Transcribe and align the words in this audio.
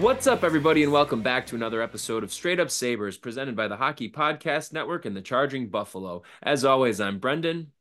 What's 0.00 0.26
up, 0.26 0.44
everybody, 0.44 0.82
and 0.82 0.92
welcome 0.92 1.20
back 1.20 1.46
to 1.48 1.56
another 1.56 1.82
episode 1.82 2.24
of 2.24 2.32
Straight 2.32 2.58
Up 2.58 2.70
Sabres, 2.70 3.18
presented 3.18 3.54
by 3.54 3.68
the 3.68 3.76
Hockey 3.76 4.10
Podcast 4.10 4.72
Network 4.72 5.04
and 5.04 5.14
the 5.14 5.20
Charging 5.20 5.68
Buffalo. 5.68 6.22
As 6.42 6.64
always, 6.64 7.02
I'm 7.02 7.18
Brendan. 7.18 7.72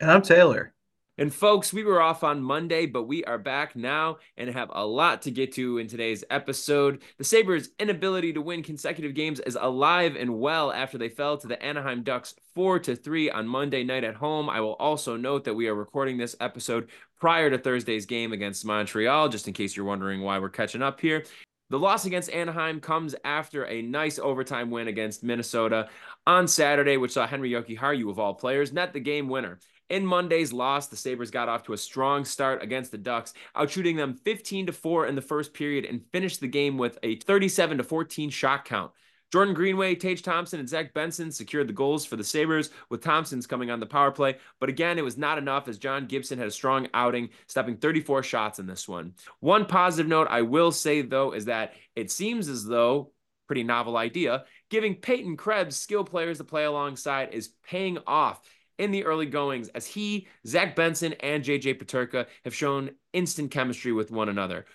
And 0.00 0.10
I'm 0.10 0.22
Taylor. 0.22 0.72
And 1.18 1.32
folks, 1.32 1.70
we 1.70 1.84
were 1.84 2.00
off 2.00 2.24
on 2.24 2.42
Monday, 2.42 2.86
but 2.86 3.02
we 3.02 3.22
are 3.26 3.36
back 3.36 3.76
now 3.76 4.16
and 4.38 4.48
have 4.48 4.70
a 4.72 4.86
lot 4.86 5.20
to 5.22 5.30
get 5.30 5.52
to 5.52 5.76
in 5.76 5.88
today's 5.88 6.24
episode. 6.30 7.02
The 7.18 7.24
Sabres' 7.24 7.68
inability 7.78 8.32
to 8.32 8.40
win 8.40 8.62
consecutive 8.62 9.12
games 9.12 9.38
is 9.38 9.58
alive 9.60 10.16
and 10.16 10.40
well 10.40 10.72
after 10.72 10.96
they 10.96 11.10
fell 11.10 11.36
to 11.36 11.46
the 11.46 11.62
Anaheim 11.62 12.02
Ducks 12.02 12.34
4 12.54 12.78
to 12.78 12.96
3 12.96 13.30
on 13.30 13.46
Monday 13.46 13.84
night 13.84 14.04
at 14.04 14.14
home. 14.14 14.48
I 14.48 14.62
will 14.62 14.76
also 14.76 15.18
note 15.18 15.44
that 15.44 15.54
we 15.54 15.68
are 15.68 15.74
recording 15.74 16.16
this 16.16 16.34
episode 16.40 16.88
prior 17.22 17.48
to 17.48 17.56
Thursday's 17.56 18.04
game 18.04 18.32
against 18.32 18.64
Montreal, 18.64 19.28
just 19.28 19.46
in 19.46 19.54
case 19.54 19.76
you're 19.76 19.86
wondering 19.86 20.22
why 20.22 20.40
we're 20.40 20.48
catching 20.48 20.82
up 20.82 21.00
here. 21.00 21.24
The 21.70 21.78
loss 21.78 22.04
against 22.04 22.32
Anaheim 22.32 22.80
comes 22.80 23.14
after 23.22 23.64
a 23.66 23.80
nice 23.80 24.18
overtime 24.18 24.72
win 24.72 24.88
against 24.88 25.22
Minnesota 25.22 25.88
on 26.26 26.48
Saturday, 26.48 26.96
which 26.96 27.12
saw 27.12 27.24
Henri 27.24 27.52
Jokiharju 27.52 28.10
of 28.10 28.18
all 28.18 28.34
players 28.34 28.72
net 28.72 28.92
the 28.92 28.98
game 28.98 29.28
winner. 29.28 29.60
In 29.88 30.04
Monday's 30.04 30.52
loss, 30.52 30.88
the 30.88 30.96
Sabres 30.96 31.30
got 31.30 31.48
off 31.48 31.62
to 31.62 31.74
a 31.74 31.78
strong 31.78 32.24
start 32.24 32.60
against 32.60 32.90
the 32.90 32.98
Ducks, 32.98 33.34
outshooting 33.56 33.96
them 33.96 34.14
15 34.14 34.66
to 34.66 34.72
4 34.72 35.06
in 35.06 35.14
the 35.14 35.22
first 35.22 35.54
period 35.54 35.84
and 35.84 36.04
finished 36.10 36.40
the 36.40 36.48
game 36.48 36.76
with 36.76 36.98
a 37.04 37.20
37 37.20 37.78
to 37.78 37.84
14 37.84 38.30
shot 38.30 38.64
count. 38.64 38.90
Jordan 39.32 39.54
Greenway, 39.54 39.94
Tage 39.94 40.22
Thompson, 40.22 40.60
and 40.60 40.68
Zach 40.68 40.92
Benson 40.92 41.32
secured 41.32 41.66
the 41.66 41.72
goals 41.72 42.04
for 42.04 42.16
the 42.16 42.24
Sabres, 42.24 42.70
with 42.90 43.02
Thompson's 43.02 43.46
coming 43.46 43.70
on 43.70 43.80
the 43.80 43.86
power 43.86 44.10
play. 44.10 44.36
But 44.60 44.68
again, 44.68 44.98
it 44.98 45.04
was 45.04 45.16
not 45.16 45.38
enough 45.38 45.68
as 45.68 45.78
John 45.78 46.06
Gibson 46.06 46.38
had 46.38 46.48
a 46.48 46.52
strong 46.52 46.88
outing, 46.92 47.30
stopping 47.46 47.78
34 47.78 48.22
shots 48.22 48.58
in 48.58 48.66
this 48.66 48.86
one. 48.86 49.14
One 49.40 49.64
positive 49.64 50.06
note 50.06 50.28
I 50.30 50.42
will 50.42 50.70
say, 50.70 51.00
though, 51.00 51.32
is 51.32 51.46
that 51.46 51.72
it 51.96 52.10
seems 52.10 52.48
as 52.48 52.64
though, 52.66 53.12
pretty 53.46 53.62
novel 53.62 53.96
idea, 53.96 54.44
giving 54.68 54.96
Peyton 54.96 55.38
Krebs 55.38 55.76
skill 55.76 56.04
players 56.04 56.38
to 56.38 56.44
play 56.44 56.64
alongside 56.64 57.32
is 57.32 57.54
paying 57.64 57.98
off 58.06 58.42
in 58.78 58.90
the 58.90 59.04
early 59.04 59.26
goings 59.26 59.68
as 59.68 59.86
he, 59.86 60.26
Zach 60.46 60.74
Benson, 60.76 61.14
and 61.20 61.44
JJ 61.44 61.80
Peterka 61.82 62.26
have 62.44 62.54
shown 62.54 62.90
instant 63.12 63.50
chemistry 63.50 63.92
with 63.92 64.10
one 64.10 64.28
another. 64.28 64.66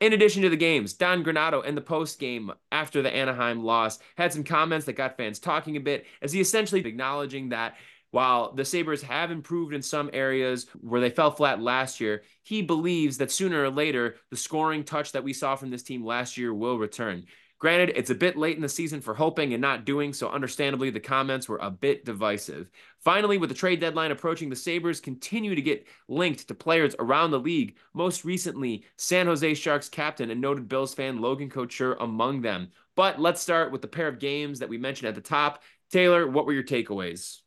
In 0.00 0.12
addition 0.12 0.42
to 0.42 0.48
the 0.48 0.56
games, 0.56 0.92
Don 0.92 1.24
Granato 1.24 1.64
in 1.64 1.74
the 1.74 1.80
post 1.80 2.18
game 2.18 2.52
after 2.72 3.00
the 3.00 3.14
Anaheim 3.14 3.64
loss 3.64 3.98
had 4.16 4.32
some 4.32 4.44
comments 4.44 4.86
that 4.86 4.94
got 4.94 5.16
fans 5.16 5.38
talking 5.38 5.76
a 5.76 5.80
bit 5.80 6.06
as 6.20 6.32
he 6.32 6.40
essentially 6.40 6.84
acknowledging 6.84 7.50
that 7.50 7.76
while 8.10 8.52
the 8.52 8.64
Sabres 8.64 9.02
have 9.02 9.30
improved 9.30 9.74
in 9.74 9.82
some 9.82 10.08
areas 10.12 10.66
where 10.80 11.00
they 11.00 11.10
fell 11.10 11.32
flat 11.32 11.60
last 11.60 12.00
year, 12.00 12.22
he 12.42 12.62
believes 12.62 13.18
that 13.18 13.32
sooner 13.32 13.62
or 13.62 13.70
later 13.70 14.16
the 14.30 14.36
scoring 14.36 14.84
touch 14.84 15.12
that 15.12 15.24
we 15.24 15.32
saw 15.32 15.56
from 15.56 15.70
this 15.70 15.82
team 15.82 16.04
last 16.04 16.36
year 16.36 16.54
will 16.54 16.78
return. 16.78 17.24
Granted, 17.58 17.94
it's 17.96 18.10
a 18.10 18.14
bit 18.14 18.36
late 18.36 18.56
in 18.56 18.62
the 18.62 18.68
season 18.68 19.00
for 19.00 19.14
hoping 19.14 19.52
and 19.52 19.60
not 19.60 19.84
doing, 19.84 20.12
so 20.12 20.28
understandably, 20.28 20.90
the 20.90 21.00
comments 21.00 21.48
were 21.48 21.58
a 21.58 21.70
bit 21.70 22.04
divisive. 22.04 22.68
Finally, 23.04 23.36
with 23.36 23.50
the 23.50 23.54
trade 23.54 23.80
deadline 23.80 24.10
approaching, 24.10 24.48
the 24.48 24.56
Sabres 24.56 24.98
continue 24.98 25.54
to 25.54 25.60
get 25.60 25.86
linked 26.08 26.48
to 26.48 26.54
players 26.54 26.96
around 26.98 27.30
the 27.30 27.38
league. 27.38 27.76
Most 27.92 28.24
recently, 28.24 28.84
San 28.96 29.26
Jose 29.26 29.54
Sharks 29.54 29.90
captain 29.90 30.30
and 30.30 30.40
noted 30.40 30.68
Bills 30.68 30.94
fan 30.94 31.20
Logan 31.20 31.50
Couture 31.50 31.98
among 32.00 32.40
them. 32.40 32.70
But 32.96 33.20
let's 33.20 33.42
start 33.42 33.72
with 33.72 33.82
the 33.82 33.88
pair 33.88 34.08
of 34.08 34.18
games 34.18 34.60
that 34.60 34.70
we 34.70 34.78
mentioned 34.78 35.08
at 35.08 35.14
the 35.14 35.20
top. 35.20 35.62
Taylor, 35.90 36.26
what 36.26 36.46
were 36.46 36.54
your 36.54 36.62
takeaways? 36.62 37.40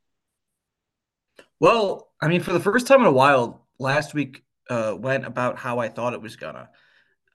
Well, 1.60 2.12
I 2.22 2.28
mean, 2.28 2.42
for 2.42 2.54
the 2.54 2.60
first 2.60 2.86
time 2.86 3.02
in 3.02 3.08
a 3.08 3.12
while, 3.12 3.66
last 3.80 4.14
week 4.14 4.44
uh, 4.70 4.96
went 4.96 5.26
about 5.26 5.58
how 5.58 5.80
I 5.80 5.90
thought 5.90 6.14
it 6.14 6.22
was 6.22 6.36
gonna. 6.36 6.70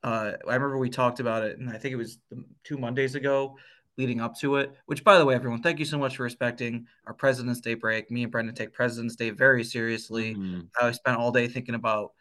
Uh, 0.05 0.33
I 0.49 0.55
remember 0.55 0.79
we 0.79 0.91
talked 0.91 1.19
about 1.19 1.43
it, 1.43 1.59
and 1.59 1.69
I 1.69 1.79
think 1.79 1.93
it 1.93 1.97
was 1.97 2.19
two 2.63 2.79
Mondays 2.79 3.17
ago 3.17 3.57
leading 3.99 4.21
up 4.21 4.39
to 4.39 4.57
it. 4.57 4.75
Which, 4.87 5.05
by 5.05 5.19
the 5.19 5.25
way, 5.25 5.35
everyone, 5.35 5.63
thank 5.63 5.79
you 5.79 5.85
so 5.85 5.99
much 5.99 6.17
for 6.17 6.23
respecting 6.23 6.87
our 7.07 7.15
President's 7.15 7.61
Day 7.61 7.75
break. 7.75 8.11
Me 8.11 8.23
and 8.23 8.33
Brendan 8.33 8.55
take 8.55 8.73
President's 8.73 9.17
Day 9.17 9.31
very 9.31 9.65
seriously. 9.65 10.35
Mm-hmm. 10.35 10.61
I 10.81 10.93
spent 10.93 11.19
all 11.19 11.33
day 11.33 11.49
thinking 11.49 11.75
about 11.75 12.13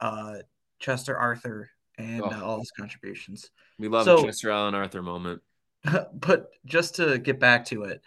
uh, 0.00 0.36
Chester 0.78 1.16
Arthur 1.16 1.70
and 1.98 2.22
oh. 2.22 2.30
uh, 2.30 2.42
all 2.42 2.58
his 2.58 2.72
contributions. 2.72 3.50
We 3.78 3.88
love 3.88 4.04
so, 4.04 4.22
Chester 4.22 4.50
Alan 4.50 4.74
Arthur 4.74 5.02
moment. 5.02 5.42
But 6.14 6.50
just 6.64 6.94
to 6.96 7.18
get 7.18 7.38
back 7.38 7.66
to 7.66 7.84
it, 7.84 8.02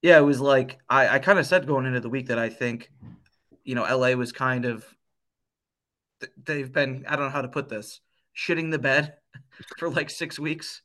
yeah, 0.00 0.18
it 0.18 0.22
was 0.22 0.40
like 0.40 0.78
I, 0.88 1.08
I 1.08 1.18
kind 1.18 1.38
of 1.38 1.46
said 1.46 1.66
going 1.66 1.84
into 1.84 2.00
the 2.00 2.08
week 2.08 2.28
that 2.28 2.38
I 2.38 2.48
think, 2.48 2.90
you 3.64 3.74
know, 3.74 3.82
LA 3.82 4.12
was 4.12 4.32
kind 4.32 4.64
of 4.64 4.84
they've 6.44 6.72
been 6.72 7.04
I 7.08 7.16
don't 7.16 7.26
know 7.26 7.30
how 7.30 7.42
to 7.42 7.48
put 7.48 7.68
this 7.68 8.00
shitting 8.36 8.70
the 8.70 8.78
bed 8.78 9.14
for 9.78 9.90
like 9.90 10.08
six 10.10 10.38
weeks, 10.38 10.82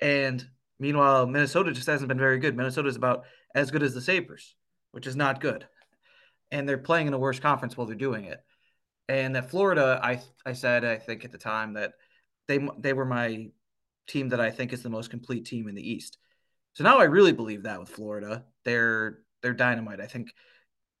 and 0.00 0.46
meanwhile 0.78 1.26
Minnesota 1.26 1.72
just 1.72 1.86
hasn't 1.86 2.08
been 2.08 2.18
very 2.18 2.38
good. 2.38 2.56
Minnesota 2.56 2.88
is 2.88 2.96
about 2.96 3.24
as 3.54 3.70
good 3.70 3.82
as 3.82 3.94
the 3.94 4.00
Sabres, 4.00 4.54
which 4.92 5.06
is 5.06 5.16
not 5.16 5.40
good, 5.40 5.66
and 6.50 6.68
they're 6.68 6.78
playing 6.78 7.06
in 7.06 7.14
a 7.14 7.18
worse 7.18 7.40
conference 7.40 7.76
while 7.76 7.86
they're 7.86 7.96
doing 7.96 8.24
it. 8.24 8.40
And 9.08 9.34
that 9.36 9.50
Florida, 9.50 10.00
I 10.02 10.20
I 10.44 10.52
said 10.52 10.84
I 10.84 10.96
think 10.96 11.24
at 11.24 11.32
the 11.32 11.38
time 11.38 11.74
that 11.74 11.92
they 12.46 12.66
they 12.78 12.92
were 12.92 13.06
my 13.06 13.48
team 14.06 14.30
that 14.30 14.40
I 14.40 14.50
think 14.50 14.72
is 14.72 14.82
the 14.82 14.90
most 14.90 15.10
complete 15.10 15.44
team 15.44 15.68
in 15.68 15.74
the 15.74 15.90
East. 15.90 16.18
So 16.74 16.84
now 16.84 16.98
I 16.98 17.04
really 17.04 17.32
believe 17.32 17.64
that 17.64 17.80
with 17.80 17.88
Florida, 17.88 18.44
they're 18.64 19.20
they're 19.42 19.54
dynamite. 19.54 20.00
I 20.00 20.06
think 20.06 20.32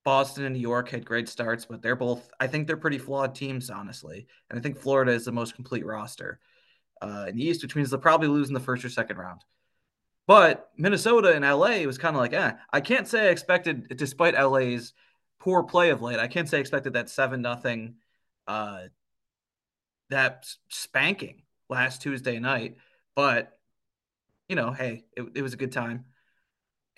Boston 0.04 0.44
and 0.44 0.54
New 0.54 0.60
York 0.60 0.88
had 0.88 1.04
great 1.04 1.28
starts, 1.28 1.66
but 1.66 1.82
they're 1.82 1.94
both, 1.94 2.30
I 2.40 2.46
think 2.46 2.66
they're 2.66 2.78
pretty 2.78 2.96
flawed 2.96 3.34
teams, 3.34 3.68
honestly. 3.68 4.26
And 4.48 4.58
I 4.58 4.62
think 4.62 4.78
Florida 4.78 5.12
is 5.12 5.26
the 5.26 5.32
most 5.32 5.54
complete 5.54 5.84
roster 5.84 6.40
uh, 7.00 7.26
in 7.28 7.36
the 7.36 7.44
East, 7.44 7.62
which 7.62 7.76
means 7.76 7.90
they'll 7.90 8.00
probably 8.00 8.28
lose 8.28 8.48
in 8.48 8.54
the 8.54 8.60
first 8.60 8.84
or 8.84 8.88
second 8.88 9.16
round. 9.16 9.44
But 10.26 10.70
Minnesota 10.76 11.32
and 11.32 11.42
LA 11.44 11.86
was 11.86 11.96
kind 11.96 12.14
of 12.14 12.20
like, 12.20 12.34
eh. 12.34 12.52
I 12.70 12.80
can't 12.80 13.08
say 13.08 13.28
I 13.28 13.30
expected, 13.30 13.96
despite 13.96 14.34
LA's 14.34 14.92
poor 15.40 15.62
play 15.62 15.90
of 15.90 16.02
late, 16.02 16.18
I 16.18 16.26
can't 16.26 16.48
say 16.48 16.58
I 16.58 16.60
expected 16.60 16.92
that 16.92 17.08
7 17.08 17.40
nothing, 17.40 17.94
uh, 18.46 18.82
that 20.10 20.46
spanking 20.68 21.42
last 21.70 22.02
Tuesday 22.02 22.38
night. 22.38 22.76
But, 23.16 23.58
you 24.48 24.56
know, 24.56 24.72
hey, 24.72 25.04
it, 25.16 25.24
it 25.36 25.42
was 25.42 25.54
a 25.54 25.58
good 25.58 25.72
time. 25.72 26.04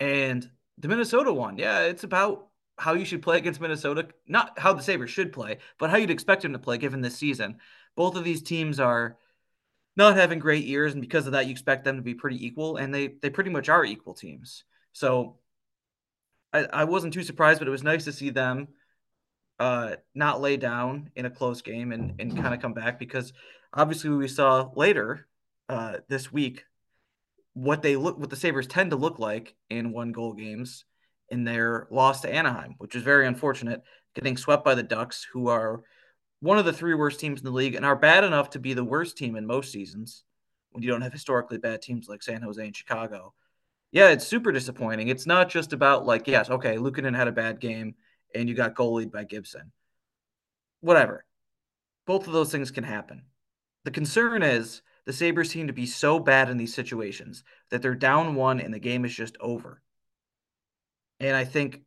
And 0.01 0.49
the 0.77 0.87
Minnesota 0.87 1.31
one, 1.31 1.57
yeah, 1.57 1.83
it's 1.83 2.03
about 2.03 2.47
how 2.77 2.93
you 2.93 3.05
should 3.05 3.21
play 3.21 3.37
against 3.37 3.61
Minnesota, 3.61 4.07
not 4.27 4.57
how 4.57 4.73
the 4.73 4.81
Sabres 4.81 5.11
should 5.11 5.31
play, 5.31 5.59
but 5.77 5.89
how 5.89 5.97
you'd 5.97 6.09
expect 6.09 6.41
them 6.41 6.53
to 6.53 6.59
play 6.59 6.77
given 6.77 7.01
this 7.01 7.15
season. 7.15 7.59
Both 7.95 8.15
of 8.15 8.23
these 8.23 8.41
teams 8.41 8.79
are 8.79 9.17
not 9.95 10.15
having 10.15 10.39
great 10.39 10.65
years, 10.65 10.93
and 10.93 11.01
because 11.01 11.25
of 11.25 11.33
that, 11.33 11.45
you 11.45 11.51
expect 11.51 11.83
them 11.83 11.97
to 11.97 12.01
be 12.01 12.13
pretty 12.13 12.45
equal, 12.45 12.77
and 12.77 12.93
they 12.93 13.15
they 13.21 13.29
pretty 13.29 13.49
much 13.49 13.69
are 13.69 13.85
equal 13.85 14.13
teams. 14.13 14.63
So 14.93 15.37
I, 16.53 16.65
I 16.65 16.83
wasn't 16.85 17.13
too 17.13 17.23
surprised, 17.23 17.59
but 17.59 17.67
it 17.67 17.71
was 17.71 17.83
nice 17.83 18.05
to 18.05 18.11
see 18.13 18.29
them 18.29 18.69
uh, 19.59 19.95
not 20.15 20.41
lay 20.41 20.57
down 20.57 21.11
in 21.15 21.25
a 21.25 21.29
close 21.29 21.61
game 21.61 21.91
and, 21.91 22.19
and 22.19 22.35
kind 22.35 22.53
of 22.53 22.61
come 22.61 22.73
back 22.73 22.97
because 22.97 23.31
obviously 23.73 24.09
we 24.09 24.27
saw 24.27 24.69
later 24.75 25.27
uh, 25.69 25.97
this 26.09 26.31
week 26.31 26.65
what 27.53 27.83
they 27.83 27.95
look 27.95 28.17
what 28.17 28.29
the 28.29 28.35
Sabres 28.35 28.65
tend 28.65 28.89
to 28.91 28.97
look 28.97 29.19
like 29.19 29.53
in 29.69 29.91
one 29.91 30.13
goal 30.13 30.33
games 30.33 30.85
in 31.29 31.43
their 31.43 31.87
loss 31.91 32.21
to 32.21 32.33
Anaheim, 32.33 32.75
which 32.79 32.95
is 32.95 33.03
very 33.03 33.27
unfortunate, 33.27 33.83
getting 34.15 34.35
swept 34.35 34.65
by 34.65 34.73
the 34.73 34.83
Ducks, 34.83 35.25
who 35.31 35.47
are 35.47 35.83
one 36.41 36.57
of 36.57 36.65
the 36.65 36.73
three 36.73 36.95
worst 36.95 37.19
teams 37.19 37.39
in 37.39 37.45
the 37.45 37.51
league 37.51 37.75
and 37.75 37.85
are 37.85 37.95
bad 37.95 38.23
enough 38.23 38.49
to 38.51 38.59
be 38.59 38.73
the 38.73 38.83
worst 38.83 39.17
team 39.17 39.35
in 39.35 39.45
most 39.45 39.71
seasons 39.71 40.23
when 40.71 40.83
you 40.83 40.89
don't 40.89 41.01
have 41.01 41.13
historically 41.13 41.57
bad 41.57 41.81
teams 41.81 42.09
like 42.09 42.23
San 42.23 42.41
Jose 42.41 42.63
and 42.63 42.75
Chicago. 42.75 43.33
Yeah, 43.91 44.09
it's 44.09 44.25
super 44.25 44.51
disappointing. 44.51 45.07
It's 45.09 45.27
not 45.27 45.49
just 45.49 45.73
about 45.73 46.05
like, 46.05 46.27
yes, 46.27 46.49
okay, 46.49 46.77
Luukkonen 46.77 47.15
had 47.15 47.27
a 47.27 47.31
bad 47.31 47.59
game 47.59 47.95
and 48.33 48.49
you 48.49 48.55
got 48.55 48.75
goalied 48.75 49.11
by 49.11 49.23
Gibson. 49.23 49.71
Whatever. 50.79 51.25
Both 52.07 52.25
of 52.25 52.33
those 52.33 52.51
things 52.51 52.71
can 52.71 52.83
happen. 52.83 53.23
The 53.83 53.91
concern 53.91 54.41
is 54.41 54.81
the 55.05 55.13
Sabres 55.13 55.49
seem 55.49 55.67
to 55.67 55.73
be 55.73 55.85
so 55.85 56.19
bad 56.19 56.49
in 56.49 56.57
these 56.57 56.73
situations 56.73 57.43
that 57.69 57.81
they're 57.81 57.95
down 57.95 58.35
one 58.35 58.59
and 58.59 58.73
the 58.73 58.79
game 58.79 59.05
is 59.05 59.13
just 59.13 59.37
over. 59.39 59.81
And 61.19 61.35
I 61.35 61.45
think 61.45 61.81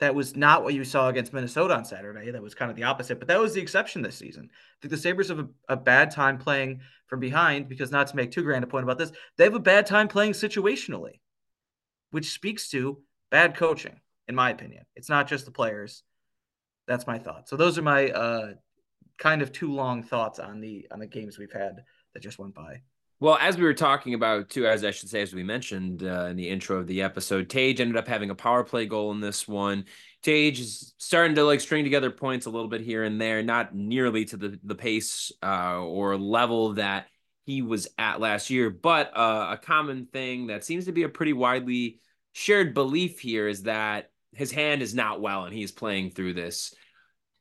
that 0.00 0.14
was 0.14 0.36
not 0.36 0.64
what 0.64 0.74
you 0.74 0.84
saw 0.84 1.08
against 1.08 1.32
Minnesota 1.32 1.74
on 1.74 1.84
Saturday. 1.84 2.30
That 2.30 2.42
was 2.42 2.54
kind 2.54 2.70
of 2.70 2.76
the 2.76 2.82
opposite, 2.84 3.18
but 3.18 3.28
that 3.28 3.40
was 3.40 3.54
the 3.54 3.60
exception 3.60 4.02
this 4.02 4.16
season. 4.16 4.50
I 4.52 4.76
think 4.80 4.90
the 4.90 4.96
Sabres 4.96 5.28
have 5.28 5.38
a, 5.38 5.48
a, 5.68 5.76
bad 5.76 6.10
time 6.10 6.38
playing 6.38 6.80
from 7.06 7.20
behind 7.20 7.68
because, 7.68 7.92
not 7.92 8.08
to 8.08 8.16
make 8.16 8.32
too 8.32 8.42
grand 8.42 8.64
a 8.64 8.66
point 8.66 8.82
about 8.84 8.98
this, 8.98 9.12
they 9.36 9.44
have 9.44 9.54
a 9.54 9.60
bad 9.60 9.86
time 9.86 10.08
playing 10.08 10.32
situationally, 10.32 11.20
which 12.10 12.32
speaks 12.32 12.68
to 12.70 13.00
bad 13.30 13.56
coaching, 13.56 14.00
in 14.26 14.34
my 14.34 14.50
opinion. 14.50 14.84
It's 14.96 15.08
not 15.08 15.28
just 15.28 15.44
the 15.44 15.52
players. 15.52 16.02
That's 16.88 17.06
my 17.06 17.18
thought. 17.18 17.48
So 17.48 17.56
those 17.56 17.78
are 17.78 17.82
my 17.82 18.10
uh, 18.10 18.54
kind 19.18 19.42
of 19.42 19.52
too 19.52 19.72
long 19.72 20.02
thoughts 20.02 20.38
on 20.38 20.60
the 20.60 20.86
on 20.90 20.98
the 20.98 21.06
games 21.06 21.38
we've 21.38 21.52
had 21.52 21.84
that 22.12 22.20
just 22.20 22.38
went 22.38 22.54
by. 22.54 22.82
Well, 23.20 23.38
as 23.40 23.56
we 23.56 23.64
were 23.64 23.74
talking 23.74 24.14
about 24.14 24.50
too, 24.50 24.66
as 24.66 24.84
I 24.84 24.90
should 24.90 25.08
say, 25.08 25.22
as 25.22 25.32
we 25.32 25.42
mentioned 25.42 26.02
uh, 26.02 26.26
in 26.26 26.36
the 26.36 26.48
intro 26.48 26.78
of 26.78 26.86
the 26.86 27.02
episode, 27.02 27.48
Tage 27.48 27.80
ended 27.80 27.96
up 27.96 28.08
having 28.08 28.30
a 28.30 28.34
power 28.34 28.64
play 28.64 28.86
goal 28.86 29.12
in 29.12 29.20
this 29.20 29.48
one. 29.48 29.84
Tage 30.22 30.60
is 30.60 30.94
starting 30.98 31.34
to 31.36 31.44
like 31.44 31.60
string 31.60 31.84
together 31.84 32.10
points 32.10 32.46
a 32.46 32.50
little 32.50 32.68
bit 32.68 32.80
here 32.80 33.04
and 33.04 33.20
there, 33.20 33.42
not 33.42 33.74
nearly 33.74 34.24
to 34.26 34.36
the 34.36 34.58
the 34.64 34.74
pace 34.74 35.32
uh, 35.42 35.80
or 35.80 36.16
level 36.16 36.74
that 36.74 37.06
he 37.46 37.62
was 37.62 37.88
at 37.98 38.20
last 38.20 38.50
year, 38.50 38.70
but 38.70 39.16
uh, 39.16 39.48
a 39.50 39.58
common 39.58 40.06
thing 40.06 40.46
that 40.46 40.64
seems 40.64 40.86
to 40.86 40.92
be 40.92 41.02
a 41.02 41.08
pretty 41.08 41.34
widely 41.34 42.00
shared 42.32 42.74
belief 42.74 43.20
here 43.20 43.46
is 43.46 43.64
that 43.64 44.10
his 44.32 44.50
hand 44.50 44.82
is 44.82 44.94
not 44.94 45.20
well 45.20 45.44
and 45.44 45.54
he's 45.54 45.70
playing 45.70 46.10
through 46.10 46.32
this. 46.32 46.74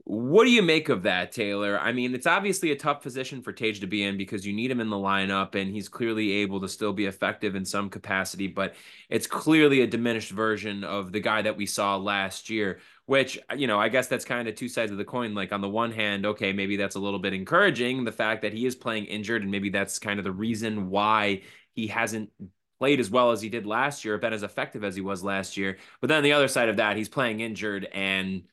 What 0.05 0.43
do 0.43 0.51
you 0.51 0.61
make 0.61 0.89
of 0.89 1.03
that, 1.03 1.31
Taylor? 1.31 1.79
I 1.79 1.93
mean, 1.93 2.13
it's 2.13 2.27
obviously 2.27 2.71
a 2.71 2.75
tough 2.75 3.01
position 3.01 3.41
for 3.41 3.53
Tage 3.53 3.79
to 3.79 3.87
be 3.87 4.03
in 4.03 4.17
because 4.17 4.45
you 4.45 4.51
need 4.51 4.69
him 4.69 4.81
in 4.81 4.89
the 4.89 4.97
lineup 4.97 5.55
and 5.55 5.71
he's 5.71 5.87
clearly 5.87 6.31
able 6.33 6.59
to 6.59 6.67
still 6.67 6.91
be 6.91 7.05
effective 7.05 7.55
in 7.55 7.63
some 7.63 7.89
capacity, 7.89 8.47
but 8.47 8.75
it's 9.09 9.27
clearly 9.27 9.79
a 9.79 9.87
diminished 9.87 10.31
version 10.31 10.83
of 10.83 11.13
the 11.13 11.21
guy 11.21 11.41
that 11.43 11.55
we 11.55 11.65
saw 11.65 11.95
last 11.95 12.49
year, 12.49 12.79
which, 13.05 13.39
uh, 13.49 13.55
you 13.55 13.65
know, 13.65 13.79
I 13.79 13.87
guess 13.87 14.07
that's 14.07 14.25
kind 14.25 14.49
of 14.49 14.55
two 14.55 14.67
sides 14.67 14.91
of 14.91 14.97
the 14.97 15.05
coin. 15.05 15.33
Like, 15.33 15.53
on 15.53 15.61
the 15.61 15.69
one 15.69 15.93
hand, 15.93 16.25
okay, 16.25 16.51
maybe 16.51 16.75
that's 16.75 16.95
a 16.95 16.99
little 16.99 17.19
bit 17.19 17.33
encouraging, 17.33 18.03
the 18.03 18.11
fact 18.11 18.41
that 18.41 18.51
he 18.51 18.65
is 18.65 18.75
playing 18.75 19.05
injured, 19.05 19.41
and 19.43 19.51
maybe 19.51 19.69
that's 19.69 19.99
kind 19.99 20.19
of 20.19 20.25
the 20.25 20.33
reason 20.33 20.89
why 20.89 21.43
he 21.75 21.87
hasn't 21.87 22.29
played 22.77 22.99
as 22.99 23.09
well 23.09 23.31
as 23.31 23.41
he 23.41 23.47
did 23.47 23.65
last 23.65 24.03
year, 24.03 24.17
been 24.17 24.33
as 24.33 24.43
effective 24.43 24.83
as 24.83 24.95
he 24.95 25.01
was 25.01 25.23
last 25.23 25.55
year. 25.55 25.77
But 26.01 26.09
then 26.09 26.23
the 26.23 26.33
other 26.33 26.49
side 26.49 26.67
of 26.67 26.75
that, 26.75 26.97
he's 26.97 27.07
playing 27.07 27.39
injured 27.39 27.87
and 27.93 28.43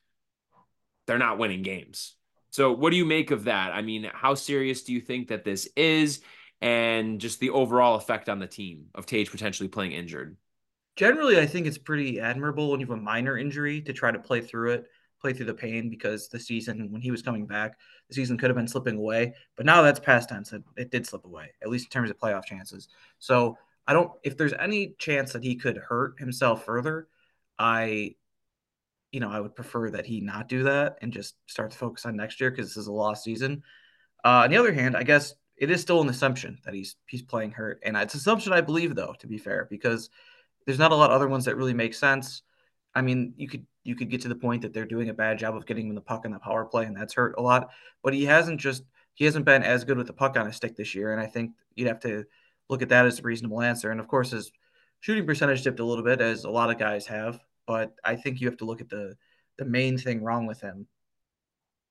they're 1.10 1.18
not 1.18 1.38
winning 1.38 1.62
games. 1.62 2.14
So, 2.50 2.70
what 2.70 2.90
do 2.90 2.96
you 2.96 3.04
make 3.04 3.32
of 3.32 3.44
that? 3.44 3.72
I 3.72 3.82
mean, 3.82 4.08
how 4.14 4.34
serious 4.34 4.84
do 4.84 4.92
you 4.92 5.00
think 5.00 5.26
that 5.28 5.42
this 5.42 5.68
is, 5.74 6.20
and 6.60 7.20
just 7.20 7.40
the 7.40 7.50
overall 7.50 7.96
effect 7.96 8.28
on 8.28 8.38
the 8.38 8.46
team 8.46 8.86
of 8.94 9.06
Tage 9.06 9.28
potentially 9.28 9.68
playing 9.68 9.90
injured? 9.90 10.36
Generally, 10.94 11.40
I 11.40 11.46
think 11.46 11.66
it's 11.66 11.78
pretty 11.78 12.20
admirable 12.20 12.70
when 12.70 12.78
you 12.78 12.86
have 12.86 12.96
a 12.96 13.02
minor 13.02 13.36
injury 13.36 13.80
to 13.82 13.92
try 13.92 14.12
to 14.12 14.20
play 14.20 14.40
through 14.40 14.70
it, 14.70 14.84
play 15.20 15.32
through 15.32 15.46
the 15.46 15.54
pain, 15.54 15.90
because 15.90 16.28
the 16.28 16.38
season, 16.38 16.92
when 16.92 17.02
he 17.02 17.10
was 17.10 17.22
coming 17.22 17.44
back, 17.44 17.76
the 18.08 18.14
season 18.14 18.38
could 18.38 18.50
have 18.50 18.56
been 18.56 18.68
slipping 18.68 18.98
away. 18.98 19.34
But 19.56 19.66
now 19.66 19.82
that's 19.82 19.98
past 19.98 20.28
tense. 20.28 20.52
It, 20.52 20.62
it 20.76 20.92
did 20.92 21.04
slip 21.06 21.24
away, 21.24 21.50
at 21.60 21.70
least 21.70 21.86
in 21.86 21.90
terms 21.90 22.10
of 22.10 22.18
playoff 22.18 22.44
chances. 22.44 22.86
So, 23.18 23.58
I 23.88 23.94
don't, 23.94 24.12
if 24.22 24.36
there's 24.36 24.52
any 24.52 24.94
chance 24.98 25.32
that 25.32 25.42
he 25.42 25.56
could 25.56 25.76
hurt 25.76 26.20
himself 26.20 26.64
further, 26.64 27.08
I 27.58 28.14
you 29.12 29.20
know, 29.20 29.30
I 29.30 29.40
would 29.40 29.54
prefer 29.54 29.90
that 29.90 30.06
he 30.06 30.20
not 30.20 30.48
do 30.48 30.64
that 30.64 30.98
and 31.02 31.12
just 31.12 31.34
start 31.46 31.70
to 31.72 31.78
focus 31.78 32.06
on 32.06 32.16
next 32.16 32.40
year 32.40 32.50
because 32.50 32.68
this 32.68 32.76
is 32.76 32.86
a 32.86 32.92
lost 32.92 33.24
season. 33.24 33.62
Uh, 34.24 34.42
on 34.44 34.50
the 34.50 34.56
other 34.56 34.72
hand, 34.72 34.96
I 34.96 35.02
guess 35.02 35.34
it 35.56 35.70
is 35.70 35.80
still 35.80 36.00
an 36.00 36.08
assumption 36.08 36.58
that 36.64 36.74
he's 36.74 36.96
he's 37.06 37.22
playing 37.22 37.52
hurt, 37.52 37.80
and 37.84 37.96
it's 37.96 38.14
an 38.14 38.18
assumption 38.18 38.52
I 38.52 38.60
believe 38.60 38.94
though, 38.94 39.14
to 39.18 39.26
be 39.26 39.38
fair, 39.38 39.66
because 39.70 40.10
there's 40.66 40.78
not 40.78 40.92
a 40.92 40.96
lot 40.96 41.10
of 41.10 41.16
other 41.16 41.28
ones 41.28 41.44
that 41.46 41.56
really 41.56 41.74
make 41.74 41.94
sense. 41.94 42.42
I 42.94 43.02
mean, 43.02 43.34
you 43.36 43.48
could 43.48 43.66
you 43.82 43.94
could 43.94 44.10
get 44.10 44.22
to 44.22 44.28
the 44.28 44.34
point 44.34 44.62
that 44.62 44.72
they're 44.72 44.86
doing 44.86 45.08
a 45.08 45.14
bad 45.14 45.38
job 45.38 45.56
of 45.56 45.66
getting 45.66 45.88
him 45.88 45.94
the 45.94 46.00
puck 46.00 46.24
in 46.24 46.32
the 46.32 46.38
power 46.38 46.64
play, 46.64 46.84
and 46.84 46.96
that's 46.96 47.14
hurt 47.14 47.34
a 47.38 47.42
lot. 47.42 47.70
But 48.02 48.14
he 48.14 48.24
hasn't 48.24 48.60
just 48.60 48.84
he 49.14 49.24
hasn't 49.24 49.44
been 49.44 49.62
as 49.62 49.84
good 49.84 49.98
with 49.98 50.06
the 50.06 50.12
puck 50.12 50.36
on 50.36 50.46
his 50.46 50.56
stick 50.56 50.76
this 50.76 50.94
year, 50.94 51.12
and 51.12 51.20
I 51.20 51.26
think 51.26 51.52
you'd 51.74 51.88
have 51.88 52.00
to 52.00 52.24
look 52.68 52.82
at 52.82 52.90
that 52.90 53.06
as 53.06 53.18
a 53.18 53.22
reasonable 53.22 53.62
answer. 53.62 53.90
And 53.90 54.00
of 54.00 54.08
course, 54.08 54.30
his 54.30 54.52
shooting 55.00 55.26
percentage 55.26 55.62
dipped 55.62 55.80
a 55.80 55.84
little 55.84 56.04
bit, 56.04 56.20
as 56.20 56.44
a 56.44 56.50
lot 56.50 56.70
of 56.70 56.78
guys 56.78 57.06
have 57.06 57.40
but 57.70 57.94
I 58.04 58.16
think 58.16 58.40
you 58.40 58.48
have 58.48 58.56
to 58.56 58.64
look 58.64 58.80
at 58.80 58.88
the 58.88 59.14
the 59.58 59.64
main 59.64 59.96
thing 59.96 60.24
wrong 60.24 60.44
with 60.44 60.60
him 60.60 60.88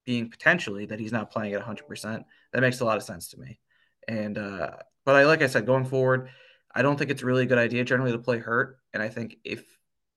being 0.06 0.30
potentially 0.30 0.88
that 0.88 1.00
he's 1.00 1.14
not 1.14 1.32
playing 1.32 1.54
at 1.54 1.66
100%. 1.66 2.26
That 2.52 2.62
makes 2.62 2.82
a 2.82 2.86
lot 2.86 2.98
of 2.98 3.04
sense 3.04 3.30
to 3.30 3.38
me. 3.38 3.62
And 4.06 4.38
uh, 4.38 4.72
but 5.06 5.16
I 5.16 5.24
like 5.24 5.42
I 5.42 5.48
said, 5.48 5.66
going 5.66 5.86
forward, 5.86 6.32
I 6.76 6.82
don't 6.82 6.98
think 6.98 7.12
it's 7.12 7.24
really 7.24 7.44
a 7.44 7.46
good 7.46 7.58
idea 7.58 7.86
generally 7.86 8.12
to 8.12 8.20
play 8.20 8.40
hurt. 8.40 8.78
And 8.94 9.02
I 9.02 9.08
think 9.08 9.38
if 9.46 9.64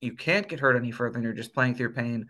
you 0.00 0.17
can't 0.17 0.49
get 0.49 0.59
hurt 0.59 0.75
any 0.75 0.91
further 0.91 1.14
and 1.14 1.23
you're 1.23 1.32
just 1.32 1.55
playing 1.55 1.76
through 1.76 1.93
pain, 1.93 2.26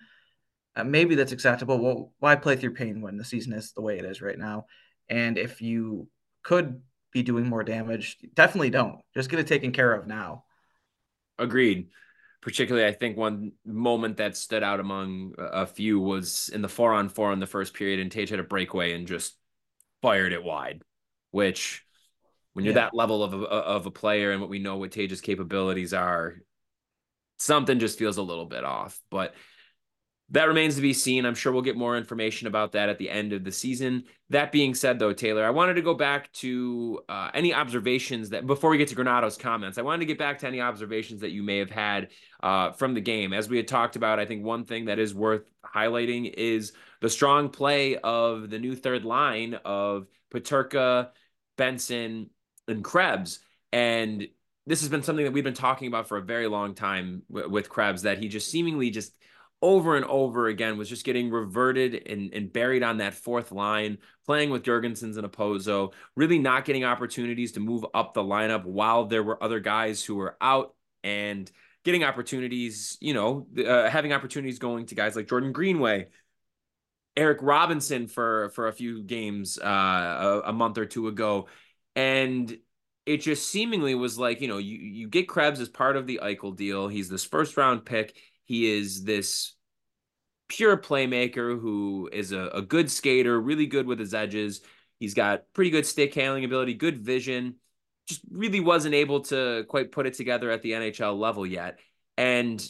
uh, 0.77 0.85
maybe 0.85 1.15
that's 1.15 1.33
acceptable. 1.33 1.79
Well, 1.79 2.13
why 2.19 2.37
play 2.37 2.57
through 2.57 2.75
pain 2.75 3.01
when 3.01 3.17
the 3.17 3.25
season 3.25 3.55
is 3.55 3.73
the 3.73 3.81
way 3.81 3.99
it 3.99 4.05
is 4.05 4.21
right 4.21 4.39
now? 4.39 4.67
And 5.09 5.39
if 5.39 5.63
you 5.63 6.07
could 6.43 6.83
be 7.13 7.23
doing 7.23 7.49
more 7.49 7.65
damage, 7.65 8.19
definitely 8.35 8.69
don't. 8.69 9.01
Just 9.15 9.31
get 9.31 9.41
it 9.41 9.47
taken 9.47 9.73
care 9.73 9.95
of 9.95 10.07
now. 10.07 10.45
Agreed 11.39 11.89
particularly 12.43 12.87
I 12.87 12.93
think 12.93 13.17
one 13.17 13.53
moment 13.65 14.19
that 14.19 14.37
stood 14.37 14.63
out 14.63 14.81
among 14.81 15.35
a 15.39 15.65
few 15.65 16.01
was 16.01 16.51
in 16.53 16.61
the 16.61 16.69
four 16.69 16.93
on 16.93 17.09
four 17.09 17.33
in 17.33 17.39
the 17.39 17.47
first 17.47 17.73
period, 17.73 18.01
and 18.01 18.11
Tage 18.11 18.31
had 18.31 18.41
a 18.41 18.45
breakaway 18.45 18.93
and 18.93 19.07
just 19.07 19.37
fired 20.03 20.33
it 20.33 20.43
wide, 20.43 20.83
which 21.31 21.87
when 22.53 22.65
you're 22.65 22.75
yeah. 22.75 22.83
that 22.83 22.95
level 22.95 23.23
of 23.23 23.33
a, 23.33 23.47
of 23.47 23.87
a 23.87 23.91
player 23.91 24.33
and 24.33 24.41
what 24.41 24.51
we 24.51 24.59
know 24.59 24.77
what 24.77 24.91
Tage's 24.91 25.21
capabilities 25.21 25.95
are, 25.95 26.43
something 27.39 27.79
just 27.79 27.99
feels 27.99 28.19
a 28.19 28.23
little 28.23 28.47
bit 28.47 28.65
off. 28.65 29.01
But 29.11 29.35
that 30.31 30.49
remains 30.49 30.77
to 30.77 30.81
be 30.81 30.95
seen. 30.95 31.27
I'm 31.27 31.35
sure 31.35 31.53
we'll 31.53 31.61
get 31.63 31.77
more 31.77 31.97
information 31.97 32.47
about 32.47 32.73
that 32.73 32.89
at 32.89 32.99
the 32.99 33.11
end 33.11 33.35
of 33.35 33.45
the 33.45 33.53
season. 33.53 34.05
That 34.31 34.51
being 34.51 34.75
said, 34.75 34.99
though, 34.99 35.13
Taylor, 35.13 35.45
I 35.45 35.51
wanted 35.51 35.75
to 35.75 35.83
go 35.83 35.93
back 35.93 36.33
to 36.35 37.01
uh, 37.09 37.31
any 37.35 37.53
observations 37.53 38.31
that 38.31 38.47
before 38.47 38.71
we 38.71 38.79
get 38.79 38.89
to 38.89 38.95
Granato's 38.95 39.37
comments, 39.37 39.77
I 39.77 39.83
wanted 39.83 40.01
to 40.01 40.07
get 40.07 40.19
back 40.19 40.39
to 40.39 40.47
any 40.47 40.63
observations 40.63 41.21
that 41.21 41.33
you 41.33 41.43
may 41.43 41.59
have 41.59 41.71
had 41.71 42.09
uh, 42.43 42.73
from 42.73 42.95
the 42.95 43.01
game. 43.03 43.35
As 43.35 43.51
we 43.51 43.59
had 43.59 43.69
talked 43.69 43.97
about, 43.97 44.19
I 44.19 44.25
think 44.25 44.43
one 44.43 44.65
thing 44.65 44.87
that 44.87 44.99
is 44.99 45.15
worth 45.15 45.45
highlighting 45.63 46.33
is 46.33 46.73
the 47.03 47.11
strong 47.11 47.51
play 47.51 47.97
of 47.97 48.49
the 48.49 48.59
new 48.59 48.75
third 48.75 49.05
line 49.05 49.59
of 49.67 50.07
Peterka, 50.33 51.11
Benson, 51.59 52.31
and 52.69 52.83
Krebs. 52.83 53.41
And 53.71 54.29
this 54.67 54.81
has 54.81 54.89
been 54.89 55.03
something 55.03 55.25
that 55.25 55.33
we've 55.33 55.45
been 55.45 55.53
talking 55.53 55.89
about 55.89 56.09
for 56.09 56.17
a 56.17 56.23
very 56.23 56.47
long 56.47 56.75
time 56.75 57.23
with 57.29 57.69
Krebs, 57.69 58.03
that 58.03 58.19
he 58.19 58.29
just 58.29 58.51
seemingly 58.51 58.91
just 58.91 59.13
over 59.63 59.97
and 59.97 60.05
over 60.07 60.49
again 60.49 60.77
was 60.77 60.89
just 60.89 61.05
getting 61.05 61.31
reverted 61.31 62.07
and, 62.09 62.35
and 62.35 62.53
buried 62.53 62.83
on 62.83 62.99
that 62.99 63.15
fourth 63.15 63.53
line, 63.53 63.99
playing 64.27 64.51
with 64.51 64.65
Girgensons 64.65 65.17
and 65.17 65.31
Okposo, 65.31 65.93
really 66.17 66.39
not 66.39 66.65
getting 66.65 66.85
opportunities 66.85 67.53
to 67.53 67.61
move 67.61 67.87
up 67.95 68.13
the 68.13 68.23
lineup 68.23 68.65
while 68.65 69.07
there 69.07 69.23
were 69.23 69.43
other 69.43 69.61
guys 69.61 70.05
who 70.05 70.17
were 70.17 70.37
out 70.41 70.75
and 71.05 71.51
getting 71.85 72.03
opportunities, 72.03 72.99
you 73.01 73.15
know, 73.15 73.47
uh, 73.65 73.89
having 73.89 74.13
opportunities 74.13 74.59
going 74.59 74.87
to 74.87 74.95
guys 74.97 75.15
like 75.15 75.29
Jordan 75.29 75.53
Greenway, 75.53 76.09
Eric 77.17 77.39
Robinson 77.41 78.09
for 78.09 78.51
for 78.51 78.69
a 78.69 78.73
few 78.73 79.03
games 79.03 79.59
uh, 79.59 80.41
a, 80.45 80.51
a 80.51 80.53
month 80.53 80.79
or 80.79 80.87
two 80.87 81.09
ago, 81.09 81.47
and 81.95 82.57
it 83.05 83.19
just 83.19 83.49
seemingly 83.49 83.95
was 83.95 84.19
like 84.19 84.41
you 84.41 84.49
know 84.49 84.59
you 84.59 84.79
you 84.79 85.09
get 85.09 85.29
Krebs 85.29 85.61
as 85.61 85.69
part 85.69 85.97
of 85.97 86.07
the 86.07 86.21
Eichel 86.23 86.57
deal. 86.57 86.89
He's 86.89 87.09
this 87.09 87.25
first 87.25 87.57
round 87.57 87.85
pick. 87.85 88.17
He 88.53 88.71
is 88.71 89.03
this 89.03 89.55
pure 90.47 90.77
playmaker 90.77 91.59
who 91.59 92.11
is 92.13 92.33
a, 92.33 92.49
a 92.49 92.61
good 92.61 92.91
skater, 92.91 93.41
really 93.41 93.65
good 93.65 93.87
with 93.87 93.99
his 93.99 94.13
edges. 94.13 94.61
He's 95.01 95.15
got 95.15 95.45
pretty 95.55 95.71
good 95.71 95.87
stick 95.87 96.13
handling 96.13 96.45
ability, 96.45 96.75
good 96.75 97.03
vision. 97.03 97.55
Just 98.07 98.21
really 98.31 98.61
wasn't 98.61 98.95
able 98.95 99.21
to 99.23 99.65
quite 99.71 99.91
put 99.91 100.07
it 100.07 100.13
together 100.13 100.51
at 100.51 100.61
the 100.61 100.73
NHL 100.73 101.19
level 101.19 101.47
yet. 101.47 101.79
And 102.19 102.63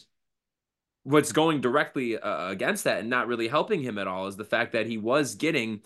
what's 1.02 1.32
going 1.32 1.60
directly 1.60 2.16
uh, 2.16 2.50
against 2.50 2.84
that 2.84 3.00
and 3.00 3.10
not 3.10 3.26
really 3.26 3.48
helping 3.48 3.82
him 3.82 3.98
at 3.98 4.06
all 4.06 4.28
is 4.28 4.36
the 4.36 4.44
fact 4.44 4.74
that 4.74 4.86
he 4.86 4.98
was 4.98 5.34
getting 5.34 5.80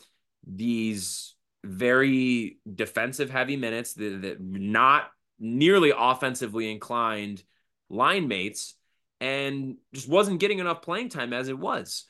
these 0.47 1.37
very 1.65 2.59
defensive 2.71 3.31
heavy 3.31 3.57
minutes, 3.57 3.95
that 3.95 4.37
not 4.43 5.09
nearly 5.39 5.91
offensively 5.97 6.71
inclined 6.71 7.43
line 7.89 8.29
mates, 8.29 8.76
and 9.21 9.77
just 9.93 10.09
wasn't 10.09 10.41
getting 10.41 10.59
enough 10.59 10.83
playing 10.83 11.09
time 11.09 11.33
as 11.33 11.49
it 11.49 11.59
was. 11.59 12.05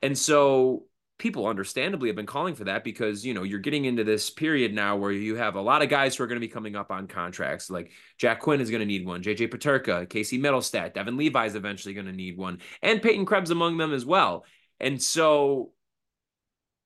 And 0.00 0.16
so 0.16 0.84
people 1.18 1.46
understandably 1.46 2.08
have 2.08 2.16
been 2.16 2.26
calling 2.26 2.54
for 2.54 2.64
that 2.64 2.82
because 2.82 3.24
you 3.24 3.32
know 3.32 3.44
you're 3.44 3.60
getting 3.60 3.84
into 3.84 4.02
this 4.02 4.28
period 4.28 4.74
now 4.74 4.96
where 4.96 5.12
you 5.12 5.36
have 5.36 5.54
a 5.54 5.60
lot 5.60 5.80
of 5.80 5.88
guys 5.88 6.16
who 6.16 6.24
are 6.24 6.26
going 6.26 6.40
to 6.40 6.46
be 6.46 6.52
coming 6.52 6.74
up 6.74 6.90
on 6.90 7.06
contracts. 7.06 7.70
Like 7.70 7.92
jack 8.18 8.40
quinn 8.40 8.60
is 8.60 8.70
going 8.70 8.80
to 8.80 8.86
need 8.86 9.06
one. 9.06 9.22
Jj 9.22 9.48
peterka 9.48 10.08
casey 10.08 10.40
mittelstadt 10.40 10.94
devon 10.94 11.16
levi 11.16 11.46
is 11.46 11.54
eventually 11.54 11.94
going 11.94 12.06
to 12.06 12.12
need 12.12 12.36
one. 12.36 12.58
And 12.82 13.00
peyton 13.00 13.24
krebs 13.24 13.50
among 13.50 13.76
them 13.76 13.92
as 13.92 14.04
well. 14.04 14.44
And 14.80 15.00
so 15.00 15.72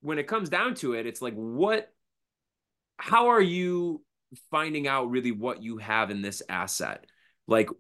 when 0.02 0.18
it 0.18 0.26
comes 0.26 0.50
down 0.50 0.74
to 0.74 0.92
it 0.92 1.06
it's 1.06 1.22
like 1.22 1.34
what 1.34 1.90
how 2.98 3.28
are 3.28 3.40
you 3.40 4.02
finding 4.50 4.86
out 4.86 5.10
really 5.10 5.32
what 5.32 5.62
you 5.62 5.78
have 5.78 6.10
in 6.10 6.20
this 6.20 6.42
asset? 6.48 7.06
Like 7.46 7.70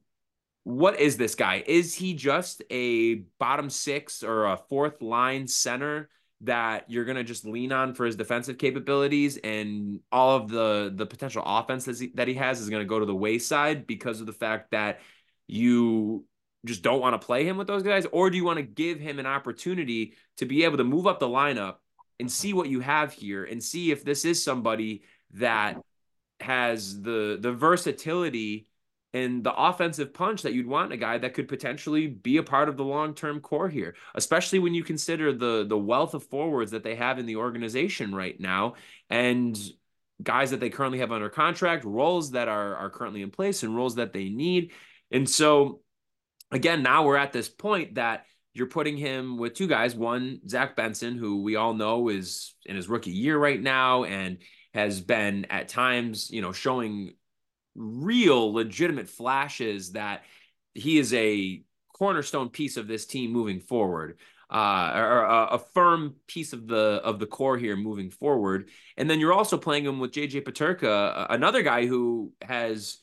what 0.66 0.98
is 0.98 1.16
this 1.16 1.36
guy? 1.36 1.62
Is 1.64 1.94
he 1.94 2.12
just 2.12 2.60
a 2.72 3.22
bottom 3.38 3.70
six 3.70 4.24
or 4.24 4.46
a 4.46 4.56
fourth 4.56 5.00
line 5.00 5.46
center 5.46 6.08
that 6.40 6.90
you're 6.90 7.04
to 7.14 7.22
just 7.22 7.46
lean 7.46 7.70
on 7.70 7.94
for 7.94 8.04
his 8.04 8.16
defensive 8.16 8.58
capabilities 8.58 9.36
and 9.36 10.00
all 10.10 10.34
of 10.36 10.48
the 10.48 10.92
the 10.92 11.06
potential 11.06 11.44
offense 11.46 11.84
that 11.84 12.00
he, 12.00 12.08
that 12.14 12.26
he 12.26 12.34
has 12.34 12.60
is 12.60 12.68
to 12.80 12.84
go 12.84 12.98
to 12.98 13.06
the 13.06 13.14
wayside 13.14 13.86
because 13.86 14.20
of 14.20 14.26
the 14.26 14.32
fact 14.32 14.72
that 14.72 15.02
you 15.46 16.24
just 16.64 16.82
don't 16.82 17.00
want 17.00 17.14
to 17.14 17.24
play 17.24 17.46
him 17.46 17.56
with 17.58 17.68
those 17.68 17.84
guys? 17.84 18.04
Or 18.10 18.28
do 18.28 18.36
you 18.36 18.44
want 18.44 18.56
to 18.56 18.64
give 18.64 18.98
him 18.98 19.20
an 19.20 19.26
opportunity 19.26 20.14
to 20.38 20.46
be 20.46 20.64
able 20.64 20.78
to 20.78 20.84
move 20.84 21.06
up 21.06 21.20
the 21.20 21.28
lineup 21.28 21.76
and 22.18 22.28
see 22.28 22.52
what 22.52 22.68
you 22.68 22.80
have 22.80 23.12
here 23.12 23.44
and 23.44 23.62
see 23.62 23.92
if 23.92 24.04
this 24.04 24.24
is 24.24 24.42
somebody 24.42 25.04
that 25.34 25.80
has 26.40 27.00
the 27.02 27.38
the 27.40 27.52
versatility 27.52 28.66
and 29.16 29.42
the 29.42 29.54
offensive 29.54 30.12
punch 30.12 30.42
that 30.42 30.52
you'd 30.52 30.66
want 30.66 30.92
a 30.92 30.96
guy 30.96 31.16
that 31.18 31.34
could 31.34 31.48
potentially 31.48 32.06
be 32.06 32.36
a 32.36 32.42
part 32.42 32.68
of 32.68 32.76
the 32.76 32.84
long-term 32.84 33.40
core 33.40 33.68
here, 33.68 33.94
especially 34.14 34.58
when 34.58 34.74
you 34.74 34.84
consider 34.84 35.32
the 35.32 35.64
the 35.66 35.78
wealth 35.78 36.14
of 36.14 36.24
forwards 36.24 36.72
that 36.72 36.82
they 36.82 36.94
have 36.94 37.18
in 37.18 37.26
the 37.26 37.36
organization 37.36 38.14
right 38.14 38.38
now 38.38 38.74
and 39.08 39.58
guys 40.22 40.50
that 40.50 40.60
they 40.60 40.70
currently 40.70 40.98
have 40.98 41.12
under 41.12 41.28
contract, 41.28 41.84
roles 41.84 42.32
that 42.32 42.48
are 42.48 42.76
are 42.76 42.90
currently 42.90 43.22
in 43.22 43.30
place 43.30 43.62
and 43.62 43.74
roles 43.74 43.94
that 43.96 44.12
they 44.12 44.28
need. 44.28 44.72
And 45.10 45.28
so 45.28 45.80
again, 46.50 46.82
now 46.82 47.04
we're 47.04 47.16
at 47.16 47.32
this 47.32 47.48
point 47.48 47.94
that 47.94 48.26
you're 48.54 48.66
putting 48.66 48.96
him 48.96 49.36
with 49.38 49.54
two 49.54 49.66
guys, 49.66 49.94
one 49.94 50.40
Zach 50.48 50.76
Benson, 50.76 51.16
who 51.16 51.42
we 51.42 51.56
all 51.56 51.74
know 51.74 52.08
is 52.08 52.54
in 52.64 52.76
his 52.76 52.88
rookie 52.88 53.10
year 53.10 53.38
right 53.38 53.60
now 53.60 54.04
and 54.04 54.38
has 54.72 55.00
been 55.00 55.46
at 55.46 55.68
times, 55.68 56.30
you 56.30 56.42
know, 56.42 56.52
showing 56.52 57.14
real 57.76 58.52
legitimate 58.52 59.08
flashes 59.08 59.92
that 59.92 60.24
he 60.74 60.98
is 60.98 61.12
a 61.14 61.62
cornerstone 61.94 62.48
piece 62.48 62.76
of 62.76 62.88
this 62.88 63.06
team 63.06 63.32
moving 63.32 63.60
forward 63.60 64.18
uh, 64.50 64.92
or 64.94 65.22
a, 65.22 65.44
a, 65.52 65.58
firm 65.58 66.14
piece 66.26 66.52
of 66.52 66.68
the 66.68 67.00
of 67.02 67.18
the 67.18 67.26
core 67.26 67.58
here 67.58 67.76
moving 67.76 68.10
forward. 68.10 68.68
And 68.96 69.10
then 69.10 69.18
you're 69.18 69.32
also 69.32 69.56
playing 69.56 69.84
him 69.84 69.98
with 69.98 70.12
JJ 70.12 70.44
Peterka, 70.44 71.26
another 71.30 71.62
guy 71.62 71.86
who 71.86 72.32
has 72.42 72.98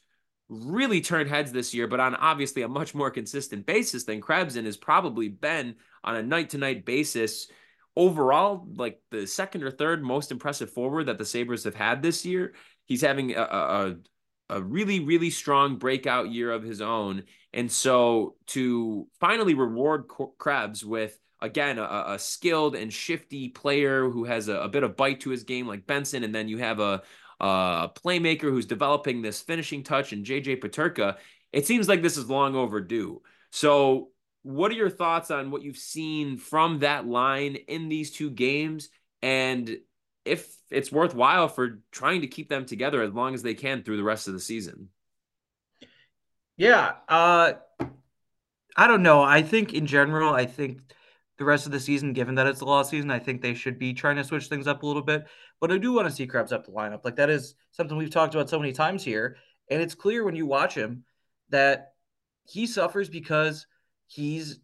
really 0.47 1.01
turned 1.01 1.29
heads 1.29 1.51
this 1.51 1.73
year, 1.73 1.87
but 1.87 1.99
on 1.99 2.15
obviously 2.15 2.61
a 2.61 2.67
much 2.67 2.95
more 2.95 3.11
consistent 3.11 3.65
basis 3.65 4.05
than 4.05 4.21
Krebs 4.21 4.55
and 4.55 4.65
has 4.65 4.77
probably 4.77 5.27
been 5.27 5.75
on 6.03 6.15
a 6.15 6.23
night 6.23 6.51
to 6.51 6.57
night 6.57 6.85
basis. 6.85 7.47
Overall, 7.95 8.67
like 8.75 9.01
the 9.11 9.27
second 9.27 9.63
or 9.63 9.71
third 9.71 10.01
most 10.01 10.31
impressive 10.31 10.71
forward 10.71 11.07
that 11.07 11.17
the 11.17 11.25
Sabres 11.25 11.65
have 11.65 11.75
had 11.75 12.01
this 12.01 12.25
year. 12.25 12.53
He's 12.85 13.01
having 13.01 13.35
a, 13.35 13.41
a, 13.41 13.95
a 14.53 14.61
really, 14.61 14.99
really 14.99 15.29
strong 15.29 15.77
breakout 15.77 16.31
year 16.31 16.51
of 16.51 16.63
his 16.63 16.81
own. 16.81 17.23
And 17.53 17.71
so 17.71 18.35
to 18.47 19.07
finally 19.19 19.53
reward 19.55 20.05
Krebs 20.37 20.85
with, 20.85 21.17
again, 21.41 21.79
a, 21.79 22.03
a 22.07 22.19
skilled 22.19 22.75
and 22.75 22.93
shifty 22.93 23.49
player 23.49 24.09
who 24.09 24.25
has 24.25 24.47
a, 24.47 24.57
a, 24.57 24.69
bit 24.69 24.83
of 24.83 24.95
bite 24.95 25.21
to 25.21 25.29
his 25.29 25.43
game 25.43 25.67
like 25.67 25.87
Benson, 25.87 26.23
and 26.23 26.33
then 26.33 26.47
you 26.47 26.59
have 26.59 26.79
a, 26.79 27.01
a 27.39 27.89
playmaker 27.95 28.43
who's 28.43 28.65
developing 28.65 29.21
this 29.21 29.41
finishing 29.41 29.83
touch 29.83 30.13
and 30.13 30.25
JJ 30.25 30.61
Peterka, 30.61 31.17
it 31.51 31.65
seems 31.65 31.87
like 31.87 32.01
this 32.01 32.17
is 32.17 32.29
long 32.29 32.55
overdue. 32.55 33.21
So, 33.51 34.09
what 34.43 34.71
are 34.71 34.75
your 34.75 34.89
thoughts 34.89 35.31
on 35.31 35.51
what 35.51 35.61
you've 35.61 35.77
seen 35.77 36.37
from 36.37 36.79
that 36.79 37.07
line 37.07 37.55
in 37.55 37.87
these 37.87 38.11
two 38.11 38.29
games? 38.29 38.89
And 39.21 39.77
if 40.25 40.55
it's 40.69 40.91
worthwhile 40.91 41.47
for 41.47 41.81
trying 41.91 42.21
to 42.21 42.27
keep 42.27 42.49
them 42.49 42.65
together 42.65 43.01
as 43.01 43.13
long 43.13 43.33
as 43.33 43.43
they 43.43 43.53
can 43.53 43.83
through 43.83 43.97
the 43.97 44.03
rest 44.03 44.27
of 44.27 44.33
the 44.33 44.39
season. 44.39 44.89
Yeah, 46.55 46.93
uh, 47.09 47.53
I 48.75 48.87
don't 48.87 49.03
know. 49.03 49.21
I 49.21 49.41
think 49.41 49.73
in 49.73 49.85
general, 49.85 50.33
I 50.33 50.45
think 50.45 50.79
the 51.37 51.45
rest 51.45 51.65
of 51.65 51.71
the 51.71 51.79
season, 51.79 52.13
given 52.13 52.35
that 52.35 52.47
it's 52.47 52.59
the 52.59 52.65
last 52.65 52.91
season, 52.91 53.11
I 53.11 53.19
think 53.19 53.41
they 53.41 53.53
should 53.53 53.79
be 53.79 53.93
trying 53.93 54.15
to 54.17 54.23
switch 54.23 54.47
things 54.47 54.67
up 54.67 54.83
a 54.83 54.85
little 54.85 55.01
bit. 55.01 55.25
But 55.59 55.71
I 55.71 55.77
do 55.77 55.93
want 55.93 56.07
to 56.07 56.13
see 56.13 56.27
Krebs 56.27 56.51
up 56.51 56.65
the 56.65 56.71
lineup. 56.71 57.03
Like 57.03 57.15
that 57.15 57.29
is 57.29 57.55
something 57.71 57.97
we've 57.97 58.09
talked 58.09 58.35
about 58.35 58.49
so 58.49 58.59
many 58.59 58.71
times 58.71 59.03
here, 59.03 59.37
and 59.69 59.81
it's 59.81 59.95
clear 59.95 60.23
when 60.23 60.35
you 60.35 60.45
watch 60.45 60.75
him 60.75 61.03
that 61.49 61.93
he 62.45 62.65
suffers 62.67 63.09
because 63.09 63.65
he's 64.07 64.59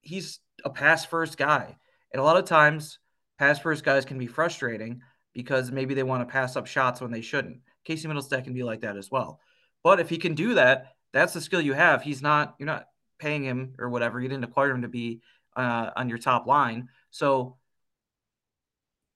he's 0.00 0.40
a 0.64 0.70
pass 0.70 1.04
first 1.04 1.36
guy, 1.36 1.76
and 2.12 2.20
a 2.20 2.24
lot 2.24 2.38
of 2.38 2.44
times 2.44 2.98
pass 3.38 3.58
first 3.58 3.84
guys 3.84 4.04
can 4.04 4.18
be 4.18 4.26
frustrating 4.26 5.00
because 5.32 5.70
maybe 5.70 5.94
they 5.94 6.02
want 6.02 6.26
to 6.26 6.32
pass 6.32 6.56
up 6.56 6.66
shots 6.66 7.00
when 7.00 7.10
they 7.10 7.20
shouldn't. 7.20 7.60
Casey 7.84 8.08
Mittelstadt 8.08 8.44
can 8.44 8.54
be 8.54 8.62
like 8.62 8.80
that 8.80 8.96
as 8.96 9.10
well. 9.10 9.40
But 9.84 10.00
if 10.00 10.08
he 10.08 10.18
can 10.18 10.34
do 10.34 10.54
that, 10.54 10.94
that's 11.12 11.34
the 11.34 11.40
skill 11.40 11.60
you 11.60 11.74
have. 11.74 12.02
He's 12.02 12.22
not, 12.22 12.56
you're 12.58 12.66
not 12.66 12.86
paying 13.18 13.44
him 13.44 13.74
or 13.78 13.88
whatever. 13.88 14.20
You 14.20 14.28
didn't 14.28 14.44
acquire 14.44 14.70
him 14.70 14.82
to 14.82 14.88
be 14.88 15.20
uh, 15.54 15.90
on 15.96 16.08
your 16.08 16.18
top 16.18 16.46
line. 16.46 16.88
So 17.10 17.56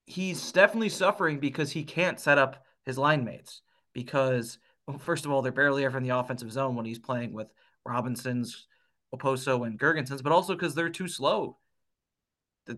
he's 0.06 0.52
definitely 0.52 0.88
suffering 0.88 1.38
because 1.38 1.70
he 1.70 1.84
can't 1.84 2.20
set 2.20 2.38
up 2.38 2.64
his 2.84 2.98
line 2.98 3.24
mates 3.24 3.62
because, 3.92 4.58
well, 4.86 4.98
first 4.98 5.24
of 5.24 5.30
all, 5.30 5.42
they're 5.42 5.52
barely 5.52 5.84
ever 5.84 5.98
in 5.98 6.04
the 6.04 6.16
offensive 6.16 6.52
zone 6.52 6.76
when 6.76 6.86
he's 6.86 6.98
playing 6.98 7.32
with 7.32 7.48
Robinson's, 7.84 8.66
Okposo, 9.14 9.66
and 9.66 9.78
Girgensons, 9.78 10.22
but 10.22 10.32
also 10.32 10.54
because 10.54 10.74
they're 10.74 10.88
too 10.88 11.08
slow 11.08 11.56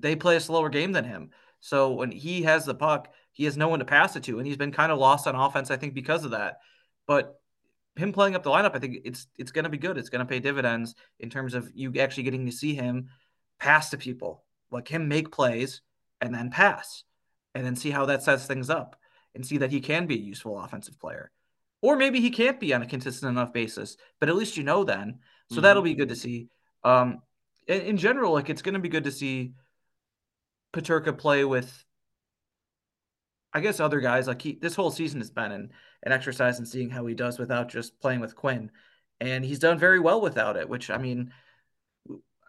they 0.00 0.16
play 0.16 0.36
a 0.36 0.40
slower 0.40 0.68
game 0.68 0.92
than 0.92 1.04
him. 1.04 1.30
So 1.60 1.92
when 1.92 2.10
he 2.10 2.42
has 2.42 2.64
the 2.64 2.74
puck, 2.74 3.12
he 3.32 3.44
has 3.44 3.56
no 3.56 3.68
one 3.68 3.78
to 3.78 3.84
pass 3.84 4.16
it 4.16 4.24
to, 4.24 4.38
and 4.38 4.46
he's 4.46 4.56
been 4.56 4.72
kind 4.72 4.92
of 4.92 4.98
lost 4.98 5.26
on 5.26 5.34
offense, 5.34 5.70
I 5.70 5.76
think, 5.76 5.94
because 5.94 6.24
of 6.24 6.32
that. 6.32 6.58
But 7.06 7.40
him 7.96 8.12
playing 8.12 8.34
up 8.34 8.42
the 8.42 8.50
lineup, 8.50 8.74
I 8.74 8.78
think 8.78 8.98
it's 9.04 9.26
it's 9.38 9.52
going 9.52 9.64
to 9.64 9.70
be 9.70 9.78
good. 9.78 9.98
It's 9.98 10.08
going 10.08 10.24
to 10.24 10.30
pay 10.30 10.40
dividends 10.40 10.94
in 11.20 11.30
terms 11.30 11.54
of 11.54 11.70
you 11.74 11.92
actually 11.98 12.24
getting 12.24 12.46
to 12.46 12.52
see 12.52 12.74
him 12.74 13.08
pass 13.58 13.90
to 13.90 13.98
people, 13.98 14.44
like 14.70 14.88
him 14.88 15.08
make 15.08 15.30
plays 15.30 15.82
and 16.20 16.34
then 16.34 16.50
pass, 16.50 17.04
and 17.54 17.64
then 17.64 17.76
see 17.76 17.90
how 17.90 18.06
that 18.06 18.22
sets 18.22 18.46
things 18.46 18.70
up, 18.70 18.96
and 19.34 19.46
see 19.46 19.58
that 19.58 19.70
he 19.70 19.80
can 19.80 20.06
be 20.06 20.16
a 20.16 20.22
useful 20.22 20.60
offensive 20.60 20.98
player, 20.98 21.30
or 21.80 21.96
maybe 21.96 22.20
he 22.20 22.30
can't 22.30 22.60
be 22.60 22.74
on 22.74 22.82
a 22.82 22.86
consistent 22.86 23.30
enough 23.30 23.52
basis. 23.52 23.96
But 24.20 24.28
at 24.28 24.36
least 24.36 24.56
you 24.56 24.62
know 24.62 24.84
then, 24.84 25.20
so 25.48 25.56
mm-hmm. 25.56 25.62
that'll 25.62 25.82
be 25.82 25.94
good 25.94 26.08
to 26.08 26.16
see. 26.16 26.48
Um, 26.84 27.22
in, 27.66 27.82
in 27.82 27.96
general, 27.96 28.32
like 28.32 28.50
it's 28.50 28.62
going 28.62 28.74
to 28.74 28.80
be 28.80 28.88
good 28.88 29.04
to 29.04 29.12
see 29.12 29.52
Peterka 30.72 31.16
play 31.16 31.44
with 31.44 31.84
I 33.52 33.60
guess 33.60 33.80
other 33.80 34.00
guys 34.00 34.26
like 34.26 34.42
he 34.42 34.58
this 34.60 34.74
whole 34.74 34.90
season 34.90 35.20
has 35.20 35.30
been 35.30 35.52
an, 35.52 35.70
an 36.02 36.12
exercise 36.12 36.58
in 36.58 36.66
seeing 36.66 36.90
how 36.90 37.04
he 37.06 37.14
does 37.14 37.38
without 37.38 37.68
just 37.68 38.00
playing 38.00 38.20
with 38.20 38.34
Quinn. 38.34 38.70
And 39.20 39.44
he's 39.44 39.58
done 39.58 39.78
very 39.78 40.00
well 40.00 40.20
without 40.20 40.56
it, 40.56 40.68
which 40.68 40.90
I 40.90 40.98
mean 40.98 41.32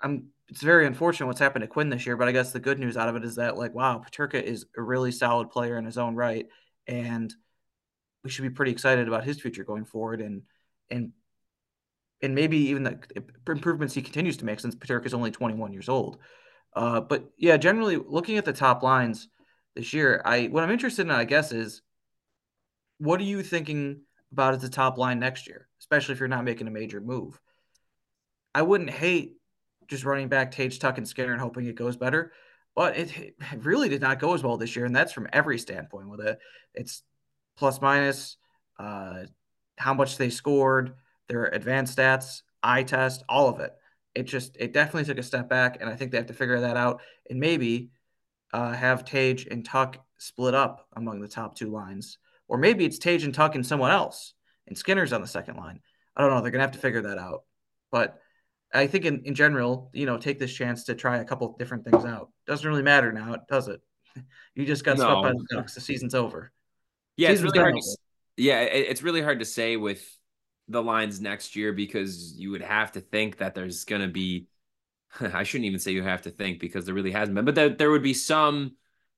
I'm 0.02 0.28
it's 0.50 0.62
very 0.62 0.86
unfortunate 0.86 1.28
what's 1.28 1.40
happened 1.40 1.64
to 1.64 1.68
Quinn 1.68 1.90
this 1.90 2.06
year, 2.06 2.18
but 2.18 2.28
I 2.28 2.32
guess 2.32 2.52
the 2.52 2.60
good 2.60 2.80
news 2.80 2.98
out 2.98 3.10
of 3.10 3.16
it 3.16 3.26
is 3.26 3.36
that 3.36 3.58
like 3.58 3.74
wow, 3.74 4.02
Peterka 4.04 4.42
is 4.42 4.66
a 4.78 4.82
really 4.82 5.12
solid 5.12 5.50
player 5.50 5.78
in 5.78 5.86
his 5.86 5.98
own 5.98 6.16
right 6.16 6.48
and 6.88 7.34
we 8.24 8.30
should 8.30 8.44
be 8.44 8.50
pretty 8.50 8.72
excited 8.72 9.08
about 9.08 9.24
his 9.24 9.40
future 9.40 9.64
going 9.64 9.86
forward 9.86 10.22
and 10.22 10.44
and 10.90 11.12
and 12.22 12.34
maybe 12.34 12.58
even 12.70 12.84
the 12.84 12.98
improvements 13.48 13.94
he 13.94 14.02
continues 14.02 14.38
to 14.38 14.46
make 14.46 14.60
since 14.60 14.76
Peterka 14.76 15.06
is 15.06 15.14
only 15.14 15.30
21 15.30 15.74
years 15.74 15.90
old. 15.90 16.20
Uh, 16.76 17.02
but 17.02 17.30
yeah, 17.38 17.58
generally 17.58 17.98
looking 17.98 18.38
at 18.38 18.46
the 18.46 18.54
top 18.54 18.84
lines 18.84 19.28
this 19.76 19.94
year, 19.94 20.22
I 20.26 20.46
what 20.46 20.64
I'm 20.64 20.72
interested 20.72 21.04
in, 21.04 21.12
I 21.12 21.26
guess, 21.26 21.52
is 21.52 21.82
what 22.98 23.20
are 23.20 23.26
you 23.26 23.44
thinking 23.44 24.02
about 24.32 24.56
as 24.56 24.62
the 24.62 24.70
top 24.70 24.98
line 24.98 25.20
next 25.20 25.48
year, 25.48 25.68
especially 25.80 26.14
if 26.14 26.20
you're 26.20 26.28
not 26.28 26.46
making 26.46 26.68
a 26.68 26.72
major 26.72 27.02
move? 27.02 27.40
I 28.56 28.62
wouldn't 28.62 28.90
hate 28.90 29.38
just 29.88 30.06
running 30.06 30.30
back 30.30 30.52
Tage, 30.52 30.80
Tuch, 30.80 30.98
and 30.98 31.08
Skinner 31.08 31.34
and 31.34 31.42
hoping 31.42 31.66
it 31.66 31.76
goes 31.76 31.98
better, 31.98 32.32
but 32.76 32.98
it, 32.98 33.18
it 33.18 33.36
really 33.58 33.90
did 33.90 34.02
not 34.02 34.20
go 34.20 34.34
as 34.34 34.44
well 34.44 34.58
this 34.58 34.76
year, 34.76 34.86
and 34.86 34.96
that's 34.96 35.14
from 35.14 35.28
every 35.34 35.60
standpoint. 35.60 36.10
With 36.10 36.22
it, 36.22 36.40
it's 36.74 37.04
plus 37.58 37.82
minus, 37.82 38.38
uh, 38.80 39.24
how 39.78 39.94
much 39.94 40.18
they 40.18 40.30
scored, 40.30 40.94
their 41.28 41.46
advanced 41.46 41.98
stats, 41.98 42.42
eye 42.64 42.84
test, 42.84 43.24
all 43.28 43.50
of 43.50 43.60
it 43.60 43.74
it 44.16 44.24
just 44.24 44.58
it 44.60 44.74
definitely 44.74 45.06
took 45.06 45.18
a 45.18 45.24
step 45.24 45.50
back, 45.50 45.78
and 45.80 45.90
I 45.90 45.96
think 45.96 46.12
they 46.12 46.18
have 46.18 46.28
to 46.28 46.34
figure 46.34 46.62
that 46.62 46.78
out 46.78 47.02
and 47.30 47.40
maybe 47.40 47.90
uh, 48.54 48.74
have 48.74 49.06
Tage 49.06 49.48
and 49.48 49.66
Tuch 49.66 49.98
split 50.18 50.54
up 50.54 50.88
among 50.96 51.20
the 51.20 51.28
top 51.28 51.56
two 51.56 51.72
lines. 51.72 52.18
Or 52.48 52.58
maybe 52.58 52.86
it's 52.86 53.00
Tage 53.00 53.24
and 53.24 53.34
Tuch 53.34 53.56
and 53.56 53.66
someone 53.66 53.92
else, 53.92 54.34
and 54.68 54.78
Skinner's 54.78 55.14
on 55.14 55.22
the 55.22 55.28
second 55.28 55.58
line. 55.58 55.80
I 56.16 56.22
don't 56.22 56.32
know. 56.32 56.42
They're 56.42 56.52
gonna 56.52 56.64
have 56.64 56.74
to 56.74 56.80
figure 56.80 57.02
that 57.04 57.18
out. 57.18 57.44
But 57.92 58.20
I 58.74 58.88
think 58.88 59.06
in, 59.06 59.22
in 59.26 59.36
general, 59.36 59.90
you 59.94 60.06
know, 60.06 60.18
take 60.18 60.40
this 60.40 60.54
chance 60.54 60.86
to 60.86 60.96
try 60.96 61.18
a 61.18 61.26
couple 61.26 61.56
different 61.58 61.86
things 61.86 62.06
out. 62.06 62.30
Doesn't 62.48 62.68
really 62.68 62.82
matter 62.82 63.12
now, 63.12 63.38
does 63.50 63.68
it? 63.68 63.82
You 64.56 64.68
just 64.68 64.84
got 64.84 65.00
no. 65.00 65.06
swept 65.06 65.24
by 65.24 65.32
the 65.32 65.46
Ducks. 65.50 65.74
The 65.74 65.82
season's 65.82 66.14
over. 66.14 66.52
Yeah, 67.18 67.30
Season's 67.30 67.50
it's 67.50 67.58
really 67.58 67.72
hard. 67.72 67.82
To, 67.82 67.98
yeah, 68.38 68.60
it's 68.62 69.02
really 69.02 69.22
hard 69.24 69.40
to 69.40 69.46
say 69.46 69.78
with 69.78 70.08
the 70.68 70.82
lines 70.82 71.20
next 71.20 71.56
year 71.56 71.74
because 71.74 72.34
you 72.38 72.52
would 72.52 72.62
have 72.62 72.92
to 72.94 73.02
think 73.02 73.38
that 73.38 73.56
there's 73.56 73.84
going 73.84 74.02
to 74.02 74.08
be. 74.08 74.48
I 75.20 75.44
shouldn't 75.44 75.66
even 75.66 75.80
say 75.80 75.92
you 75.92 76.04
have 76.04 76.24
to 76.24 76.32
think 76.32 76.60
because 76.60 76.86
there 76.86 76.96
really 76.96 77.12
hasn't 77.12 77.36
been, 77.36 77.46
but 77.46 77.56
there, 77.56 77.70
there 77.70 77.92
would 77.92 78.04
be 78.04 78.14
some 78.14 78.76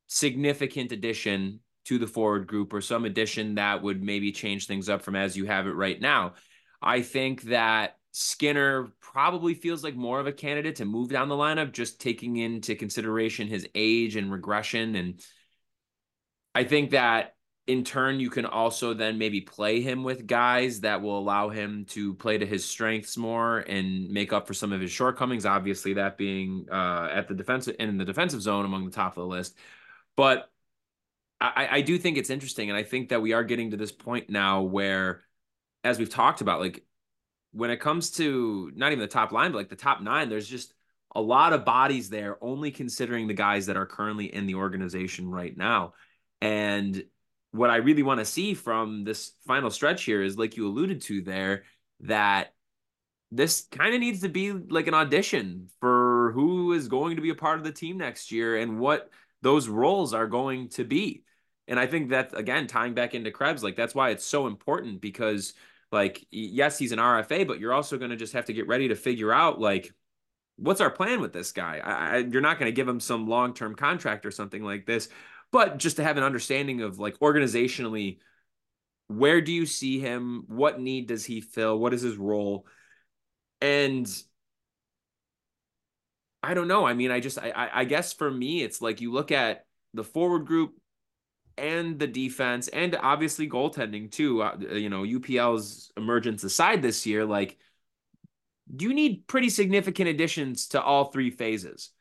significant 0.07 0.91
addition 0.91 1.61
to 1.85 1.97
the 1.97 2.07
forward 2.07 2.47
group 2.47 2.73
or 2.73 2.81
some 2.81 3.05
addition 3.05 3.55
that 3.55 3.81
would 3.81 4.03
maybe 4.03 4.31
change 4.31 4.67
things 4.67 4.89
up 4.89 5.01
from 5.01 5.15
as 5.15 5.37
you 5.37 5.45
have 5.45 5.67
it 5.67 5.71
right 5.71 6.01
now. 6.01 6.33
I 6.81 7.01
think 7.01 7.43
that 7.43 7.97
Skinner 8.11 8.91
probably 9.01 9.53
feels 9.53 9.83
like 9.83 9.95
more 9.95 10.19
of 10.19 10.27
a 10.27 10.31
candidate 10.31 10.77
to 10.77 10.85
move 10.85 11.09
down 11.09 11.29
the 11.29 11.35
lineup, 11.35 11.73
just 11.73 12.01
taking 12.01 12.37
into 12.37 12.75
consideration 12.75 13.47
his 13.47 13.67
age 13.75 14.15
and 14.15 14.31
regression. 14.31 14.95
And 14.95 15.21
I 16.53 16.63
think 16.63 16.91
that 16.91 17.35
in 17.67 17.84
turn, 17.84 18.19
you 18.19 18.29
can 18.29 18.45
also 18.45 18.93
then 18.93 19.17
maybe 19.17 19.41
play 19.41 19.81
him 19.81 20.03
with 20.03 20.27
guys 20.27 20.81
that 20.81 21.01
will 21.01 21.17
allow 21.17 21.50
him 21.50 21.86
to 21.89 22.13
play 22.13 22.38
to 22.38 22.45
his 22.45 22.63
strengths 22.63 23.17
more 23.17 23.60
and 23.60 24.10
make 24.10 24.31
up 24.31 24.45
for 24.45 24.53
some 24.53 24.72
of 24.72 24.81
his 24.81 24.91
shortcomings. 24.91 25.45
Obviously, 25.45 25.93
that 25.93 26.17
being 26.17 26.67
uh, 26.72 27.10
at 27.12 27.27
the 27.27 27.34
defensive 27.34 27.75
in 27.79 27.98
the 27.98 28.05
defensive 28.05 28.41
zone 28.41 28.65
among 28.65 28.86
the 28.86 28.91
top 28.91 29.17
of 29.17 29.24
the 29.24 29.27
list. 29.27 29.57
But 30.15 30.50
I, 31.41 31.67
I 31.72 31.81
do 31.81 31.98
think 31.98 32.17
it's 32.17 32.29
interesting, 32.29 32.69
and 32.69 32.77
I 32.77 32.84
think 32.84 33.10
that 33.10 33.22
we 33.22 33.34
are 33.34 33.43
getting 33.43 33.72
to 33.72 33.77
this 33.77 33.91
point 33.91 34.29
now 34.29 34.62
where, 34.62 35.24
as 35.84 35.98
we've 35.98 36.10
talked 36.10 36.41
about, 36.41 36.60
like 36.60 36.86
when 37.51 37.72
it 37.72 37.77
comes 37.77 38.12
to 38.12 38.72
not 38.75 38.91
even 38.91 39.00
the 39.00 39.07
top 39.07 39.31
line, 39.31 39.51
but 39.51 39.57
like 39.57 39.69
the 39.69 39.75
top 39.75 40.01
nine, 40.01 40.29
there's 40.29 40.48
just 40.48 40.74
a 41.15 41.22
lot 41.22 41.53
of 41.53 41.65
bodies 41.65 42.10
there, 42.10 42.38
only 42.43 42.69
considering 42.69 43.27
the 43.27 43.34
guys 43.34 43.65
that 43.65 43.77
are 43.77 43.86
currently 43.86 44.34
in 44.34 44.45
the 44.45 44.55
organization 44.55 45.31
right 45.31 45.55
now. 45.57 45.93
And 46.41 47.03
what 47.55 47.69
I 47.69 47.77
really 47.77 48.03
want 48.03 48.19
to 48.19 48.25
see 48.25 48.53
from 48.53 49.03
this 49.03 49.31
final 49.47 49.69
stretch 49.69 50.03
here 50.03 50.21
is, 50.21 50.38
like 50.38 50.57
you 50.57 50.67
alluded 50.67 51.01
to 51.03 51.21
there, 51.21 51.63
that 52.01 52.53
this 53.31 53.67
kind 53.71 53.93
of 53.93 54.00
needs 54.00 54.21
to 54.21 54.29
be 54.29 54.51
like 54.51 54.88
an 54.88 54.93
audition 54.93 55.69
for 55.79 56.31
who 56.33 56.74
is 56.74 56.88
going 56.88 57.15
to 57.15 57.21
be 57.21 57.29
a 57.29 57.35
part 57.35 57.57
of 57.57 57.63
the 57.63 57.71
team 57.71 57.97
next 57.97 58.31
year 58.31 58.57
and 58.57 58.79
what 58.79 59.09
those 59.41 59.67
roles 59.67 60.13
are 60.13 60.27
going 60.27 60.69
to 60.69 60.83
be. 60.83 61.24
And 61.67 61.79
I 61.79 61.88
think 61.88 62.09
that, 62.09 62.38
again, 62.38 62.67
tying 62.67 62.93
back 62.93 63.15
into 63.15 63.31
Krebs, 63.31 63.63
like 63.63 63.75
that's 63.75 63.95
why 63.95 64.12
it's 64.12 64.25
so 64.25 64.47
important 64.47 65.01
because– 65.01 65.53
like 65.91 66.25
yes 66.31 66.77
he's 66.77 66.91
an 66.91 67.00
rfa 67.00 67.47
but 67.47 67.59
you're 67.59 67.74
also 67.74 67.97
going 67.97 68.12
to 68.12 68.17
just 68.17 68.33
have 68.33 68.45
to 68.45 68.53
get 68.53 68.67
ready 68.67 68.89
to 68.89 68.95
figure 68.95 69.31
out 69.31 69.59
like 69.59 69.91
what's 70.57 70.81
our 70.81 70.89
plan 70.89 71.21
with 71.21 71.33
this 71.33 71.51
guy 71.51 71.81
I, 71.83 71.91
I, 71.91 72.17
you're 72.17 72.41
not 72.41 72.59
going 72.59 72.71
to 72.71 72.75
give 72.75 72.88
him 72.88 73.00
some 73.00 73.27
long-term 73.27 73.75
contract 73.75 74.25
or 74.25 74.31
something 74.31 74.63
like 74.63 74.85
this 74.85 75.09
but 75.55 75.77
just 75.77 75.95
to 75.95 76.03
have 76.03 76.17
an 76.17 76.24
understanding 76.24 76.81
of 76.81 77.00
like 77.00 77.17
organizationally 77.19 78.17
where 79.07 79.39
do 79.39 79.53
you 79.53 79.65
see 79.65 80.00
him 80.00 80.43
what 80.47 80.81
need 80.81 81.07
does 81.07 81.24
he 81.24 81.39
fill 81.39 81.79
what 81.79 81.93
is 81.93 82.01
his 82.01 82.17
role 82.17 82.65
and 83.62 84.21
i 86.43 86.53
don't 86.53 86.67
know 86.67 86.85
i 86.85 86.93
mean 86.93 87.09
i 87.09 87.21
just 87.21 87.39
i 87.39 87.69
i 87.74 87.85
guess 87.85 88.12
for 88.12 88.29
me 88.29 88.63
it's 88.63 88.81
like 88.81 89.00
you 89.00 89.13
look 89.13 89.31
at 89.31 89.65
the 89.93 90.03
forward 90.03 90.45
group 90.45 90.74
and 91.57 91.97
the 92.00 92.07
defense 92.07 92.67
and 92.67 92.97
obviously 93.01 93.50
goaltending 93.50 94.12
too. 94.12 94.41
Uh, 94.41 94.57
you 94.74 94.89
know, 94.89 95.03
UPL's 95.03 95.89
emergence 95.95 96.43
aside 96.43 96.81
this 96.81 97.05
year, 97.05 97.24
like 97.24 97.57
do 98.75 98.86
you 98.86 98.93
need 98.93 99.25
pretty 99.27 99.49
significant 99.49 100.10
additions 100.10 100.67
to 100.69 100.82
all 100.82 101.06
three 101.06 101.30
phases. 101.30 101.91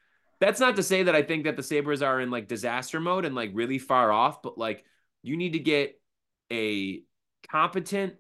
That's 0.41 0.61
not 0.61 0.77
to 0.77 0.83
say 0.83 1.05
that 1.05 1.15
I 1.15 1.23
think 1.23 1.45
that 1.45 1.57
the 1.57 1.63
Sabres 1.63 2.03
are 2.03 2.21
in 2.21 2.31
like 2.31 2.49
disaster 2.49 3.01
mode 3.01 3.25
and 3.25 3.35
like 3.35 3.51
really 3.55 3.79
far 3.79 4.13
off, 4.13 4.43
but 4.43 4.59
like 4.59 4.85
you 5.23 5.37
need 5.37 5.53
to 5.53 5.59
get 5.59 6.01
a 6.53 7.03
competent 7.49 8.15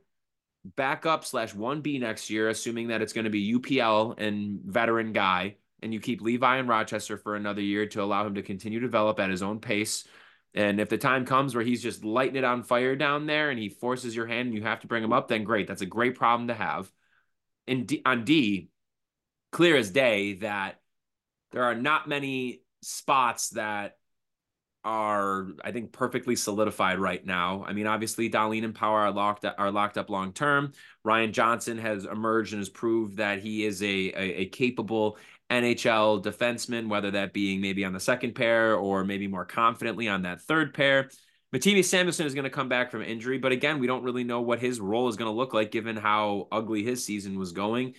backup 0.64 1.24
slash 1.24 1.52
1B 1.54 2.00
next 2.00 2.30
year, 2.30 2.48
assuming 2.48 2.88
that 2.88 3.02
it's 3.02 3.12
going 3.12 3.24
to 3.24 3.30
be 3.30 3.54
UPL 3.54 4.18
and 4.18 4.60
veteran 4.64 5.12
guy. 5.12 5.56
And 5.82 5.92
you 5.92 6.00
keep 6.00 6.22
Levi 6.22 6.58
in 6.58 6.66
Rochester 6.66 7.18
for 7.18 7.36
another 7.36 7.60
year 7.60 7.86
to 7.86 8.02
allow 8.02 8.26
him 8.26 8.36
to 8.36 8.42
continue 8.42 8.80
to 8.80 8.86
develop 8.86 9.20
at 9.20 9.28
his 9.28 9.42
own 9.42 9.60
pace 9.60 10.04
and 10.54 10.80
if 10.80 10.88
the 10.88 10.98
time 10.98 11.26
comes 11.26 11.54
where 11.54 11.64
he's 11.64 11.82
just 11.82 12.04
lighting 12.04 12.36
it 12.36 12.44
on 12.44 12.62
fire 12.62 12.94
down 12.94 13.26
there 13.26 13.50
and 13.50 13.58
he 13.58 13.68
forces 13.68 14.14
your 14.14 14.26
hand 14.26 14.48
and 14.48 14.54
you 14.54 14.62
have 14.62 14.80
to 14.80 14.86
bring 14.86 15.02
him 15.02 15.12
up, 15.12 15.26
then 15.26 15.42
great. 15.42 15.66
That's 15.66 15.82
a 15.82 15.86
great 15.86 16.14
problem 16.14 16.48
to 16.48 16.54
have. 16.54 16.90
In 17.66 17.86
D, 17.86 18.02
on 18.06 18.24
D, 18.24 18.68
clear 19.50 19.76
as 19.76 19.90
day 19.90 20.34
that 20.34 20.80
there 21.54 21.62
are 21.62 21.74
not 21.74 22.08
many 22.08 22.62
spots 22.82 23.50
that 23.50 23.96
are 24.84 25.46
I 25.64 25.70
think 25.70 25.92
perfectly 25.92 26.36
solidified 26.36 26.98
right 26.98 27.24
now. 27.24 27.64
I 27.66 27.72
mean, 27.72 27.86
obviously, 27.86 28.28
Dahlin 28.28 28.64
and 28.64 28.74
Power 28.74 29.00
are 29.00 29.12
locked 29.12 29.46
are 29.46 29.70
locked 29.70 29.96
up 29.96 30.10
long 30.10 30.32
term. 30.32 30.72
Ryan 31.04 31.32
Johnson 31.32 31.78
has 31.78 32.04
emerged 32.04 32.52
and 32.52 32.60
has 32.60 32.68
proved 32.68 33.16
that 33.16 33.38
he 33.38 33.64
is 33.64 33.82
a, 33.82 33.86
a, 33.86 34.40
a 34.40 34.46
capable 34.46 35.16
NHL 35.48 36.22
defenseman, 36.22 36.88
whether 36.88 37.12
that 37.12 37.32
being 37.32 37.60
maybe 37.60 37.84
on 37.84 37.92
the 37.92 38.00
second 38.00 38.34
pair 38.34 38.74
or 38.74 39.04
maybe 39.04 39.28
more 39.28 39.46
confidently 39.46 40.08
on 40.08 40.22
that 40.22 40.42
third 40.42 40.74
pair. 40.74 41.08
Mattias 41.54 41.84
Samuelsson 41.84 42.26
is 42.26 42.34
going 42.34 42.44
to 42.44 42.50
come 42.50 42.68
back 42.68 42.90
from 42.90 43.02
injury, 43.02 43.38
but 43.38 43.52
again, 43.52 43.78
we 43.78 43.86
don't 43.86 44.02
really 44.02 44.24
know 44.24 44.40
what 44.40 44.58
his 44.58 44.80
role 44.80 45.06
is 45.06 45.16
going 45.16 45.30
to 45.30 45.36
look 45.36 45.54
like 45.54 45.70
given 45.70 45.96
how 45.96 46.48
ugly 46.50 46.82
his 46.82 47.04
season 47.04 47.38
was 47.38 47.52
going. 47.52 47.94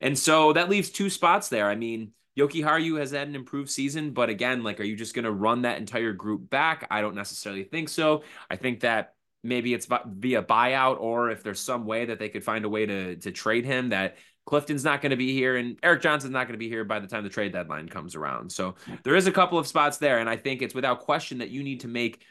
And 0.00 0.18
so 0.18 0.52
that 0.54 0.68
leaves 0.68 0.90
two 0.90 1.08
spots 1.08 1.48
there. 1.48 1.68
I 1.70 1.76
mean, 1.76 2.12
Jokiharju 2.36 2.98
has 2.98 3.12
had 3.12 3.28
an 3.28 3.34
improved 3.34 3.70
season, 3.70 4.12
but 4.12 4.28
again, 4.28 4.62
like, 4.62 4.80
are 4.80 4.84
you 4.84 4.96
just 4.96 5.14
going 5.14 5.24
to 5.24 5.32
run 5.32 5.62
that 5.62 5.78
entire 5.78 6.12
group 6.12 6.50
back? 6.50 6.86
I 6.90 7.00
don't 7.00 7.14
necessarily 7.14 7.64
think 7.64 7.88
so. 7.88 8.22
I 8.50 8.56
think 8.56 8.80
that 8.80 9.14
maybe 9.42 9.72
it's 9.72 9.86
via 9.86 10.42
buyout, 10.42 11.00
or 11.00 11.30
if 11.30 11.42
there's 11.42 11.60
some 11.60 11.86
way 11.86 12.06
that 12.06 12.18
they 12.18 12.28
could 12.28 12.44
find 12.44 12.64
a 12.64 12.68
way 12.68 12.86
to 12.86 13.16
to 13.16 13.30
trade 13.30 13.64
him 13.64 13.90
that 13.90 14.16
Clifton's 14.44 14.84
not 14.84 15.02
going 15.02 15.10
to 15.10 15.16
be 15.16 15.32
here, 15.32 15.56
and 15.56 15.78
Eric 15.82 16.02
Johnson's 16.02 16.32
not 16.32 16.46
going 16.46 16.54
to 16.54 16.58
be 16.58 16.68
here 16.68 16.84
by 16.84 17.00
the 17.00 17.06
time 17.06 17.24
the 17.24 17.30
trade 17.30 17.52
deadline 17.52 17.88
comes 17.88 18.14
around. 18.14 18.52
So 18.52 18.76
there 19.02 19.16
is 19.16 19.26
a 19.26 19.32
couple 19.32 19.58
of 19.58 19.66
spots 19.66 19.98
there, 19.98 20.18
and 20.18 20.28
I 20.28 20.36
think 20.36 20.62
it's 20.62 20.74
without 20.74 21.00
question 21.00 21.38
that 21.38 21.50
you 21.50 21.62
need 21.62 21.80
to 21.80 21.88
make 21.88 22.22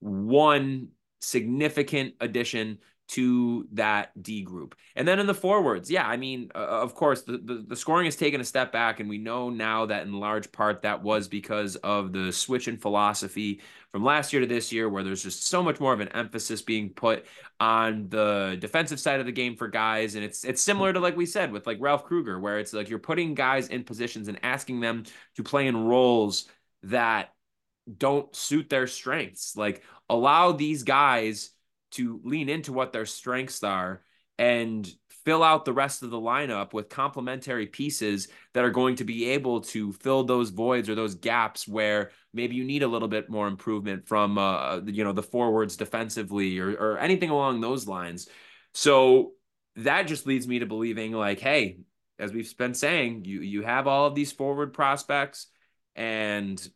one 0.00 0.88
significant 1.20 2.14
addition 2.20 2.78
to 3.06 3.68
that 3.72 4.10
D 4.22 4.42
group. 4.42 4.74
And 4.96 5.06
then 5.06 5.20
in 5.20 5.26
the 5.26 5.34
forwards, 5.34 5.90
yeah, 5.90 6.06
I 6.06 6.16
mean, 6.16 6.50
uh, 6.54 6.58
of 6.58 6.94
course, 6.94 7.22
the, 7.22 7.38
the, 7.38 7.64
the 7.68 7.76
scoring 7.76 8.06
has 8.06 8.16
taken 8.16 8.40
a 8.40 8.44
step 8.44 8.72
back, 8.72 8.98
and 8.98 9.08
we 9.08 9.18
know 9.18 9.50
now 9.50 9.86
that 9.86 10.06
in 10.06 10.12
large 10.12 10.50
part 10.50 10.82
that 10.82 11.02
was 11.02 11.28
because 11.28 11.76
of 11.76 12.12
the 12.12 12.32
switch 12.32 12.66
in 12.66 12.78
philosophy 12.78 13.60
from 13.92 14.02
last 14.02 14.32
year 14.32 14.40
to 14.40 14.46
this 14.46 14.72
year, 14.72 14.88
where 14.88 15.02
there's 15.02 15.22
just 15.22 15.46
so 15.46 15.62
much 15.62 15.80
more 15.80 15.92
of 15.92 16.00
an 16.00 16.08
emphasis 16.08 16.62
being 16.62 16.90
put 16.90 17.26
on 17.60 18.08
the 18.08 18.56
defensive 18.58 18.98
side 18.98 19.20
of 19.20 19.26
the 19.26 19.32
game 19.32 19.54
for 19.54 19.68
guys. 19.68 20.14
And 20.14 20.24
it's 20.24 20.44
it's 20.44 20.62
similar 20.62 20.92
to 20.92 21.00
like 21.00 21.16
we 21.16 21.26
said 21.26 21.52
with 21.52 21.66
like 21.66 21.78
Ralph 21.80 22.04
Krueger, 22.04 22.40
where 22.40 22.58
it's 22.58 22.72
like 22.72 22.88
you're 22.88 22.98
putting 22.98 23.34
guys 23.34 23.68
in 23.68 23.84
positions 23.84 24.28
and 24.28 24.38
asking 24.42 24.80
them 24.80 25.04
to 25.36 25.42
play 25.42 25.66
in 25.66 25.84
roles 25.84 26.48
that 26.84 27.32
don't 27.98 28.34
suit 28.34 28.70
their 28.70 28.86
strengths. 28.86 29.56
Like 29.56 29.82
allow 30.08 30.52
these 30.52 30.82
guys 30.82 31.50
to 31.94 32.20
lean 32.24 32.48
into 32.48 32.72
what 32.72 32.92
their 32.92 33.06
strengths 33.06 33.62
are 33.62 34.02
and 34.38 34.88
fill 35.24 35.42
out 35.42 35.64
the 35.64 35.72
rest 35.72 36.02
of 36.02 36.10
the 36.10 36.20
lineup 36.20 36.72
with 36.72 36.88
complementary 36.88 37.66
pieces 37.66 38.28
that 38.52 38.64
are 38.64 38.70
going 38.70 38.96
to 38.96 39.04
be 39.04 39.30
able 39.30 39.60
to 39.60 39.92
fill 39.92 40.22
those 40.24 40.50
voids 40.50 40.88
or 40.88 40.94
those 40.94 41.14
gaps 41.14 41.66
where 41.66 42.10
maybe 42.32 42.56
you 42.56 42.64
need 42.64 42.82
a 42.82 42.88
little 42.88 43.08
bit 43.08 43.30
more 43.30 43.48
improvement 43.48 44.06
from 44.06 44.36
uh, 44.36 44.80
you 44.84 45.02
know 45.02 45.12
the 45.12 45.22
forwards 45.22 45.76
defensively 45.76 46.58
or, 46.58 46.72
or 46.72 46.98
anything 46.98 47.30
along 47.30 47.60
those 47.60 47.86
lines. 47.86 48.28
So 48.74 49.32
that 49.76 50.06
just 50.06 50.26
leads 50.26 50.46
me 50.46 50.60
to 50.60 50.66
believing 50.66 51.12
like 51.12 51.40
hey 51.40 51.78
as 52.18 52.32
we've 52.32 52.56
been 52.56 52.74
saying 52.74 53.24
you 53.24 53.40
you 53.40 53.62
have 53.62 53.86
all 53.86 54.06
of 54.06 54.14
these 54.14 54.30
forward 54.30 54.72
prospects 54.72 55.48
and 55.96 56.68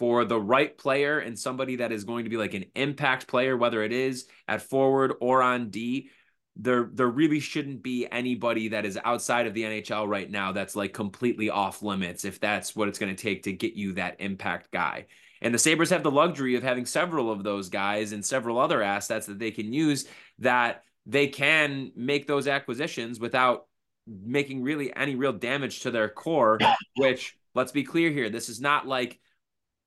for 0.00 0.24
the 0.24 0.40
right 0.40 0.78
player 0.78 1.18
and 1.18 1.38
somebody 1.38 1.76
that 1.76 1.92
is 1.92 2.04
going 2.04 2.24
to 2.24 2.30
be 2.30 2.38
like 2.38 2.54
an 2.54 2.64
impact 2.74 3.28
player, 3.28 3.54
whether 3.54 3.82
it 3.82 3.92
is 3.92 4.26
at 4.48 4.62
forward 4.62 5.12
or 5.20 5.42
on 5.42 5.68
D, 5.68 6.08
there 6.56 6.88
there 6.94 7.06
really 7.06 7.38
shouldn't 7.38 7.82
be 7.82 8.08
anybody 8.10 8.68
that 8.68 8.86
is 8.86 8.98
outside 9.04 9.46
of 9.46 9.52
the 9.52 9.62
NHL 9.62 10.08
right 10.08 10.30
now 10.30 10.52
that's 10.52 10.74
like 10.74 10.94
completely 10.94 11.50
off 11.50 11.82
limits 11.82 12.24
if 12.24 12.40
that's 12.40 12.74
what 12.74 12.88
it's 12.88 12.98
going 12.98 13.14
to 13.14 13.22
take 13.22 13.42
to 13.42 13.52
get 13.52 13.74
you 13.74 13.92
that 13.92 14.16
impact 14.20 14.70
guy. 14.70 15.04
And 15.42 15.52
the 15.52 15.58
Sabres 15.58 15.90
have 15.90 16.02
the 16.02 16.10
luxury 16.10 16.54
of 16.54 16.62
having 16.62 16.86
several 16.86 17.30
of 17.30 17.44
those 17.44 17.68
guys 17.68 18.12
and 18.12 18.24
several 18.24 18.58
other 18.58 18.82
assets 18.82 19.26
that 19.26 19.38
they 19.38 19.50
can 19.50 19.70
use 19.70 20.06
that 20.38 20.82
they 21.04 21.26
can 21.26 21.92
make 21.94 22.26
those 22.26 22.48
acquisitions 22.48 23.20
without 23.20 23.66
making 24.06 24.62
really 24.62 24.96
any 24.96 25.14
real 25.14 25.34
damage 25.34 25.80
to 25.80 25.90
their 25.90 26.08
core, 26.08 26.58
which 26.96 27.36
let's 27.54 27.72
be 27.72 27.84
clear 27.84 28.10
here, 28.10 28.30
this 28.30 28.48
is 28.48 28.62
not 28.62 28.86
like 28.86 29.20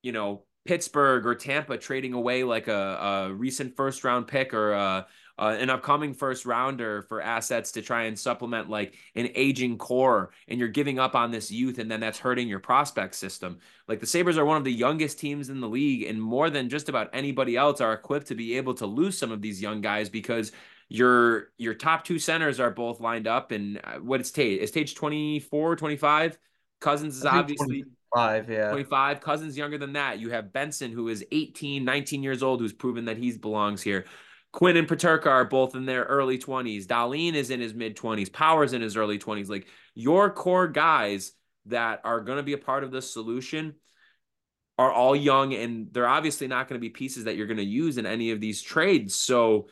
you 0.04 0.12
know, 0.12 0.44
Pittsburgh 0.66 1.26
or 1.26 1.36
Tampa 1.36 1.78
trading 1.78 2.14
away 2.14 2.44
like 2.44 2.68
a, 2.68 2.74
a 3.30 3.34
recent 3.34 3.76
first 3.76 4.04
round 4.04 4.28
pick 4.28 4.54
or 4.54 4.74
a, 4.74 5.08
uh, 5.40 5.58
an 5.60 5.70
upcoming 5.70 6.14
first 6.14 6.46
rounder 6.46 7.02
for 7.10 7.20
assets 7.20 7.72
to 7.72 7.82
try 7.82 8.04
and 8.04 8.18
supplement 8.18 8.70
like 8.70 8.96
an 9.16 9.30
aging 9.34 9.78
core 9.78 10.32
and 10.48 10.60
you're 10.60 10.70
giving 10.70 11.00
up 11.00 11.16
on 11.16 11.32
this 11.32 11.50
youth 11.52 11.80
and 11.80 11.90
then 11.90 12.00
that's 12.00 12.20
hurting 12.20 12.48
your 12.48 12.60
prospect 12.60 13.16
system 13.16 13.58
like 13.88 14.00
the 14.00 14.06
sabres 14.06 14.38
are 14.38 14.46
one 14.46 14.58
of 14.58 14.64
the 14.64 14.72
youngest 14.72 15.18
teams 15.18 15.50
in 15.50 15.60
the 15.60 15.68
league 15.68 16.08
and 16.08 16.22
more 16.22 16.52
than 16.52 16.70
just 16.70 16.88
about 16.88 17.10
anybody 17.14 17.58
else 17.58 17.82
are 17.82 17.94
equipped 17.94 18.28
to 18.28 18.36
be 18.36 18.56
able 18.56 18.76
to 18.76 18.86
lose 18.86 19.18
some 19.18 19.32
of 19.32 19.42
these 19.42 19.60
young 19.60 19.82
guys 19.82 20.08
because 20.08 20.52
your 20.94 21.50
your 21.58 21.74
top 21.74 22.04
two 22.04 22.20
centers 22.20 22.60
are 22.60 22.70
both 22.70 23.00
lined 23.00 23.28
up 23.28 23.52
and 23.52 23.82
uh, 23.84 23.94
what 23.94 24.22
is 24.22 24.32
Tage? 24.32 24.60
Is 24.60 24.70
Tage 24.70 24.94
24, 24.94 25.76
25? 25.76 26.38
Cozens 26.80 27.18
is 27.18 27.26
obviously 27.26 27.86
25, 28.14 28.50
yeah. 28.50 28.70
25. 28.70 29.22
Cozens 29.22 29.58
younger 29.58 29.78
than 29.78 29.94
that. 29.94 30.20
You 30.20 30.30
have 30.30 30.54
Benson 30.54 30.92
who 30.92 31.08
is 31.08 31.26
18, 31.32 31.84
19 31.84 32.24
years 32.24 32.44
old 32.44 32.60
who's 32.60 32.74
proven 32.74 33.06
that 33.06 33.18
he 33.18 33.32
belongs 33.38 33.82
here. 33.82 34.06
Quinn 34.52 34.78
and 34.78 34.88
Peterka 34.88 35.28
are 35.28 35.46
both 35.46 35.76
in 35.76 35.86
their 35.86 36.04
early 36.04 36.38
20s. 36.38 36.86
Dahlin 36.86 37.34
is 37.34 37.50
in 37.50 37.60
his 37.60 37.74
mid 37.74 37.98
20s. 37.98 38.32
Powers 38.32 38.74
in 38.74 38.82
his 38.82 38.96
early 38.96 39.18
20s. 39.18 39.50
Like 39.50 39.68
your 39.96 40.30
core 40.30 40.68
guys 40.68 41.32
that 41.66 42.02
are 42.04 42.22
going 42.22 42.38
to 42.38 42.44
be 42.44 42.54
a 42.54 42.58
part 42.58 42.84
of 42.84 42.92
this 42.92 43.12
solution 43.12 43.76
are 44.78 44.92
all 44.92 45.16
young 45.16 45.54
and 45.54 45.88
they're 45.92 46.08
obviously 46.08 46.48
not 46.48 46.68
going 46.68 46.80
to 46.80 46.82
be 46.82 46.90
pieces 46.90 47.26
that 47.26 47.36
you're 47.36 47.48
going 47.48 47.58
to 47.58 47.64
use 47.64 47.98
in 47.98 48.06
any 48.06 48.32
of 48.32 48.40
these 48.40 48.62
trades. 48.62 49.16
So 49.16 49.68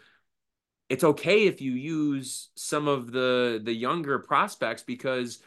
it's 0.89 1.03
okay 1.03 1.47
if 1.47 1.61
you 1.61 1.71
use 1.73 2.49
some 2.55 2.87
of 2.87 3.11
the 3.11 3.61
the 3.63 3.73
younger 3.73 4.19
prospects 4.19 4.83
because 4.83 5.39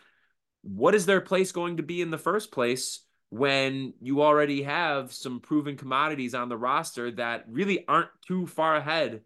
what 0.65 0.95
is 0.95 1.07
their 1.07 1.21
place 1.21 1.53
going 1.53 1.77
to 1.77 1.83
be 1.83 2.01
in 2.01 2.11
the 2.11 2.19
first 2.19 2.51
place 2.51 3.01
when 3.31 3.93
you 4.01 4.23
already 4.23 4.63
have 4.63 5.13
some 5.13 5.41
proven 5.41 5.77
commodities 5.77 6.35
on 6.35 6.49
the 6.49 6.57
roster 6.57 7.11
that 7.11 7.45
really 7.49 7.85
aren't 7.87 8.09
too 8.27 8.47
far 8.47 8.77
ahead 8.77 9.23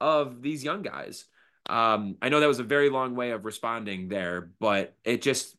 of 0.00 0.40
these 0.40 0.64
young 0.64 0.82
guys. 0.82 1.26
Um, 1.68 2.16
I 2.22 2.30
know 2.30 2.40
that 2.40 2.46
was 2.46 2.60
a 2.60 2.64
very 2.64 2.90
long 2.90 3.14
way 3.14 3.32
of 3.32 3.44
responding 3.44 4.08
there, 4.08 4.50
but 4.58 4.96
it 5.04 5.20
just, 5.20 5.56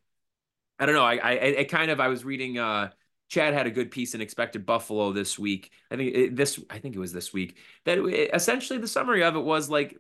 I 0.79 0.86
don't 0.86 0.95
know. 0.95 1.05
I, 1.05 1.17
I, 1.17 1.31
it 1.34 1.69
kind 1.69 1.91
of, 1.91 1.99
I 1.99 2.07
was 2.07 2.25
reading, 2.25 2.57
uh, 2.57 2.89
Chad 3.29 3.53
had 3.53 3.67
a 3.67 3.71
good 3.71 3.91
piece 3.91 4.15
in 4.15 4.21
Expected 4.21 4.65
Buffalo 4.65 5.13
this 5.13 5.38
week. 5.38 5.71
I 5.89 5.95
think 5.95 6.15
it, 6.15 6.36
this, 6.36 6.60
I 6.69 6.79
think 6.79 6.95
it 6.95 6.99
was 6.99 7.13
this 7.13 7.31
week 7.31 7.57
that 7.86 7.97
it, 7.97 8.31
essentially 8.34 8.79
the 8.79 8.88
summary 8.88 9.23
of 9.23 9.36
it 9.36 9.43
was 9.43 9.69
like, 9.69 9.97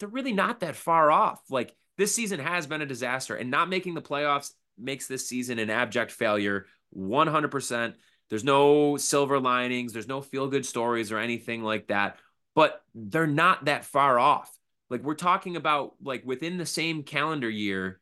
they're 0.00 0.08
really 0.08 0.32
not 0.32 0.60
that 0.60 0.76
far 0.76 1.12
off. 1.12 1.40
Like 1.50 1.74
this 1.96 2.14
season 2.14 2.40
has 2.40 2.66
been 2.66 2.82
a 2.82 2.86
disaster 2.86 3.34
and 3.34 3.50
not 3.50 3.68
making 3.68 3.94
the 3.94 4.02
playoffs 4.02 4.52
makes 4.78 5.06
this 5.06 5.28
season 5.28 5.58
an 5.58 5.70
abject 5.70 6.10
failure 6.10 6.66
100%. 6.96 7.94
There's 8.30 8.44
no 8.44 8.96
silver 8.96 9.38
linings, 9.38 9.92
there's 9.92 10.08
no 10.08 10.20
feel 10.20 10.48
good 10.48 10.66
stories 10.66 11.12
or 11.12 11.18
anything 11.18 11.62
like 11.62 11.88
that, 11.88 12.18
but 12.54 12.82
they're 12.94 13.26
not 13.26 13.66
that 13.66 13.84
far 13.84 14.18
off. 14.18 14.50
Like 14.90 15.02
we're 15.02 15.14
talking 15.14 15.56
about 15.56 15.94
like 16.02 16.24
within 16.24 16.56
the 16.56 16.66
same 16.66 17.02
calendar 17.02 17.50
year 17.50 18.00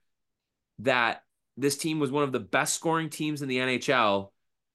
that 0.80 1.22
this 1.56 1.76
team 1.76 1.98
was 1.98 2.10
one 2.10 2.24
of 2.24 2.32
the 2.32 2.40
best 2.40 2.74
scoring 2.74 3.10
teams 3.10 3.42
in 3.42 3.48
the 3.48 3.58
NHL 3.58 4.30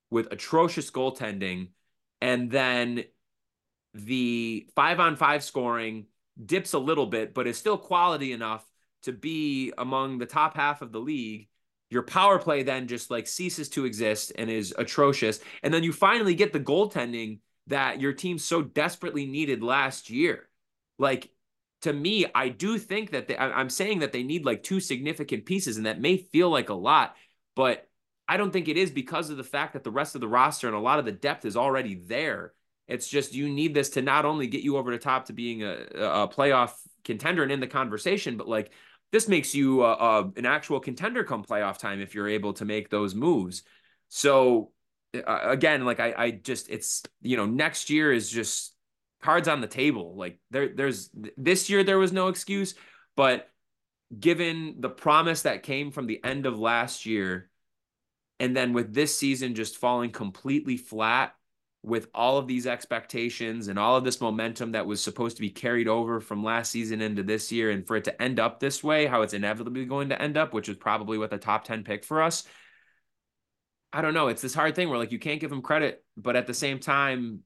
with 0.09 0.31
atrocious 0.31 0.91
goaltending 0.91 1.69
and 2.21 2.49
then 2.49 3.03
the 3.93 4.67
5 4.75 4.99
on 4.99 5.15
5 5.15 5.43
scoring 5.43 6.05
dips 6.43 6.73
a 6.73 6.79
little 6.79 7.07
bit 7.07 7.33
but 7.33 7.47
is 7.47 7.57
still 7.57 7.77
quality 7.77 8.31
enough 8.31 8.63
to 9.03 9.11
be 9.11 9.71
among 9.77 10.17
the 10.17 10.25
top 10.25 10.55
half 10.55 10.81
of 10.81 10.91
the 10.91 10.99
league 10.99 11.47
your 11.89 12.03
power 12.03 12.37
play 12.37 12.63
then 12.63 12.87
just 12.87 13.09
like 13.09 13.27
ceases 13.27 13.69
to 13.69 13.85
exist 13.85 14.31
and 14.37 14.49
is 14.49 14.73
atrocious. 14.77 15.39
And 15.63 15.73
then 15.73 15.83
you 15.83 15.93
finally 15.93 16.35
get 16.35 16.53
the 16.53 16.59
goaltending 16.59 17.39
that 17.67 18.01
your 18.01 18.13
team 18.13 18.37
so 18.37 18.61
desperately 18.61 19.25
needed 19.25 19.63
last 19.63 20.09
year. 20.09 20.49
Like 20.99 21.29
to 21.81 21.93
me, 21.93 22.25
I 22.33 22.49
do 22.49 22.77
think 22.77 23.11
that 23.11 23.27
they, 23.27 23.37
I'm 23.37 23.69
saying 23.69 23.99
that 23.99 24.11
they 24.11 24.23
need 24.23 24.45
like 24.45 24.63
two 24.63 24.79
significant 24.79 25.45
pieces, 25.45 25.77
and 25.77 25.85
that 25.85 26.01
may 26.01 26.17
feel 26.17 26.49
like 26.49 26.69
a 26.69 26.73
lot, 26.73 27.15
but 27.55 27.87
I 28.27 28.35
don't 28.35 28.51
think 28.51 28.67
it 28.67 28.77
is 28.77 28.91
because 28.91 29.29
of 29.29 29.37
the 29.37 29.43
fact 29.43 29.73
that 29.73 29.83
the 29.83 29.91
rest 29.91 30.15
of 30.15 30.21
the 30.21 30.27
roster 30.27 30.67
and 30.67 30.75
a 30.75 30.81
lot 30.81 30.99
of 30.99 31.05
the 31.05 31.11
depth 31.11 31.45
is 31.45 31.55
already 31.55 31.95
there. 31.95 32.53
It's 32.87 33.07
just 33.07 33.33
you 33.33 33.47
need 33.47 33.73
this 33.73 33.91
to 33.91 34.01
not 34.01 34.25
only 34.25 34.47
get 34.47 34.63
you 34.63 34.77
over 34.77 34.91
the 34.91 34.97
top 34.97 35.25
to 35.25 35.33
being 35.33 35.63
a, 35.63 35.75
a 35.95 36.27
playoff 36.27 36.71
contender 37.05 37.43
and 37.43 37.51
in 37.51 37.59
the 37.59 37.67
conversation, 37.67 38.37
but 38.37 38.47
like 38.47 38.71
this 39.11 39.27
makes 39.27 39.55
you 39.55 39.83
uh, 39.83 39.95
uh, 39.99 40.29
an 40.35 40.45
actual 40.45 40.79
contender 40.79 41.23
come 41.23 41.43
playoff 41.43 41.77
time 41.77 42.01
if 42.01 42.13
you're 42.13 42.27
able 42.27 42.53
to 42.53 42.65
make 42.65 42.89
those 42.89 43.15
moves. 43.15 43.63
So 44.09 44.71
uh, 45.15 45.39
again, 45.43 45.85
like 45.85 45.99
I, 45.99 46.13
I 46.17 46.31
just 46.31 46.69
it's 46.69 47.03
you 47.21 47.37
know 47.37 47.45
next 47.45 47.89
year 47.89 48.11
is 48.11 48.29
just 48.29 48.75
cards 49.21 49.47
on 49.47 49.61
the 49.61 49.67
table. 49.67 50.15
Like 50.15 50.39
there, 50.51 50.69
there's 50.69 51.09
this 51.37 51.69
year 51.69 51.83
there 51.83 51.97
was 51.97 52.11
no 52.11 52.27
excuse, 52.27 52.75
but 53.15 53.49
given 54.17 54.75
the 54.79 54.89
promise 54.89 55.43
that 55.43 55.63
came 55.63 55.91
from 55.91 56.07
the 56.07 56.23
end 56.23 56.45
of 56.45 56.59
last 56.59 57.05
year, 57.05 57.49
and 58.39 58.55
then 58.55 58.73
with 58.73 58.93
this 58.93 59.17
season 59.17 59.55
just 59.55 59.77
falling 59.77 60.11
completely 60.11 60.77
flat, 60.77 61.33
with 61.83 62.07
all 62.13 62.37
of 62.37 62.47
these 62.47 62.67
expectations 62.67 63.67
and 63.67 63.77
all 63.77 63.95
of 63.95 64.03
this 64.03 64.19
momentum 64.19 64.71
that 64.73 64.85
was 64.85 65.01
supposed 65.01 65.37
to 65.37 65.41
be 65.41 65.49
carried 65.49 65.87
over 65.87 66.19
from 66.19 66.43
last 66.43 66.71
season 66.71 67.01
into 67.01 67.23
this 67.23 67.51
year 67.51 67.71
and 67.71 67.87
for 67.87 67.95
it 67.95 68.03
to 68.03 68.21
end 68.21 68.39
up 68.39 68.59
this 68.59 68.83
way 68.83 69.05
how 69.05 69.21
it's 69.21 69.33
inevitably 69.33 69.85
going 69.85 70.09
to 70.09 70.21
end 70.21 70.37
up 70.37 70.53
which 70.53 70.69
is 70.69 70.77
probably 70.77 71.17
what 71.17 71.29
the 71.29 71.37
top 71.37 71.63
10 71.63 71.83
pick 71.83 72.03
for 72.03 72.21
us 72.21 72.43
i 73.93 74.01
don't 74.01 74.13
know. 74.13 74.27
It's 74.27 74.41
this 74.41 74.53
hard 74.53 74.75
thing 74.75 74.89
where 74.89 74.97
like 74.97 75.11
you 75.11 75.19
can't 75.19 75.39
give 75.39 75.49
them 75.49 75.61
credit 75.61 76.03
but 76.17 76.35
at 76.35 76.47
the 76.47 76.53
same 76.53 76.79
time 76.79 77.41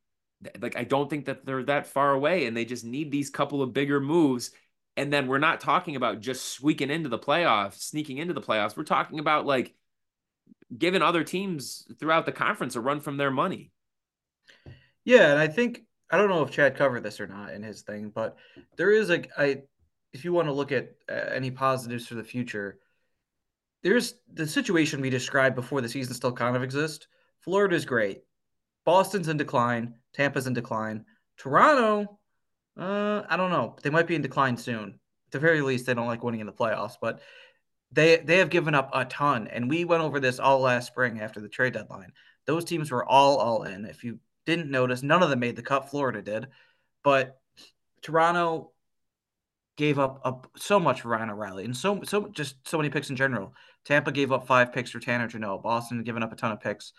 like 0.60 0.76
i 0.76 0.84
don't 0.84 1.10
think 1.10 1.26
that 1.26 1.46
they're 1.46 1.64
that 1.66 1.86
far 1.86 2.12
away 2.12 2.48
and 2.48 2.58
they 2.58 2.66
just 2.66 2.84
need 2.84 3.12
these 3.12 3.30
couple 3.30 3.62
of 3.62 3.74
bigger 3.74 4.00
moves. 4.00 4.52
And 4.98 5.14
then 5.14 5.28
we're 5.28 5.38
not 5.38 5.62
talking 5.62 5.96
about 5.96 6.20
just 6.20 6.48
squeaking 6.48 6.90
into 6.90 7.10
the 7.10 7.20
playoffs 7.20 7.80
sneaking 7.80 8.18
into 8.18 8.34
the 8.34 8.42
playoffs. 8.42 8.76
We're 8.76 8.84
talking 8.84 9.20
about 9.20 9.46
like 9.46 9.74
giving 10.76 11.02
other 11.02 11.24
teams 11.24 11.86
throughout 12.00 12.26
the 12.26 12.32
conference 12.32 12.76
a 12.76 12.82
run 12.82 13.02
from 13.02 13.18
their 13.18 13.32
money 13.32 13.72
yeah, 15.06 15.32
and 15.32 15.40
I 15.40 15.48
think 15.48 15.84
I 16.10 16.18
don't 16.18 16.30
know 16.30 16.44
if 16.44 16.52
Chad 16.52 16.76
covered 16.76 17.04
this 17.04 17.20
or 17.20 17.28
not 17.28 17.54
in 17.54 17.64
his 17.64 17.82
thing, 17.82 18.12
but 18.14 18.38
there 18.78 18.92
is 18.92 19.10
a 19.10 19.24
I 19.38 19.64
if 20.14 20.26
you 20.26 20.34
want 20.34 20.48
to 20.48 20.54
look 20.54 20.72
at 20.72 20.90
uh, 21.10 21.30
any 21.34 21.52
positives 21.52 22.08
for 22.08 22.16
the 22.16 22.24
future, 22.24 22.80
there's 23.84 24.16
the 24.34 24.48
situation 24.48 25.02
we 25.02 25.10
described 25.10 25.56
before 25.56 25.82
the 25.82 25.90
season 25.90 26.14
still 26.14 26.34
kind 26.34 26.56
of 26.56 26.64
exists. 26.64 27.08
Florida's 27.40 27.86
great. 27.86 28.22
Boston's 28.86 29.28
in 29.28 29.38
decline. 29.38 29.96
Tampa's 30.14 30.48
in 30.48 30.54
decline. 30.54 31.06
Toronto, 31.38 32.20
uh, 32.78 33.24
I 33.30 33.38
don't 33.38 33.52
know. 33.52 33.76
They 33.82 33.90
might 33.90 34.08
be 34.08 34.16
in 34.16 34.22
decline 34.22 34.58
soon. 34.58 35.00
At 35.28 35.32
the 35.32 35.40
very 35.40 35.62
least, 35.62 35.86
they 35.86 35.94
don't 35.94 36.08
like 36.08 36.24
winning 36.24 36.42
in 36.42 36.46
the 36.48 36.54
playoffs, 36.54 36.96
but 37.02 37.22
they 37.92 38.18
they 38.18 38.38
have 38.38 38.50
given 38.50 38.76
up 38.76 38.90
a 38.94 39.06
ton. 39.06 39.48
And 39.48 39.70
we 39.70 39.86
went 39.86 40.04
over 40.04 40.20
this 40.20 40.40
all 40.40 40.60
last 40.60 40.88
spring 40.88 41.22
after 41.22 41.40
the 41.40 41.50
trade 41.50 41.74
deadline. 41.74 42.12
Those 42.46 42.66
teams 42.66 42.92
were 42.92 43.06
all 43.06 43.38
all 43.38 43.64
in. 43.64 43.86
If 43.86 44.04
you 44.04 44.20
didn't 44.46 44.72
notice. 44.72 45.04
None 45.04 45.24
of 45.24 45.30
them 45.30 45.40
made 45.40 45.56
the 45.56 45.62
cut. 45.62 45.90
Florida 45.90 46.22
did, 46.22 46.48
but 47.04 47.40
Toronto 48.02 48.72
gave 49.78 50.00
up, 50.00 50.48
so 50.58 50.80
much 50.80 51.02
for 51.02 51.10
Ryan 51.10 51.32
O'Reilly 51.32 51.66
and 51.66 51.76
so 51.76 52.02
so 52.04 52.28
just 52.28 52.68
so 52.68 52.78
many 52.78 52.90
picks 52.90 53.10
in 53.10 53.16
general. 53.16 53.54
Tampa 53.86 54.12
gave 54.12 54.32
up 54.32 54.46
five 54.46 54.74
picks 54.74 54.92
for 54.92 55.00
Tanner 55.00 55.28
Jeannot. 55.28 55.64
Boston 55.64 56.04
given 56.04 56.24
up 56.24 56.32
a 56.32 56.36
ton 56.36 56.52
of 56.52 56.62
picks. 56.62 56.94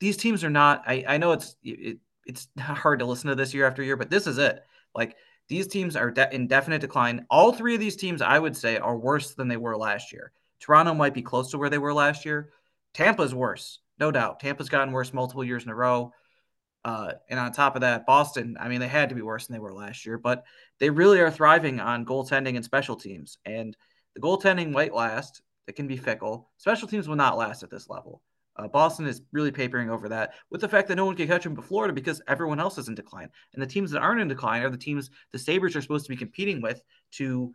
These 0.00 0.16
teams 0.16 0.44
are 0.44 0.50
not. 0.50 0.82
I 0.86 1.04
I 1.06 1.16
know 1.18 1.32
it's 1.32 1.56
it, 1.62 1.98
it's 2.26 2.48
hard 2.58 3.00
to 3.00 3.04
listen 3.04 3.28
to 3.28 3.34
this 3.34 3.54
year 3.54 3.66
after 3.66 3.82
year, 3.82 3.96
but 3.96 4.10
this 4.10 4.26
is 4.26 4.38
it. 4.38 4.60
Like 4.94 5.16
these 5.48 5.66
teams 5.66 5.96
are 5.96 6.10
de- 6.10 6.34
in 6.34 6.46
definite 6.46 6.80
decline. 6.80 7.26
All 7.28 7.52
three 7.52 7.74
of 7.74 7.80
these 7.80 7.96
teams, 7.96 8.22
I 8.22 8.38
would 8.38 8.56
say, 8.56 8.78
are 8.78 8.96
worse 8.96 9.34
than 9.34 9.48
they 9.48 9.56
were 9.56 9.76
last 9.76 10.12
year. 10.12 10.32
Toronto 10.60 10.94
might 10.94 11.14
be 11.14 11.22
close 11.22 11.50
to 11.50 11.58
where 11.58 11.68
they 11.68 11.78
were 11.78 11.92
last 11.92 12.24
year. 12.24 12.50
Tampa's 12.94 13.34
worse, 13.34 13.80
no 13.98 14.10
doubt. 14.10 14.40
Tampa's 14.40 14.70
gotten 14.70 14.92
worse 14.92 15.12
multiple 15.12 15.44
years 15.44 15.64
in 15.64 15.70
a 15.70 15.74
row. 15.74 16.12
Uh, 16.84 17.12
and 17.30 17.40
on 17.40 17.50
top 17.50 17.76
of 17.76 17.80
that, 17.80 18.04
Boston, 18.04 18.56
I 18.60 18.68
mean, 18.68 18.80
they 18.80 18.88
had 18.88 19.08
to 19.08 19.14
be 19.14 19.22
worse 19.22 19.46
than 19.46 19.54
they 19.54 19.60
were 19.60 19.72
last 19.72 20.04
year, 20.04 20.18
but 20.18 20.44
they 20.78 20.90
really 20.90 21.20
are 21.20 21.30
thriving 21.30 21.80
on 21.80 22.04
goaltending 22.04 22.56
and 22.56 22.64
special 22.64 22.96
teams. 22.96 23.38
And 23.46 23.74
the 24.14 24.20
goaltending 24.20 24.70
might 24.70 24.94
last, 24.94 25.40
it 25.66 25.76
can 25.76 25.86
be 25.86 25.96
fickle. 25.96 26.50
Special 26.58 26.86
teams 26.86 27.08
will 27.08 27.16
not 27.16 27.38
last 27.38 27.62
at 27.62 27.70
this 27.70 27.88
level. 27.88 28.20
Uh, 28.56 28.68
Boston 28.68 29.06
is 29.06 29.22
really 29.32 29.50
papering 29.50 29.90
over 29.90 30.08
that 30.10 30.34
with 30.50 30.60
the 30.60 30.68
fact 30.68 30.86
that 30.88 30.94
no 30.94 31.06
one 31.06 31.16
can 31.16 31.26
catch 31.26 31.42
them 31.42 31.54
but 31.54 31.64
Florida 31.64 31.92
because 31.92 32.22
everyone 32.28 32.60
else 32.60 32.78
is 32.78 32.88
in 32.88 32.94
decline. 32.94 33.28
And 33.52 33.62
the 33.62 33.66
teams 33.66 33.90
that 33.90 34.02
aren't 34.02 34.20
in 34.20 34.28
decline 34.28 34.62
are 34.62 34.70
the 34.70 34.76
teams 34.76 35.10
the 35.32 35.38
Sabres 35.38 35.74
are 35.74 35.82
supposed 35.82 36.06
to 36.06 36.12
be 36.12 36.16
competing 36.16 36.60
with 36.60 36.80
to, 37.12 37.52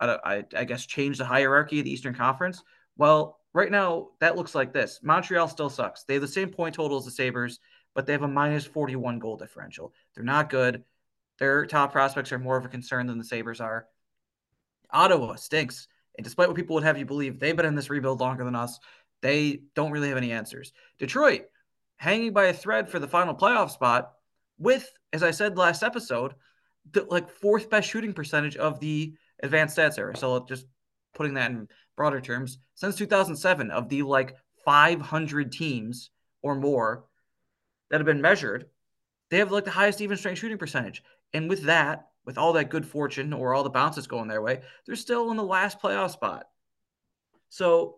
I, 0.00 0.44
I 0.54 0.64
guess, 0.64 0.84
change 0.84 1.18
the 1.18 1.24
hierarchy 1.24 1.78
of 1.78 1.84
the 1.84 1.92
Eastern 1.92 2.14
Conference. 2.14 2.62
Well, 2.98 3.38
right 3.54 3.70
now, 3.70 4.08
that 4.20 4.36
looks 4.36 4.54
like 4.54 4.74
this 4.74 5.00
Montreal 5.02 5.48
still 5.48 5.70
sucks. 5.70 6.04
They 6.04 6.14
have 6.14 6.20
the 6.20 6.28
same 6.28 6.50
point 6.50 6.74
total 6.74 6.98
as 6.98 7.06
the 7.06 7.10
Sabres 7.10 7.60
but 8.00 8.06
they 8.06 8.14
have 8.14 8.22
a 8.22 8.28
minus 8.28 8.64
41 8.64 9.18
goal 9.18 9.36
differential. 9.36 9.92
They're 10.14 10.24
not 10.24 10.48
good. 10.48 10.84
Their 11.38 11.66
top 11.66 11.92
prospects 11.92 12.32
are 12.32 12.38
more 12.38 12.56
of 12.56 12.64
a 12.64 12.68
concern 12.70 13.06
than 13.06 13.18
the 13.18 13.24
Sabres 13.24 13.60
are. 13.60 13.88
Ottawa 14.90 15.34
stinks. 15.34 15.86
And 16.16 16.24
despite 16.24 16.48
what 16.48 16.56
people 16.56 16.72
would 16.72 16.82
have 16.82 16.96
you 16.96 17.04
believe, 17.04 17.38
they've 17.38 17.54
been 17.54 17.66
in 17.66 17.74
this 17.74 17.90
rebuild 17.90 18.18
longer 18.18 18.42
than 18.42 18.54
us. 18.54 18.78
They 19.20 19.64
don't 19.74 19.90
really 19.90 20.08
have 20.08 20.16
any 20.16 20.32
answers. 20.32 20.72
Detroit 20.98 21.42
hanging 21.98 22.32
by 22.32 22.46
a 22.46 22.54
thread 22.54 22.88
for 22.88 22.98
the 22.98 23.06
final 23.06 23.34
playoff 23.34 23.68
spot 23.70 24.12
with, 24.58 24.90
as 25.12 25.22
I 25.22 25.30
said 25.30 25.58
last 25.58 25.82
episode, 25.82 26.32
the 26.92 27.04
like 27.04 27.28
fourth 27.28 27.68
best 27.68 27.86
shooting 27.86 28.14
percentage 28.14 28.56
of 28.56 28.80
the 28.80 29.12
advanced 29.42 29.76
stats 29.76 29.98
era. 29.98 30.16
So 30.16 30.46
just 30.48 30.64
putting 31.14 31.34
that 31.34 31.50
in 31.50 31.68
broader 31.98 32.22
terms, 32.22 32.60
since 32.76 32.96
2007, 32.96 33.70
of 33.70 33.90
the 33.90 34.04
like 34.04 34.36
500 34.64 35.52
teams 35.52 36.08
or 36.40 36.54
more 36.54 37.04
that 37.90 37.98
have 37.98 38.06
been 38.06 38.20
measured, 38.20 38.66
they 39.30 39.38
have 39.38 39.52
like 39.52 39.64
the 39.64 39.70
highest 39.70 40.00
even 40.00 40.16
strength 40.16 40.38
shooting 40.38 40.58
percentage. 40.58 41.02
And 41.32 41.48
with 41.48 41.64
that, 41.64 42.08
with 42.24 42.38
all 42.38 42.52
that 42.54 42.70
good 42.70 42.86
fortune 42.86 43.32
or 43.32 43.54
all 43.54 43.62
the 43.62 43.70
bounces 43.70 44.06
going 44.06 44.28
their 44.28 44.42
way, 44.42 44.60
they're 44.86 44.96
still 44.96 45.30
in 45.30 45.36
the 45.36 45.42
last 45.42 45.80
playoff 45.80 46.10
spot. 46.10 46.46
So 47.48 47.96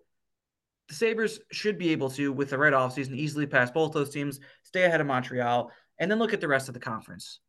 the 0.89 0.95
Sabres 0.95 1.41
should 1.51 1.79
be 1.79 1.91
able 1.91 2.11
to, 2.11 2.33
with 2.33 2.51
the 2.51 2.59
right 2.59 2.73
offseason, 2.73 3.15
easily 3.15 3.47
pass 3.47 3.71
both 3.71 3.93
those 3.93 4.11
teams, 4.11 4.41
stay 4.63 4.85
ahead 4.85 5.01
of 5.01 5.07
Montreal, 5.07 5.71
and 5.99 6.11
then 6.11 6.19
look 6.19 6.33
at 6.33 6.41
the 6.41 6.49
rest 6.49 6.69
of 6.69 6.75
the 6.75 6.81
conference. 6.81 7.41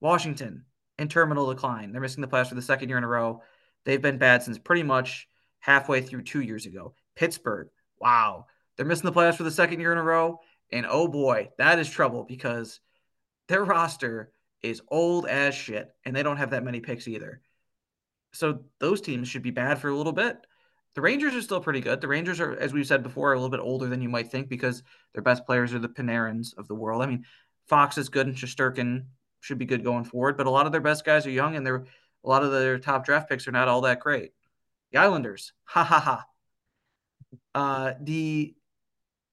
Washington 0.00 0.64
in 0.98 1.08
terminal 1.08 1.52
decline. 1.52 1.92
They're 1.92 2.00
missing 2.00 2.20
the 2.20 2.28
playoffs 2.28 2.48
for 2.48 2.54
the 2.54 2.62
second 2.62 2.88
year 2.88 2.98
in 2.98 3.04
a 3.04 3.08
row. 3.08 3.42
They've 3.84 4.00
been 4.00 4.18
bad 4.18 4.42
since 4.42 4.58
pretty 4.58 4.82
much 4.82 5.28
halfway 5.60 6.02
through 6.02 6.22
two 6.22 6.40
years 6.40 6.66
ago. 6.66 6.94
Pittsburgh, 7.16 7.68
wow. 7.98 8.46
They're 8.76 8.86
missing 8.86 9.06
the 9.06 9.12
playoffs 9.12 9.36
for 9.36 9.42
the 9.42 9.50
second 9.50 9.80
year 9.80 9.92
in 9.92 9.98
a 9.98 10.02
row. 10.02 10.40
And 10.72 10.86
oh 10.88 11.08
boy, 11.08 11.50
that 11.58 11.78
is 11.78 11.90
trouble 11.90 12.24
because 12.24 12.80
their 13.48 13.64
roster 13.64 14.32
is 14.62 14.82
old 14.88 15.26
as 15.26 15.54
shit 15.54 15.90
and 16.04 16.14
they 16.14 16.22
don't 16.22 16.36
have 16.36 16.50
that 16.50 16.64
many 16.64 16.80
picks 16.80 17.08
either. 17.08 17.40
So 18.32 18.60
those 18.78 19.00
teams 19.00 19.28
should 19.28 19.42
be 19.42 19.50
bad 19.50 19.80
for 19.80 19.88
a 19.88 19.96
little 19.96 20.12
bit. 20.12 20.36
The 20.94 21.00
Rangers 21.00 21.34
are 21.34 21.42
still 21.42 21.60
pretty 21.60 21.80
good. 21.80 22.00
The 22.00 22.08
Rangers 22.08 22.40
are, 22.40 22.52
as 22.52 22.72
we've 22.72 22.86
said 22.86 23.02
before, 23.02 23.32
a 23.32 23.36
little 23.36 23.50
bit 23.50 23.60
older 23.60 23.86
than 23.86 24.02
you 24.02 24.08
might 24.08 24.30
think 24.30 24.48
because 24.48 24.82
their 25.14 25.22
best 25.22 25.46
players 25.46 25.72
are 25.72 25.78
the 25.78 25.88
Panarins 25.88 26.56
of 26.56 26.68
the 26.68 26.74
world. 26.74 27.02
I 27.02 27.06
mean, 27.06 27.24
Fox 27.68 27.96
is 27.98 28.08
good 28.08 28.26
and 28.26 28.36
Shesterkin 28.36 29.06
should 29.40 29.58
be 29.58 29.64
good 29.64 29.84
going 29.84 30.04
forward, 30.04 30.36
but 30.36 30.46
a 30.46 30.50
lot 30.50 30.66
of 30.66 30.72
their 30.72 30.80
best 30.80 31.04
guys 31.04 31.26
are 31.26 31.30
young 31.30 31.56
and 31.56 31.66
they're 31.66 31.84
a 32.24 32.28
lot 32.28 32.42
of 32.42 32.52
their 32.52 32.78
top 32.78 33.04
draft 33.04 33.28
picks 33.28 33.48
are 33.48 33.52
not 33.52 33.68
all 33.68 33.82
that 33.82 34.00
great. 34.00 34.32
The 34.92 34.98
Islanders, 34.98 35.52
ha 35.64 35.84
ha 35.84 36.00
ha. 36.00 36.26
Uh, 37.54 37.94
the 38.00 38.54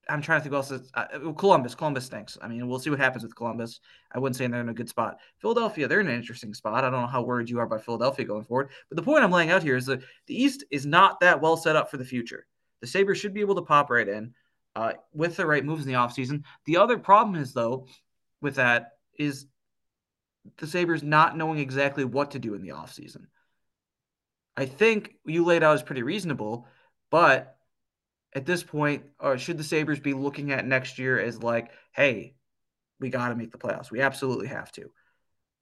I'm 0.10 0.22
trying 0.22 0.40
to 0.40 0.44
think 0.44 0.56
else. 0.56 0.72
Is, 0.72 0.90
uh, 0.94 1.32
Columbus. 1.38 1.76
Columbus 1.76 2.06
stinks. 2.06 2.38
I 2.42 2.48
mean, 2.48 2.68
we'll 2.68 2.80
see 2.80 2.90
what 2.90 3.00
happens 3.00 3.24
with 3.24 3.36
Columbus. 3.36 3.80
I 4.12 4.20
wouldn't 4.20 4.36
say 4.36 4.48
they're 4.48 4.62
in 4.62 4.70
a 4.70 4.74
good 4.74 4.90
spot. 4.90 5.20
Philadelphia, 5.40 5.88
they're 5.88 6.00
in 6.00 6.08
an 6.08 6.16
interesting 6.16 6.54
spot. 6.54 6.74
I 6.74 6.82
don't 6.82 6.92
know 6.92 7.08
how 7.08 7.24
worried 7.24 7.50
you 7.50 7.60
are 7.60 7.66
about 7.66 7.84
Philadelphia 7.84 8.26
going 8.26 8.44
forward, 8.44 8.70
but 8.90 8.96
the 8.96 9.04
point 9.04 9.24
I'm 9.24 9.32
laying 9.32 9.52
out 9.52 9.64
here 9.64 9.76
is 9.76 9.86
that 9.88 10.02
the 10.28 10.42
East 10.42 10.64
is 10.72 10.86
not 10.86 11.20
that 11.20 11.42
well 11.42 11.58
set 11.58 11.76
up 11.76 11.92
for 11.92 11.98
the 11.98 12.06
future. 12.06 12.46
The 12.82 12.88
Sabres 12.88 13.18
should 13.18 13.34
be 13.34 13.42
able 13.42 13.56
to 13.56 13.62
pop 13.62 13.90
right 13.90 14.08
in 14.08 14.34
uh, 14.76 14.94
with 15.14 15.36
the 15.36 15.46
right 15.46 15.66
moves 15.66 15.86
in 15.86 15.92
the 15.92 15.98
offseason. 15.98 16.44
The 16.66 16.78
other 16.78 16.98
problem 16.98 17.36
is, 17.36 17.54
though, 17.54 17.88
with 18.42 18.56
that 18.56 18.94
is 19.18 19.48
the 20.58 20.68
Sabres 20.68 21.04
not 21.04 21.36
knowing 21.36 21.60
exactly 21.60 22.06
what 22.06 22.32
to 22.32 22.40
do 22.40 22.54
in 22.54 22.62
the 22.62 22.70
offseason. 22.70 23.26
I 24.56 24.66
think 24.66 25.16
you 25.26 25.44
laid 25.44 25.64
out 25.64 25.76
is 25.76 25.84
pretty 25.84 26.04
reasonable, 26.04 26.68
but 27.12 27.57
at 28.34 28.46
this 28.46 28.64
point, 28.64 29.04
or 29.20 29.34
uh, 29.34 29.38
should 29.38 29.58
the 29.58 29.64
Sabres 29.64 30.00
be 30.00 30.14
looking 30.14 30.52
at 30.52 30.66
next 30.66 31.00
year 31.00 31.20
as 31.20 31.42
like, 31.42 31.72
hey, 31.92 32.36
we 33.00 33.10
got 33.10 33.30
to 33.30 33.36
make 33.36 33.52
the 33.52 33.58
playoffs. 33.58 33.92
We 33.92 34.02
absolutely 34.02 34.48
have 34.48 34.72
to. 34.74 34.92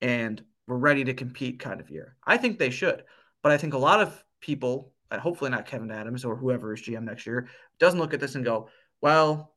And 0.01 0.43
we're 0.67 0.77
ready 0.77 1.03
to 1.05 1.13
compete 1.13 1.59
kind 1.59 1.79
of 1.79 1.89
year. 1.89 2.15
I 2.25 2.37
think 2.37 2.57
they 2.57 2.69
should. 2.69 3.03
But 3.43 3.51
I 3.51 3.57
think 3.57 3.73
a 3.73 3.79
lot 3.79 4.01
of 4.01 4.23
people, 4.41 4.91
hopefully 5.11 5.51
not 5.51 5.67
Kevyn 5.67 5.93
Adams 5.93 6.25
or 6.25 6.35
whoever 6.35 6.73
is 6.73 6.81
GM 6.81 7.03
next 7.03 7.25
year, 7.25 7.47
doesn't 7.79 7.99
look 7.99 8.13
at 8.13 8.19
this 8.19 8.35
and 8.35 8.43
go, 8.43 8.69
well, 9.01 9.53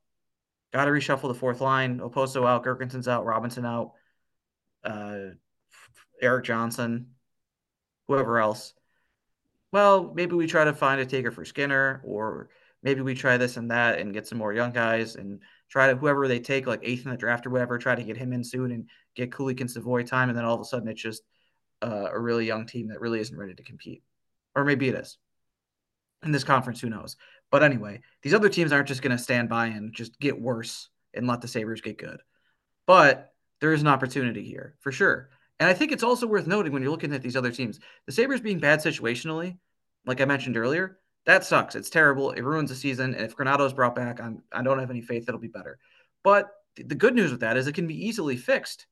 got 0.72 0.84
to 0.84 0.90
reshuffle 0.90 1.28
the 1.28 1.34
fourth 1.34 1.60
line. 1.60 2.00
Okposo 2.00 2.46
out, 2.46 2.64
Girgensons 2.64 3.08
out, 3.08 3.24
Robinson 3.24 3.64
out, 3.64 3.92
uh, 4.84 5.18
Erik 6.20 6.44
Johnson, 6.44 7.14
whoever 8.06 8.38
else. 8.38 8.74
Well, 9.72 10.12
maybe 10.14 10.34
we 10.34 10.46
try 10.46 10.64
to 10.64 10.74
find 10.74 11.00
a 11.00 11.06
taker 11.06 11.30
for 11.30 11.44
Skinner 11.44 12.02
or– 12.04 12.50
maybe 12.82 13.00
we 13.00 13.14
try 13.14 13.36
this 13.36 13.56
and 13.56 13.70
that 13.70 13.98
and 13.98 14.14
get 14.14 14.26
some 14.26 14.38
more 14.38 14.52
young 14.52 14.72
guys 14.72 15.16
and 15.16 15.40
try 15.68 15.88
to 15.88 15.96
whoever 15.96 16.28
they 16.28 16.40
take 16.40 16.66
like 16.66 16.80
eighth 16.82 17.04
in 17.04 17.10
the 17.10 17.16
draft 17.16 17.46
or 17.46 17.50
whatever, 17.50 17.78
try 17.78 17.94
to 17.94 18.02
get 18.02 18.16
him 18.16 18.32
in 18.32 18.44
soon 18.44 18.72
and 18.72 18.88
get 19.14 19.30
Kulich 19.30 19.60
and 19.60 19.70
Savoie 19.70 20.02
time, 20.02 20.28
and 20.28 20.38
then 20.38 20.44
all 20.44 20.54
of 20.54 20.60
a 20.60 20.64
sudden 20.64 20.88
it's 20.88 21.02
just 21.02 21.22
uh, 21.82 22.08
a 22.12 22.18
really 22.18 22.46
young 22.46 22.66
team 22.66 22.88
that 22.88 23.00
really 23.00 23.20
isn't 23.20 23.36
ready 23.36 23.54
to 23.54 23.62
compete, 23.62 24.02
or 24.54 24.64
maybe 24.64 24.88
it 24.88 24.94
is. 24.94 25.18
In 26.24 26.32
this 26.32 26.44
conference, 26.44 26.80
who 26.80 26.90
knows? 26.90 27.16
But 27.50 27.62
anyway, 27.62 28.00
these 28.22 28.34
other 28.34 28.48
teams 28.48 28.72
aren't 28.72 28.88
just 28.88 29.02
going 29.02 29.16
to 29.16 29.22
stand 29.22 29.48
by 29.48 29.66
and 29.66 29.94
just 29.94 30.18
get 30.18 30.40
worse 30.40 30.88
and 31.14 31.26
let 31.26 31.40
the 31.40 31.48
Sabres 31.48 31.80
get 31.80 31.98
good. 31.98 32.20
But 32.86 33.32
there 33.60 33.72
is 33.72 33.80
an 33.80 33.88
opportunity 33.88 34.44
here 34.44 34.74
for 34.80 34.92
sure. 34.92 35.30
And 35.60 35.68
I 35.68 35.74
think 35.74 35.92
it's 35.92 36.02
also 36.02 36.26
worth 36.26 36.46
noting 36.46 36.72
when 36.72 36.82
you're 36.82 36.90
looking 36.90 37.12
at 37.12 37.22
these 37.22 37.36
other 37.36 37.50
teams, 37.50 37.80
the 38.06 38.12
Sabres 38.12 38.40
being 38.40 38.60
bad 38.60 38.80
situationally, 38.80 39.58
like 40.06 40.20
I 40.20 40.24
mentioned 40.24 40.56
earlier, 40.56 40.98
that 41.28 41.44
sucks. 41.44 41.74
It's 41.74 41.90
terrible. 41.90 42.30
It 42.30 42.40
ruins 42.40 42.70
the 42.70 42.74
season. 42.74 43.14
And 43.14 43.26
if 43.26 43.38
is 43.38 43.72
brought 43.74 43.94
back, 43.94 44.18
I'm 44.18 44.42
I 44.50 44.62
don't 44.62 44.78
have 44.78 44.88
any 44.88 45.02
faith 45.02 45.26
that 45.26 45.32
it'll 45.32 45.40
be 45.40 45.48
better. 45.48 45.78
But 46.24 46.48
the 46.76 46.94
good 46.94 47.14
news 47.14 47.30
with 47.30 47.40
that 47.40 47.58
is 47.58 47.66
it 47.66 47.74
can 47.74 47.86
be 47.86 48.06
easily 48.06 48.38
fixed. 48.38 48.86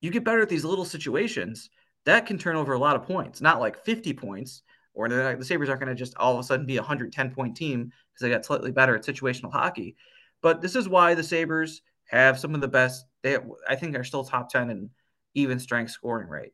You 0.00 0.10
get 0.10 0.24
better 0.24 0.42
at 0.42 0.48
these 0.48 0.64
little 0.64 0.84
situations 0.84 1.70
that 2.06 2.26
can 2.26 2.38
turn 2.38 2.56
over 2.56 2.72
a 2.72 2.78
lot 2.78 2.96
of 2.96 3.04
points, 3.04 3.40
not 3.40 3.60
like 3.60 3.84
50 3.84 4.14
points, 4.14 4.62
or 4.94 5.08
the 5.08 5.44
Sabres 5.44 5.68
aren't 5.68 5.80
going 5.80 5.94
to 5.94 5.98
just 5.98 6.16
all 6.16 6.34
of 6.34 6.40
a 6.40 6.42
sudden 6.42 6.66
be 6.66 6.76
a 6.76 6.80
110 6.80 7.30
point 7.32 7.56
team 7.56 7.84
because 7.84 8.20
they 8.20 8.30
got 8.30 8.44
slightly 8.44 8.72
better 8.72 8.96
at 8.96 9.04
situational 9.04 9.52
hockey. 9.52 9.94
But 10.42 10.60
this 10.60 10.74
is 10.74 10.88
why 10.88 11.14
the 11.14 11.22
Sabres 11.22 11.82
have 12.06 12.36
some 12.36 12.56
of 12.56 12.62
the 12.62 12.68
best, 12.68 13.06
they 13.22 13.30
have, 13.30 13.44
I 13.68 13.76
think 13.76 13.96
are 13.96 14.02
still 14.02 14.24
top 14.24 14.50
10 14.50 14.70
in 14.70 14.90
even 15.34 15.60
strength 15.60 15.92
scoring 15.92 16.28
rate. 16.28 16.52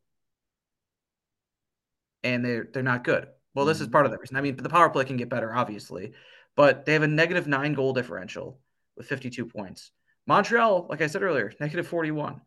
And 2.23 2.45
they're, 2.45 2.69
they're 2.71 2.83
not 2.83 3.03
good. 3.03 3.29
Well, 3.55 3.67
this 3.67 3.81
is 3.81 3.87
mm-hmm. 3.87 3.93
part 3.93 4.07
of 4.07 4.13
the 4.13 4.19
reason. 4.19 4.37
I 4.37 4.41
mean, 4.41 4.57
the 4.57 4.69
power 4.69 4.91
play 4.91 5.05
can 5.05 5.17
get 5.17 5.29
better, 5.29 5.53
obviously, 5.55 6.13
but 6.57 6.85
they 6.85 6.93
have 6.93 7.03
a 7.03 7.09
negative 7.09 7.47
nine 7.47 7.75
goal 7.75 7.93
differential 7.93 8.61
with 8.97 9.07
52 9.07 9.47
points. 9.47 9.93
Montreal, 10.27 10.87
like 10.89 11.03
I 11.03 11.07
said 11.07 11.23
earlier, 11.23 11.53
negative 11.61 11.87
41. 11.87 12.41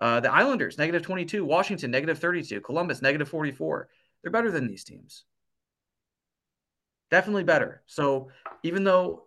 Uh, 0.00 0.20
the 0.20 0.32
Islanders, 0.32 0.78
negative 0.78 1.02
22. 1.02 1.44
Washington, 1.44 1.90
negative 1.90 2.18
32. 2.18 2.60
Columbus, 2.60 3.02
negative 3.02 3.28
44. 3.28 3.88
They're 4.22 4.32
better 4.32 4.50
than 4.50 4.66
these 4.66 4.84
teams. 4.84 5.24
Definitely 7.10 7.44
better. 7.44 7.82
So 7.86 8.30
even 8.62 8.84
though 8.84 9.24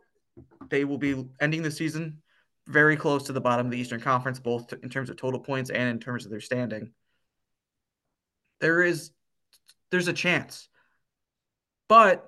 they 0.69 0.85
will 0.85 0.97
be 0.97 1.25
ending 1.39 1.61
the 1.61 1.71
season 1.71 2.21
very 2.67 2.95
close 2.95 3.23
to 3.23 3.33
the 3.33 3.41
bottom 3.41 3.67
of 3.67 3.71
the 3.71 3.77
Eastern 3.77 3.99
Conference, 3.99 4.39
both 4.39 4.73
in 4.81 4.89
terms 4.89 5.09
of 5.09 5.17
total 5.17 5.39
points 5.39 5.69
and 5.69 5.89
in 5.89 5.99
terms 5.99 6.25
of 6.25 6.31
their 6.31 6.39
standing, 6.39 6.91
there 8.61 8.81
is 8.81 9.11
there's 9.91 10.07
a 10.07 10.13
chance 10.13 10.69
but 11.93 12.27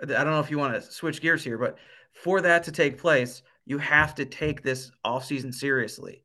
I 0.00 0.06
don't 0.06 0.30
know 0.30 0.38
if 0.38 0.48
you 0.48 0.58
want 0.58 0.74
to 0.74 0.80
switch 0.80 1.20
gears 1.20 1.42
here, 1.42 1.58
but 1.58 1.76
for 2.12 2.40
that 2.42 2.62
to 2.62 2.70
take 2.70 2.98
place, 2.98 3.42
you 3.64 3.78
have 3.78 4.14
to 4.14 4.24
take 4.24 4.62
this 4.62 4.92
offseason 5.04 5.52
seriously. 5.52 6.22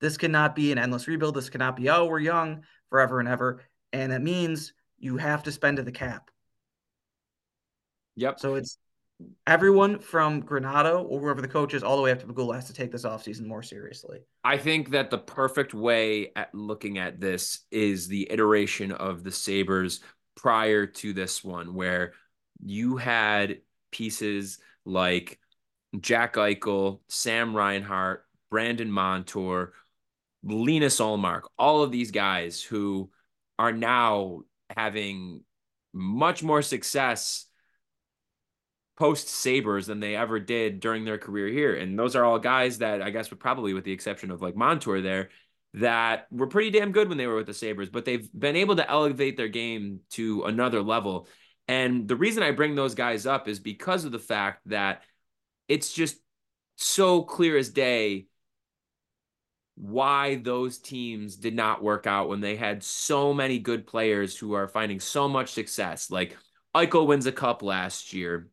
This 0.00 0.16
cannot 0.16 0.54
be 0.54 0.70
an 0.70 0.78
endless 0.78 1.08
rebuild. 1.08 1.34
This 1.34 1.50
cannot 1.50 1.74
be, 1.74 1.90
oh, 1.90 2.06
we're 2.06 2.20
young 2.20 2.62
forever 2.90 3.18
and 3.18 3.28
ever. 3.28 3.64
And 3.92 4.12
that 4.12 4.22
means 4.22 4.72
you 5.00 5.16
have 5.16 5.42
to 5.42 5.50
spend 5.50 5.78
to 5.78 5.82
the 5.82 5.90
cap. 5.90 6.30
Yep. 8.14 8.38
So 8.38 8.54
it's 8.54 8.78
everyone 9.48 9.98
from 9.98 10.44
Granato 10.44 11.04
or 11.08 11.20
whoever 11.20 11.42
the 11.42 11.48
coach 11.48 11.74
is, 11.74 11.82
all 11.82 11.96
the 11.96 12.02
way 12.02 12.12
up 12.12 12.20
to 12.20 12.26
Pegula 12.26 12.54
has 12.54 12.68
to 12.68 12.72
take 12.72 12.92
this 12.92 13.04
offseason 13.04 13.46
more 13.46 13.64
seriously. 13.64 14.20
I 14.44 14.58
think 14.58 14.90
that 14.90 15.10
the 15.10 15.18
perfect 15.18 15.74
way 15.74 16.30
at 16.36 16.54
looking 16.54 16.98
at 16.98 17.18
this 17.18 17.62
is 17.72 18.06
the 18.06 18.30
iteration 18.30 18.92
of 18.92 19.24
the 19.24 19.32
Sabres 19.32 20.02
prior 20.42 20.86
to 20.86 21.12
this 21.12 21.44
one 21.44 21.74
where 21.74 22.12
you 22.62 22.96
had 22.96 23.58
pieces 23.90 24.58
like 24.84 25.38
Jack 26.00 26.34
Eichel, 26.34 27.00
Sam 27.08 27.54
Reinhart, 27.54 28.24
Brandon 28.50 28.90
Montour, 28.90 29.72
Linus 30.42 30.98
Ullmark, 30.98 31.42
all 31.58 31.82
of 31.82 31.92
these 31.92 32.10
guys 32.10 32.62
who 32.62 33.10
are 33.58 33.72
now 33.72 34.42
having 34.74 35.42
much 35.92 36.42
more 36.42 36.62
success 36.62 37.46
post 38.96 39.28
Sabres 39.28 39.86
than 39.86 40.00
they 40.00 40.14
ever 40.16 40.38
did 40.40 40.80
during 40.80 41.04
their 41.04 41.18
career 41.18 41.48
here. 41.48 41.74
And 41.74 41.98
those 41.98 42.16
are 42.16 42.24
all 42.24 42.38
guys 42.38 42.78
that 42.78 43.02
I 43.02 43.10
guess 43.10 43.30
would 43.30 43.40
probably, 43.40 43.74
with 43.74 43.84
the 43.84 43.92
exception 43.92 44.30
of 44.30 44.40
like 44.40 44.56
Montour 44.56 45.00
there, 45.00 45.30
that 45.74 46.26
were 46.30 46.48
pretty 46.48 46.70
damn 46.70 46.92
good 46.92 47.08
when 47.08 47.18
they 47.18 47.26
were 47.26 47.36
with 47.36 47.46
the 47.46 47.54
Sabres, 47.54 47.90
but 47.90 48.04
they've 48.04 48.28
been 48.36 48.56
able 48.56 48.76
to 48.76 48.90
elevate 48.90 49.36
their 49.36 49.48
game 49.48 50.00
to 50.10 50.44
another 50.44 50.82
level. 50.82 51.28
And 51.68 52.08
the 52.08 52.16
reason 52.16 52.42
I 52.42 52.50
bring 52.50 52.74
those 52.74 52.94
guys 52.94 53.26
up 53.26 53.46
is 53.46 53.60
because 53.60 54.04
of 54.04 54.12
the 54.12 54.18
fact 54.18 54.62
that 54.66 55.02
it's 55.68 55.92
just 55.92 56.16
so 56.76 57.22
clear 57.22 57.56
as 57.56 57.68
day 57.68 58.26
why 59.76 60.36
those 60.36 60.78
teams 60.78 61.36
did 61.36 61.54
not 61.54 61.82
work 61.82 62.06
out 62.06 62.28
when 62.28 62.40
they 62.40 62.56
had 62.56 62.82
so 62.82 63.32
many 63.32 63.58
good 63.58 63.86
players 63.86 64.36
who 64.36 64.52
are 64.52 64.68
finding 64.68 65.00
so 65.00 65.28
much 65.28 65.52
success. 65.52 66.10
Like 66.10 66.36
Eichel 66.74 67.06
wins 67.06 67.26
a 67.26 67.32
cup 67.32 67.62
last 67.62 68.12
year. 68.12 68.48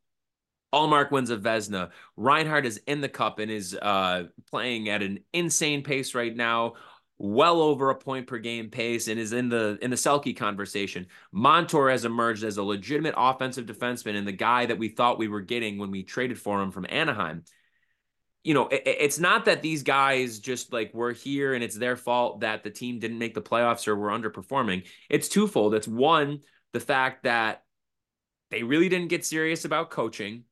Ullmark 0.73 1.11
wins 1.11 1.29
a 1.29 1.37
Vezina. 1.37 1.89
Reinhart 2.15 2.65
is 2.65 2.77
in 2.87 3.01
the 3.01 3.09
cup 3.09 3.39
and 3.39 3.49
is 3.49 3.73
uh, 3.73 4.25
playing 4.49 4.89
at 4.89 5.01
an 5.01 5.19
insane 5.33 5.83
pace 5.83 6.13
right 6.13 6.35
now, 6.35 6.73
well 7.19 7.61
over 7.61 7.89
a 7.89 7.95
point 7.95 8.27
per 8.27 8.37
game 8.37 8.69
pace, 8.69 9.07
and 9.07 9.19
is 9.19 9.33
in 9.33 9.49
the 9.49 9.77
in 9.81 9.89
the 9.89 9.95
Selke 9.95 10.35
conversation. 10.35 11.07
Montour 11.31 11.89
has 11.89 12.05
emerged 12.05 12.43
as 12.43 12.57
a 12.57 12.63
legitimate 12.63 13.15
offensive 13.17 13.65
defenseman 13.65 14.15
and 14.15 14.27
the 14.27 14.31
guy 14.31 14.65
that 14.65 14.77
we 14.77 14.89
thought 14.89 15.17
we 15.17 15.27
were 15.27 15.41
getting 15.41 15.77
when 15.77 15.91
we 15.91 16.03
traded 16.03 16.39
for 16.39 16.61
him 16.61 16.71
from 16.71 16.85
Anaheim. 16.89 17.43
You 18.43 18.53
know, 18.53 18.67
it, 18.67 18.83
it's 18.85 19.19
not 19.19 19.45
that 19.45 19.61
these 19.61 19.83
guys 19.83 20.39
just 20.39 20.71
like 20.71 20.93
were 20.93 21.11
here 21.11 21.53
and 21.53 21.63
it's 21.63 21.77
their 21.77 21.95
fault 21.95 22.41
that 22.41 22.63
the 22.63 22.69
team 22.69 22.99
didn't 22.99 23.19
make 23.19 23.33
the 23.33 23.41
playoffs 23.41 23.87
or 23.87 23.95
were 23.95 24.09
underperforming. 24.09 24.85
It's 25.09 25.27
twofold. 25.27 25.73
It's 25.73 25.87
one, 25.87 26.41
the 26.71 26.79
fact 26.79 27.23
that 27.23 27.63
they 28.51 28.63
really 28.63 28.89
didn't 28.89 29.09
get 29.09 29.25
serious 29.25 29.65
about 29.65 29.89
coaching 29.89 30.43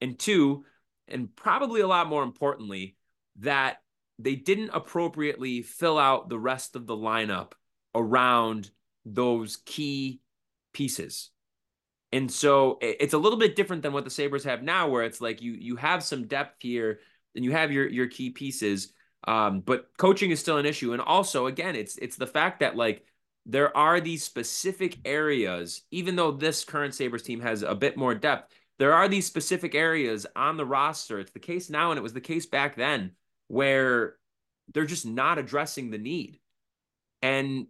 and 0.00 0.18
two, 0.18 0.64
and 1.08 1.34
probably 1.34 1.80
a 1.80 1.86
lot 1.86 2.08
more 2.08 2.22
importantly, 2.22 2.96
that 3.36 3.81
they 4.22 4.34
didn't 4.34 4.70
appropriately 4.72 5.62
fill 5.62 5.98
out 5.98 6.28
the 6.28 6.38
rest 6.38 6.76
of 6.76 6.86
the 6.86 6.96
lineup 6.96 7.52
around 7.94 8.70
those 9.04 9.58
key 9.64 10.20
pieces. 10.72 11.30
And 12.12 12.30
so 12.30 12.78
it's 12.82 13.14
a 13.14 13.18
little 13.18 13.38
bit 13.38 13.56
different 13.56 13.82
than 13.82 13.92
what 13.92 14.04
the 14.04 14.10
Sabres 14.10 14.44
have 14.44 14.62
now, 14.62 14.88
where 14.88 15.02
it's 15.02 15.20
like 15.20 15.40
you 15.40 15.52
you 15.52 15.76
have 15.76 16.02
some 16.02 16.26
depth 16.26 16.60
here 16.60 17.00
and 17.34 17.44
you 17.44 17.52
have 17.52 17.72
your 17.72 17.88
your 17.88 18.06
key 18.06 18.30
pieces. 18.30 18.92
Um, 19.26 19.60
but 19.60 19.86
coaching 19.96 20.30
is 20.30 20.40
still 20.40 20.58
an 20.58 20.66
issue. 20.66 20.92
And 20.92 21.00
also, 21.00 21.46
again, 21.46 21.74
it's 21.74 21.96
it's 21.96 22.16
the 22.16 22.26
fact 22.26 22.60
that 22.60 22.76
like 22.76 23.04
there 23.46 23.74
are 23.76 24.00
these 24.00 24.22
specific 24.22 24.98
areas, 25.04 25.82
even 25.90 26.16
though 26.16 26.32
this 26.32 26.64
current 26.64 26.94
Sabres 26.94 27.22
team 27.22 27.40
has 27.40 27.62
a 27.62 27.74
bit 27.74 27.96
more 27.96 28.14
depth, 28.14 28.52
there 28.78 28.92
are 28.92 29.08
these 29.08 29.26
specific 29.26 29.74
areas 29.74 30.26
on 30.36 30.56
the 30.56 30.66
roster. 30.66 31.18
It's 31.18 31.32
the 31.32 31.38
case 31.38 31.70
now, 31.70 31.90
and 31.90 31.98
it 31.98 32.02
was 32.02 32.12
the 32.12 32.20
case 32.20 32.46
back 32.46 32.76
then, 32.76 33.12
where 33.52 34.16
they're 34.72 34.86
just 34.86 35.04
not 35.04 35.36
addressing 35.36 35.90
the 35.90 35.98
need. 35.98 36.40
And 37.20 37.66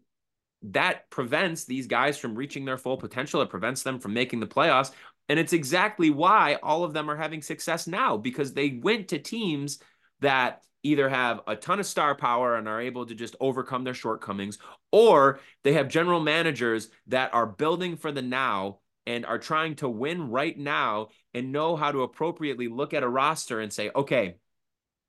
that 0.63 1.11
prevents 1.11 1.65
these 1.65 1.89
guys 1.89 2.17
from 2.17 2.37
reaching 2.37 2.65
their 2.65 2.79
full 2.79 2.97
potential. 2.97 3.43
It 3.43 3.51
prevents 3.51 3.83
them 3.83 3.99
from 3.99 4.15
making 4.15 4.39
the 4.39 4.47
playoffs. 4.47 4.93
And 5.29 5.41
it's 5.41 5.53
exactly 5.53 6.09
why 6.09 6.57
all 6.63 6.85
of 6.85 6.93
them 6.93 7.11
are 7.11 7.17
having 7.17 7.43
success 7.43 7.89
now 7.89 8.17
because 8.17 8.53
they 8.53 8.79
went 8.81 9.09
to 9.09 9.19
teams 9.19 9.81
that 10.21 10.63
either 10.85 11.09
have 11.09 11.41
a 11.49 11.57
ton 11.57 11.81
of 11.81 11.87
star 11.87 12.15
power 12.15 12.55
and 12.55 12.69
are 12.69 12.81
able 12.81 13.05
to 13.07 13.17
just 13.17 13.35
overcome 13.41 13.83
their 13.83 13.93
shortcomings, 13.93 14.59
or 14.93 15.41
they 15.65 15.73
have 15.73 15.89
general 15.89 16.21
managers 16.21 16.91
that 17.09 17.35
are 17.35 17.47
building 17.47 17.97
for 17.97 18.13
the 18.13 18.23
now 18.23 18.79
and 19.05 19.27
are 19.27 19.39
trying 19.39 19.75
to 19.75 19.89
win 19.89 20.31
right 20.31 20.57
now 20.57 21.09
and 21.35 21.51
know 21.51 21.75
how 21.75 21.91
to 21.91 22.03
appropriately 22.03 22.69
look 22.69 22.95
at 22.95 23.03
a 23.03 23.09
roster 23.09 23.59
and 23.59 23.73
say, 23.73 23.91
okay, 23.97 24.37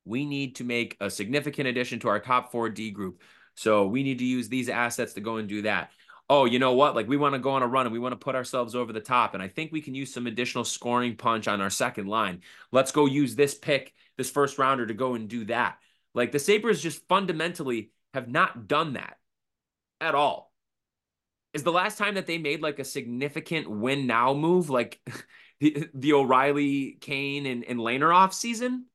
we 0.05 0.25
need 0.25 0.55
to 0.55 0.63
make 0.63 0.97
a 0.99 1.09
significant 1.09 1.67
addition 1.67 1.99
to 1.99 2.09
our 2.09 2.19
top 2.19 2.51
four 2.51 2.69
D 2.69 2.91
group. 2.91 3.21
So 3.55 3.87
we 3.87 4.03
need 4.03 4.19
to 4.19 4.25
use 4.25 4.49
these 4.49 4.69
assets 4.69 5.13
to 5.13 5.21
go 5.21 5.37
and 5.37 5.47
do 5.47 5.61
that. 5.63 5.91
Oh, 6.29 6.45
you 6.45 6.57
know 6.57 6.73
what? 6.73 6.95
Like 6.95 7.07
we 7.07 7.17
want 7.17 7.33
to 7.33 7.39
go 7.39 7.51
on 7.51 7.63
a 7.63 7.67
run 7.67 7.85
and 7.85 7.93
we 7.93 7.99
want 7.99 8.13
to 8.13 8.17
put 8.17 8.35
ourselves 8.35 8.75
over 8.75 8.93
the 8.93 8.99
top. 8.99 9.33
And 9.33 9.43
I 9.43 9.47
think 9.47 9.71
we 9.71 9.81
can 9.81 9.93
use 9.93 10.13
some 10.13 10.25
additional 10.25 10.63
scoring 10.63 11.15
punch 11.15 11.47
on 11.47 11.61
our 11.61 11.69
second 11.69 12.07
line. 12.07 12.41
Let's 12.71 12.91
go 12.91 13.05
use 13.05 13.35
this 13.35 13.53
pick, 13.53 13.93
this 14.17 14.31
first 14.31 14.57
rounder 14.57 14.87
to 14.87 14.93
go 14.93 15.15
and 15.15 15.27
do 15.27 15.45
that. 15.45 15.77
Like 16.15 16.31
the 16.31 16.39
Sabres 16.39 16.81
just 16.81 17.07
fundamentally 17.07 17.91
have 18.13 18.29
not 18.29 18.67
done 18.67 18.93
that 18.93 19.17
at 19.99 20.15
all 20.15 20.53
is 21.53 21.63
the 21.63 21.71
last 21.71 21.97
time 21.97 22.15
that 22.15 22.25
they 22.25 22.37
made 22.37 22.61
like 22.61 22.79
a 22.79 22.83
significant 22.83 23.69
win 23.69 24.07
now 24.07 24.33
move, 24.33 24.69
like 24.69 24.99
the, 25.59 25.87
the 25.93 26.13
O'Reilly, 26.13 26.97
Kane, 26.99 27.45
and, 27.45 27.63
and 27.63 27.79
Lehner 27.79 28.13
off 28.13 28.33
season? 28.33 28.85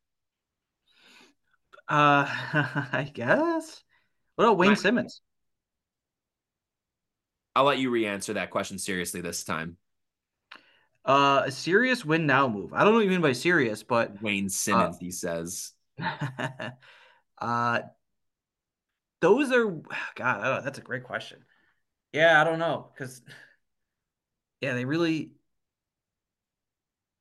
Uh, 1.89 2.27
I 2.93 3.11
guess. 3.13 3.83
What 4.37 4.45
about 4.45 4.59
Wayne 4.59 4.77
Simmonds? 4.77 5.21
I'll 7.57 7.65
let 7.65 7.79
you 7.79 7.91
re-answer 7.91 8.35
that 8.35 8.51
question 8.51 8.79
seriously 8.79 9.21
this 9.21 9.43
time. 9.43 9.79
Uh, 11.05 11.43
a 11.47 11.51
serious 11.51 12.05
win 12.05 12.27
now 12.27 12.47
move. 12.47 12.73
I 12.73 12.85
don't 12.85 12.93
know 12.93 12.99
what 12.99 13.05
you 13.05 13.11
mean 13.11 13.23
by 13.23 13.33
serious, 13.33 13.83
but 13.83 14.23
Wayne 14.23 14.49
Simmonds, 14.49 14.97
uh, 14.97 15.01
he 15.01 15.11
says. 15.11 15.73
uh, 17.39 17.81
those 19.21 19.51
are 19.51 19.81
God. 20.15 20.65
That's 20.65 20.79
a 20.79 20.83
great 20.83 21.05
question. 21.05 21.45
Yeah, 22.13 22.41
I 22.41 22.45
don't 22.45 22.59
know 22.59 22.91
because 22.93 23.23
yeah, 24.61 24.75
they 24.75 24.85
really 24.85 25.33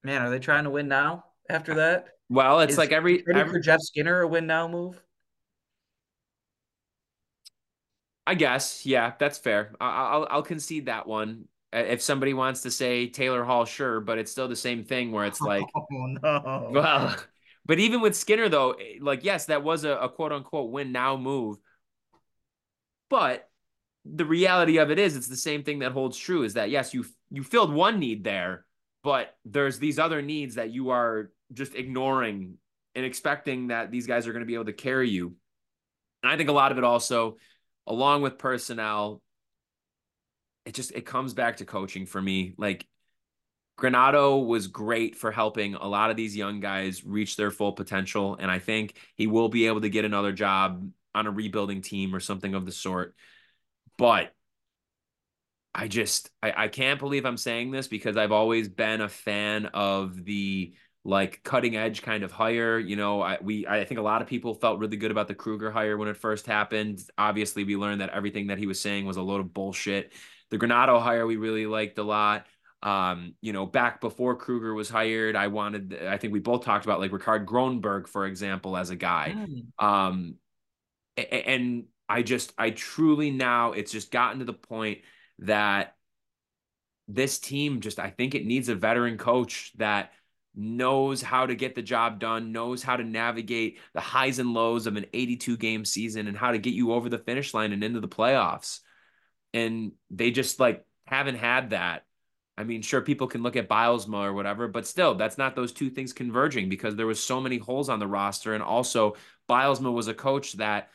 man, 0.04 0.22
are 0.22 0.30
they 0.30 0.40
trying 0.40 0.66
to 0.66 0.70
win 0.70 0.88
now 0.88 1.26
after 1.50 1.76
that? 1.76 2.17
Well, 2.30 2.60
it's 2.60 2.74
Is 2.74 2.78
like 2.78 2.92
every, 2.92 3.24
every 3.28 3.54
for 3.54 3.60
Jeff 3.60 3.82
Skinner 3.82 4.22
a 4.22 4.28
win 4.28 4.48
now 4.48 4.68
move. 4.68 5.02
I 8.26 8.36
guess, 8.36 8.86
yeah, 8.86 9.14
that's 9.18 9.38
fair. 9.38 9.74
I'll 9.80 10.28
I'll 10.30 10.44
concede 10.44 10.88
that 10.88 11.08
one. 11.08 11.46
If 11.72 12.02
somebody 12.02 12.34
wants 12.34 12.62
to 12.62 12.72
say 12.72 13.08
Taylor 13.08 13.44
Hall, 13.44 13.64
sure, 13.64 14.02
but 14.02 14.18
it's 14.18 14.32
still 14.32 14.50
the 14.50 14.56
same 14.56 14.84
thing 14.84 15.12
where 15.12 15.26
it's 15.26 15.40
like, 15.40 15.66
oh 15.76 15.86
no. 16.22 16.70
Well, 16.72 17.16
but 17.66 17.80
even 17.80 18.02
with 18.02 18.16
Skinner 18.16 18.50
though, 18.50 18.72
eh, 18.72 18.98
like 19.00 19.24
yes, 19.24 19.46
that 19.46 19.64
was 19.64 19.86
a, 19.86 19.92
a 19.92 20.10
quote 20.10 20.34
unquote 20.34 20.72
win 20.72 20.92
now 20.92 21.16
move, 21.16 21.58
but 23.10 23.50
the 24.04 24.26
reality 24.26 24.78
of 24.78 24.92
it 24.92 25.00
is 25.00 25.16
it's 25.16 25.28
the 25.28 25.36
same 25.38 25.64
thing 25.64 25.80
that 25.80 25.92
holds 25.92 26.18
true 26.18 26.44
is 26.44 26.54
that 26.54 26.70
yes 26.70 26.94
you 26.94 27.06
you 27.30 27.44
filled 27.44 27.74
one 27.74 28.00
need 28.00 28.24
there 28.24 28.66
but 29.04 29.36
there's 29.44 29.80
these 29.80 30.00
other 30.00 30.22
needs 30.22 30.56
that 30.56 30.70
you 30.70 30.92
are 30.92 31.30
just 31.54 31.76
ignoring 31.76 32.56
and 32.96 33.06
expecting 33.06 33.68
that 33.68 33.92
these 33.92 34.08
guys 34.08 34.28
are 34.28 34.34
going 34.34 34.42
to 34.42 34.48
be 34.48 34.56
able 34.56 34.66
to 34.66 34.74
carry 34.74 35.10
you 35.10 35.36
and 36.24 36.32
i 36.32 36.38
think 36.38 36.50
a 36.50 36.54
lot 36.54 36.72
of 36.72 36.78
it 36.78 36.84
also 36.84 37.38
along 37.86 38.22
with 38.22 38.38
personnel 38.38 39.22
it 40.66 40.74
just 40.74 40.92
it 40.92 41.06
comes 41.06 41.34
back 41.34 41.58
to 41.58 41.66
coaching 41.66 42.06
for 42.06 42.22
me 42.22 42.54
like 42.58 42.86
Granato 43.78 44.44
was 44.46 44.68
great 44.68 45.16
for 45.16 45.32
helping 45.32 45.76
a 45.76 45.88
lot 45.88 46.10
of 46.10 46.18
these 46.18 46.36
young 46.36 46.60
guys 46.60 47.06
reach 47.06 47.36
their 47.36 47.52
full 47.52 47.74
potential. 47.74 48.36
And 48.40 48.50
I 48.50 48.58
think 48.58 48.98
he 49.16 49.28
will 49.28 49.50
be 49.50 49.68
able 49.68 49.82
to 49.82 49.90
get 49.90 50.04
another 50.04 50.32
job 50.32 50.90
on 51.14 51.28
a 51.28 51.32
rebuilding 51.32 51.82
team 51.82 52.16
or 52.16 52.20
something 52.20 52.56
of 52.56 52.66
the 52.66 52.72
sort. 52.72 53.16
But 53.98 54.34
I 55.76 55.88
just 55.88 56.32
I, 56.42 56.54
I 56.58 56.68
can't 56.70 57.00
believe 57.00 57.26
I'm 57.26 57.38
saying 57.38 57.70
this 57.70 57.88
because 57.88 58.18
I've 58.18 58.32
always 58.32 58.68
been 58.68 59.02
a 59.02 59.10
fan 59.10 59.68
of 59.68 60.26
the 60.26 60.74
like 61.08 61.42
cutting 61.44 61.78
edge 61.78 62.02
kind 62.02 62.24
of 62.24 62.34
hire. 62.34 62.78
You 62.78 62.98
know, 62.98 63.22
I 63.22 63.38
we 63.42 63.66
I 63.66 63.86
think 63.86 64.00
a 64.00 64.04
lot 64.04 64.22
of 64.22 64.28
people 64.28 64.54
felt 64.54 64.80
really 64.80 64.98
good 64.98 65.10
about 65.10 65.30
the 65.30 65.34
Krueger 65.34 65.72
hire 65.72 65.98
when 65.98 66.10
it 66.10 66.18
first 66.18 66.46
happened. 66.46 67.02
Obviously, 67.18 67.64
we 67.64 67.78
learned 67.78 68.02
that 68.02 68.10
everything 68.10 68.48
that 68.48 68.58
he 68.58 68.68
was 68.68 68.80
saying 68.80 69.06
was 69.06 69.16
a 69.16 69.22
load 69.22 69.40
of 69.40 69.54
bullshit. 69.54 70.12
The 70.50 70.58
Granato 70.58 71.02
hire 71.02 71.26
we 71.26 71.38
really 71.38 71.66
liked 71.66 71.98
a 71.98 72.04
lot. 72.04 72.46
Um, 72.84 73.36
you 73.42 73.54
know, 73.54 73.66
back 73.66 74.02
before 74.02 74.36
Krueger 74.36 74.74
was 74.74 74.90
hired, 74.90 75.38
I 75.38 75.48
wanted 75.48 75.98
I 76.06 76.18
think 76.18 76.34
we 76.34 76.40
both 76.40 76.66
talked 76.66 76.86
about 76.86 77.00
like 77.00 77.12
Rikard 77.12 77.46
Grönborg, 77.46 78.08
for 78.08 78.26
example, 78.26 78.76
as 78.76 78.90
a 78.90 78.96
guy. 78.98 79.34
Mm. 79.36 79.84
Um 79.84 80.36
and 81.18 81.86
I 82.10 82.22
just, 82.22 82.54
I 82.58 82.70
truly 82.70 83.32
now, 83.32 83.72
it's 83.72 83.92
just 83.92 84.12
gotten 84.12 84.40
to 84.40 84.46
the 84.46 84.54
point 84.54 85.00
that 85.40 85.96
this 87.08 87.40
team 87.40 87.82
just, 87.82 88.00
I 88.00 88.10
think 88.12 88.36
it 88.36 88.46
needs 88.46 88.70
a 88.70 88.76
veteran 88.76 89.18
coach 89.18 89.74
that 89.78 90.12
knows 90.58 91.22
how 91.22 91.46
to 91.46 91.56
get 91.56 91.76
the 91.76 91.82
job 91.82 92.20
done, 92.20 92.52
knows 92.52 92.82
how 92.82 92.98
to 92.98 93.04
navigate 93.04 93.80
the 93.94 94.02
highs 94.02 94.40
and 94.40 94.54
lows 94.54 94.88
of 94.88 94.96
an 94.98 95.06
82 95.14 95.56
game 95.58 95.86
season 95.86 96.28
and 96.28 96.36
how 96.36 96.52
to 96.52 96.58
get 96.58 96.74
you 96.74 96.94
over 96.94 97.10
the 97.10 97.20
finish 97.20 97.54
line 97.54 97.72
and 97.72 97.84
into 97.84 98.00
the 98.00 98.08
playoffs. 98.08 98.80
And 99.54 99.92
they 100.10 100.32
just 100.32 100.60
like 100.60 100.84
haven't 101.06 101.36
had 101.36 101.70
that. 101.70 102.04
I 102.58 102.64
mean, 102.64 102.82
sure, 102.82 103.02
people 103.02 103.28
can 103.28 103.44
look 103.44 103.56
at 103.56 103.70
Bylsma 103.70 104.26
or 104.26 104.34
whatever, 104.34 104.68
but 104.68 104.88
still, 104.88 105.14
that's 105.14 105.38
not 105.38 105.56
those 105.56 105.72
two 105.72 105.92
things 105.92 106.12
converging 106.12 106.70
because 106.70 106.96
there 106.96 107.06
was 107.06 107.24
so 107.24 107.40
many 107.40 107.60
holes 107.60 107.88
on 107.88 108.00
the 108.00 108.08
roster. 108.08 108.56
And 108.56 108.64
also, 108.64 109.16
Bylsma 109.48 109.94
was 109.94 110.08
a 110.08 110.16
coach 110.16 110.54
that 110.54 110.90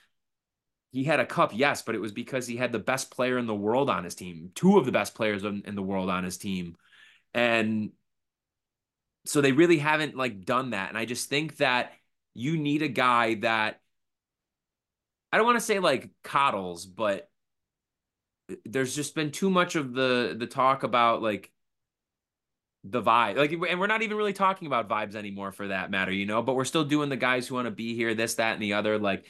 he 0.91 1.05
had 1.05 1.21
a 1.21 1.27
cup, 1.27 1.53
yes, 1.55 1.83
but 1.83 1.95
it 1.95 2.01
was 2.01 2.11
because 2.11 2.49
he 2.49 2.57
had 2.57 2.73
the 2.73 2.81
best 2.81 3.13
player 3.13 3.39
in 3.39 3.47
the 3.47 3.55
world 3.55 3.89
on 3.89 4.03
his 4.03 4.17
team, 4.17 4.51
two 4.57 4.77
of 4.77 4.87
the 4.87 4.93
best 4.93 5.15
players 5.15 5.45
in, 5.45 5.63
in 5.65 5.77
the 5.77 5.83
world 5.83 6.11
on 6.11 6.25
his 6.25 6.37
team. 6.37 6.77
And 7.33 7.93
so 9.25 9.41
they 9.41 9.53
really 9.53 9.79
haven't 9.79 10.17
like 10.17 10.45
done 10.45 10.71
that. 10.71 10.89
And 10.89 10.99
I 10.99 11.05
just 11.05 11.29
think 11.29 11.57
that 11.59 11.93
you 12.35 12.57
need 12.57 12.83
a 12.83 12.89
guy 12.89 13.35
that 13.37 13.81
I 15.33 15.37
don't 15.37 15.47
want 15.47 15.59
to 15.59 15.65
say 15.65 15.79
like 15.79 16.11
coddles, 16.23 16.87
but 16.87 17.29
uh, 18.51 18.57
there's 18.65 18.95
just 18.95 19.15
been 19.15 19.31
too 19.31 19.51
much 19.51 19.77
of 19.77 19.93
the 19.93 20.37
the 20.39 20.47
talk 20.47 20.83
about 20.83 21.23
like 21.23 21.51
the 22.85 23.01
vibe 23.01 23.37
like 23.37 23.53
and 23.53 23.79
we're 23.79 23.87
not 23.87 24.03
even 24.03 24.17
really 24.17 24.33
talking 24.33 24.67
about 24.67 24.89
vibes 24.89 25.15
anymore 25.15 25.53
for 25.53 25.69
that 25.69 25.89
matter 25.89 26.11
you 26.11 26.27
know 26.27 26.43
but 26.43 26.57
we're 26.57 26.65
still 26.65 26.83
doing 26.83 27.09
the 27.09 27.17
guys 27.17 27.47
who 27.47 27.55
want 27.55 27.67
to 27.67 27.71
be 27.71 27.95
here 27.95 28.13
this 28.13 28.35
that 28.35 28.55
and 28.55 28.61
the 28.61 28.73
other 28.73 28.99
like 28.99 29.25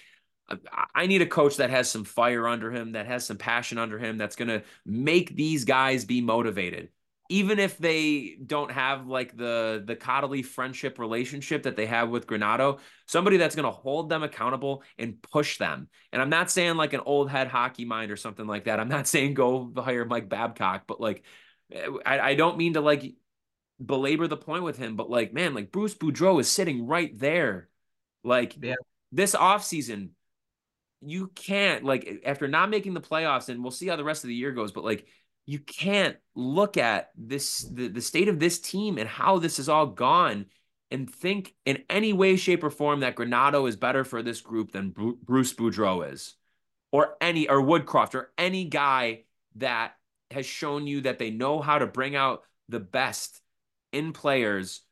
uh, 0.48 0.56
I 0.94 1.06
need 1.06 1.22
a 1.22 1.26
coach 1.26 1.56
that 1.56 1.70
has 1.70 1.90
some 1.90 2.04
fire 2.04 2.46
under 2.48 2.70
him, 2.70 2.92
that 2.92 3.06
has 3.06 3.26
some 3.26 3.38
passion 3.38 3.78
under 3.78 3.98
him, 3.98 4.18
that's 4.18 4.36
going 4.36 4.48
to 4.48 4.62
make 4.84 5.34
these 5.34 5.64
guys 5.64 6.04
be 6.04 6.20
motivated. 6.20 6.88
Even 7.32 7.58
if 7.58 7.78
they 7.78 8.36
don't 8.46 8.70
have 8.70 9.06
like 9.06 9.34
the 9.34 9.82
the 9.86 9.96
coddly 9.96 10.44
friendship 10.44 10.98
relationship 10.98 11.62
that 11.62 11.76
they 11.76 11.86
have 11.86 12.10
with 12.10 12.26
Granato, 12.26 12.78
somebody 13.06 13.38
that's 13.38 13.56
going 13.56 13.64
to 13.64 13.70
hold 13.70 14.10
them 14.10 14.22
accountable 14.22 14.82
and 14.98 15.20
push 15.22 15.56
them. 15.56 15.88
And 16.12 16.20
I'm 16.20 16.28
not 16.28 16.50
saying 16.50 16.76
like 16.76 16.92
an 16.92 17.00
old 17.00 17.30
head 17.30 17.48
hockey 17.48 17.86
mind 17.86 18.10
or 18.10 18.16
something 18.18 18.46
like 18.46 18.64
that. 18.64 18.78
I'm 18.78 18.90
not 18.90 19.08
saying 19.08 19.32
go 19.32 19.72
hire 19.74 20.04
Mike 20.04 20.28
Babcock, 20.28 20.82
but 20.86 21.00
like 21.00 21.24
eh, 21.72 21.86
I, 22.04 22.20
I 22.20 22.34
don't 22.34 22.58
mean 22.58 22.74
to 22.74 22.82
like 22.82 23.14
belabor 23.80 24.28
the 24.28 24.36
point 24.36 24.62
with 24.62 24.76
him, 24.76 24.94
but 24.94 25.08
like 25.08 25.32
man, 25.32 25.54
like 25.54 25.72
Bruce 25.72 25.94
Boudreau 25.94 26.38
is 26.38 26.50
sitting 26.50 26.86
right 26.86 27.18
there. 27.18 27.70
Like 28.22 28.62
yeah. 28.62 28.74
this 29.10 29.34
offseason, 29.34 30.10
you 31.00 31.28
can't 31.28 31.82
like 31.82 32.04
eh, 32.06 32.16
after 32.26 32.46
not 32.46 32.68
making 32.68 32.92
the 32.92 33.00
playoffs, 33.00 33.48
and 33.48 33.62
we'll 33.62 33.70
see 33.70 33.86
how 33.86 33.96
the 33.96 34.04
rest 34.04 34.22
of 34.22 34.28
the 34.28 34.34
year 34.34 34.52
goes, 34.52 34.70
but 34.70 34.84
like 34.84 35.06
you 35.46 35.58
can't 35.58 36.16
look 36.34 36.76
at 36.76 37.10
this 37.16 37.60
the, 37.60 37.88
the 37.88 38.00
state 38.00 38.28
of 38.28 38.38
this 38.38 38.60
team 38.60 38.98
and 38.98 39.08
how 39.08 39.38
this 39.38 39.58
is 39.58 39.68
all 39.68 39.86
gone 39.86 40.46
and 40.90 41.10
think 41.10 41.54
in 41.64 41.82
any 41.88 42.12
way 42.12 42.36
shape 42.36 42.62
or 42.62 42.70
form 42.70 43.00
that 43.00 43.16
Granato 43.16 43.68
is 43.68 43.76
better 43.76 44.04
for 44.04 44.22
this 44.22 44.40
group 44.40 44.72
than 44.72 44.90
Bruce 44.90 45.52
Boudreau 45.52 46.10
is 46.10 46.34
or 46.90 47.16
any 47.20 47.48
or 47.48 47.60
Woodcroft 47.60 48.14
or 48.14 48.32
any 48.38 48.64
guy 48.64 49.22
that 49.56 49.94
has 50.30 50.46
shown 50.46 50.86
you 50.86 51.02
that 51.02 51.18
they 51.18 51.30
know 51.30 51.60
how 51.60 51.78
to 51.78 51.86
bring 51.86 52.14
out 52.16 52.42
the 52.68 52.80
best 52.80 53.40
in 53.92 54.12
players 54.12 54.82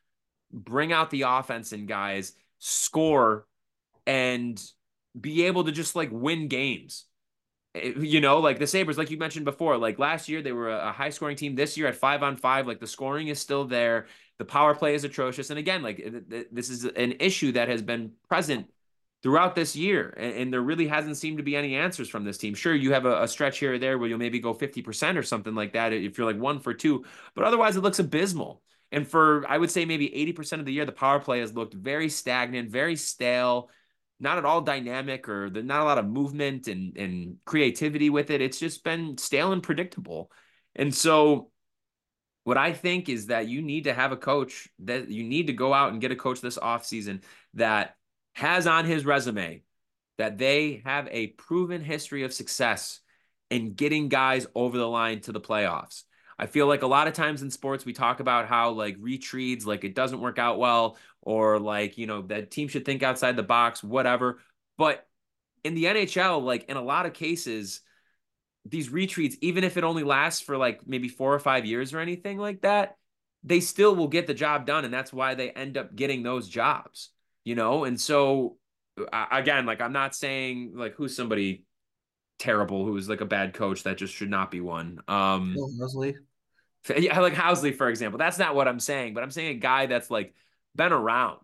bring 0.53 0.93
out 0.93 1.11
the 1.11 1.23
offense 1.23 1.73
in 1.73 1.87
guys 1.87 2.33
score 2.59 3.47
and 4.07 4.63
be 5.19 5.45
able 5.45 5.65
to 5.65 5.73
just 5.73 5.97
like 5.97 6.11
win 6.13 6.49
games 6.49 7.05
Eh, 7.75 7.93
you 7.99 8.21
know, 8.21 8.39
like 8.39 8.59
the 8.59 8.67
Sabres, 8.67 8.99
like 8.99 9.11
you 9.11 9.19
mentioned 9.19 9.45
before, 9.45 9.77
like 9.77 9.99
last 9.99 10.29
year 10.29 10.43
they 10.43 10.53
were 10.53 10.71
a 10.71 10.93
high 10.93 11.11
scoring 11.11 11.37
team. 11.37 11.55
This 11.55 11.77
year 11.77 11.87
at 11.87 11.97
five 11.97 12.23
on 12.23 12.37
five, 12.37 12.67
like 12.67 12.81
the 12.81 12.87
scoring 12.87 13.29
is 13.29 13.39
still 13.39 13.65
there. 13.65 14.07
The 14.39 14.45
power 14.45 14.75
play 14.75 14.95
is 14.95 15.05
atrocious. 15.05 15.51
And 15.51 15.59
again, 15.59 15.83
like 15.83 16.03
this 16.51 16.71
is 16.71 16.85
an 16.85 17.15
issue 17.21 17.53
that 17.53 17.69
has 17.69 17.83
been 17.83 18.13
present 18.29 18.71
throughout 19.23 19.55
this 19.55 19.77
year. 19.77 20.15
And, 20.17 20.53
there 20.53 20.63
really 20.63 20.87
hasn't 20.87 21.19
seemed 21.19 21.39
to 21.39 21.45
be 21.45 21.55
any 21.55 21.77
answers 21.77 22.09
from 22.09 22.25
this 22.25 22.39
team. 22.39 22.55
Sure, 22.55 22.75
you 22.75 22.93
have 22.93 23.05
a, 23.05 23.23
a 23.23 23.29
stretch 23.29 23.59
here 23.59 23.75
or 23.75 23.79
there 23.79 23.99
where 23.99 24.09
you'll 24.09 24.19
maybe 24.19 24.41
go 24.41 24.55
50% 24.55 25.17
or 25.17 25.23
something 25.23 25.55
like 25.55 25.75
that 25.75 25.93
if 25.93 26.17
you're 26.17 26.27
like 26.27 26.41
one 26.41 26.59
for 26.59 26.73
two, 26.73 27.05
but 27.35 27.45
otherwise 27.45 27.77
it 27.77 27.83
looks 27.83 27.99
abysmal. 27.99 28.63
And 28.93 29.07
for, 29.07 29.45
I 29.47 29.59
would 29.59 29.71
say 29.71 29.85
maybe 29.85 30.09
80% 30.09 30.59
of 30.59 30.65
the 30.65 30.73
year, 30.73 30.85
the 30.85 30.93
power 30.93 31.21
play 31.21 31.41
has 31.41 31.55
looked 31.55 31.75
very 31.75 32.09
stagnant, 32.09 32.71
very 32.71 32.97
stale 32.97 33.69
not 34.21 34.39
at 34.39 34.45
all 34.45 34.61
dynamic 34.61 35.29
or 35.29 35.51
the, 35.51 35.63
not 35.63 35.81
a 35.81 35.85
lot 35.85 35.99
of 35.99 36.07
movement 36.07 36.69
and, 36.69 36.97
and 36.97 37.37
creativity 37.45 38.11
with 38.11 38.31
it. 38.31 38.41
It's 38.41 38.59
just 38.59 38.85
been 38.85 39.17
stale 39.19 39.53
and 39.53 39.63
predictable. 39.63 40.31
And 40.77 40.95
so 40.95 41.51
what 42.45 42.59
I 42.59 42.73
think 42.73 43.09
is 43.09 43.27
that 43.27 43.49
you 43.49 43.63
need 43.63 43.85
to 43.85 43.95
have 43.95 44.13
a 44.13 44.17
coach 44.17 44.69
that 44.81 45.11
you 45.11 45.25
need 45.25 45.49
to 45.49 45.53
go 45.53 45.73
out 45.73 45.93
and 45.93 46.01
get 46.01 46.13
a 46.13 46.17
coach 46.17 46.41
this 46.41 46.59
offseason 46.59 47.23
that 47.55 47.97
has 48.35 48.67
on 48.67 48.85
his 48.85 49.05
resume 49.05 49.63
that 50.19 50.39
they 50.39 50.83
have 50.85 51.09
a 51.11 51.29
proven 51.29 51.83
history 51.83 52.25
of 52.25 52.33
success 52.33 53.01
in 53.51 53.73
getting 53.73 54.09
guys 54.09 54.47
over 54.55 54.77
the 54.77 54.89
line 54.89 55.21
to 55.21 55.33
the 55.33 55.41
playoffs. 55.41 56.05
I 56.39 56.47
feel 56.47 56.67
like 56.67 56.83
a 56.83 56.87
lot 56.87 57.07
of 57.07 57.13
times 57.13 57.43
in 57.43 57.51
sports 57.51 57.85
we 57.85 57.93
talk 57.93 58.21
about 58.21 58.49
how 58.49 58.71
like 58.71 58.97
retreads, 58.99 59.67
like 59.67 59.85
it 59.85 59.95
doesn't 59.95 60.21
work 60.21 60.39
out 60.39 60.59
well, 60.59 60.97
or 61.23 61.59
like 61.59 61.99
you 61.99 62.07
know 62.07 62.23
that 62.23 62.51
team 62.51 62.69
should 62.69 62.85
think 62.85 63.03
outside 63.03 63.37
the 63.37 63.43
box, 63.43 63.83
whatever. 63.83 64.41
But 64.79 65.07
in 65.65 65.75
the 65.75 65.85
NHL, 65.85 66.43
like 66.43 66.65
in 66.69 66.77
a 66.77 66.83
lot 66.83 67.07
of 67.07 67.13
cases, 67.13 67.81
these 68.65 68.91
retreats, 68.91 69.37
even 69.41 69.65
if 69.65 69.77
it 69.77 69.85
only 69.85 70.05
lasts 70.05 70.41
for 70.41 70.57
like 70.57 70.87
maybe 70.87 71.09
four 71.09 71.35
or 71.35 71.39
five 71.39 71.67
years 71.67 71.93
or 71.93 72.01
anything 72.01 72.39
like 72.39 72.63
that, 72.63 72.97
they 73.45 73.61
still 73.61 73.95
will 73.95 74.09
get 74.09 74.27
the 74.27 74.35
job 74.35 74.67
done, 74.67 74.85
and 74.85 74.93
that's 74.93 75.13
why 75.13 75.35
they 75.35 75.51
end 75.51 75.77
up 75.77 75.95
getting 75.95 76.23
those 76.23 76.49
jobs. 76.49 77.11
You 77.45 77.55
know, 77.55 77.85
and 77.85 78.01
so 78.01 78.57
again, 79.13 79.67
like 79.67 79.81
I'm 79.81 79.93
not 79.93 80.15
saying 80.15 80.73
like 80.75 80.95
who's 80.95 81.17
somebody 81.17 81.65
terrible 82.39 82.87
who's 82.87 83.09
like 83.09 83.21
a 83.21 83.27
bad 83.27 83.55
coach 83.55 83.85
that 83.85 83.99
just 83.99 84.15
should 84.15 84.31
not 84.31 84.51
be 84.51 84.61
one. 84.61 85.01
Um, 85.07 85.57
Housley. 85.81 86.15
Yeah, 86.97 87.21
like 87.21 87.35
Housley, 87.35 87.77
for 87.77 87.89
example. 87.89 88.19
That's 88.19 88.39
not 88.39 88.55
what 88.55 88.67
I'm 88.67 88.81
saying, 88.81 89.15
but 89.15 89.23
I'm 89.23 89.31
saying 89.31 89.57
a 89.57 89.61
guy 89.61 89.87
that's 89.87 90.11
like 90.11 90.35
been 90.75 90.93
around. 90.93 91.39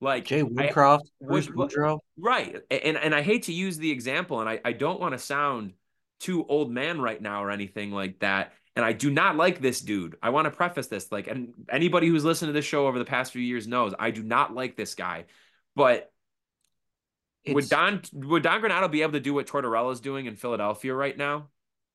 Like 0.00 0.24
Jay 0.24 0.42
Woodcroft, 0.42 1.02
Bruce 1.20 1.48
Woodrow. 1.48 2.00
Right. 2.18 2.56
And 2.70 2.96
and 2.96 3.14
I 3.14 3.22
hate 3.22 3.44
to 3.44 3.52
use 3.52 3.78
the 3.78 3.90
example, 3.90 4.40
and 4.40 4.48
I, 4.48 4.60
I 4.64 4.72
don't 4.72 5.00
want 5.00 5.12
to 5.12 5.18
sound 5.18 5.74
too 6.18 6.44
old 6.48 6.72
man 6.72 7.00
right 7.00 7.22
now 7.22 7.44
or 7.44 7.50
anything 7.50 7.92
like 7.92 8.18
that. 8.18 8.52
And 8.74 8.84
I 8.84 8.94
do 8.94 9.10
not 9.10 9.36
like 9.36 9.60
this 9.60 9.80
dude. 9.80 10.16
I 10.22 10.30
want 10.30 10.46
to 10.46 10.50
preface 10.50 10.86
this. 10.88 11.12
Like, 11.12 11.28
and 11.28 11.52
anybody 11.70 12.08
who's 12.08 12.24
listened 12.24 12.48
to 12.48 12.52
this 12.52 12.64
show 12.64 12.86
over 12.86 12.98
the 12.98 13.04
past 13.04 13.32
few 13.32 13.42
years 13.42 13.68
knows 13.68 13.94
I 13.98 14.10
do 14.10 14.22
not 14.22 14.54
like 14.54 14.76
this 14.76 14.94
guy. 14.94 15.26
But 15.76 16.10
it's... 17.44 17.54
would 17.54 17.68
Don 17.68 18.02
would 18.12 18.42
Don 18.42 18.60
Granato 18.60 18.90
be 18.90 19.02
able 19.02 19.12
to 19.12 19.20
do 19.20 19.34
what 19.34 19.46
Tortorella 19.46 19.92
is 19.92 20.00
doing 20.00 20.26
in 20.26 20.36
Philadelphia 20.36 20.94
right 20.94 21.16
now? 21.16 21.48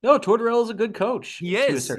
No, 0.04 0.20
Tortorella 0.20 0.64
is 0.64 0.70
a 0.70 0.76
good 0.76 0.94
coach. 0.94 1.38
He 1.40 1.58
is. 1.58 1.92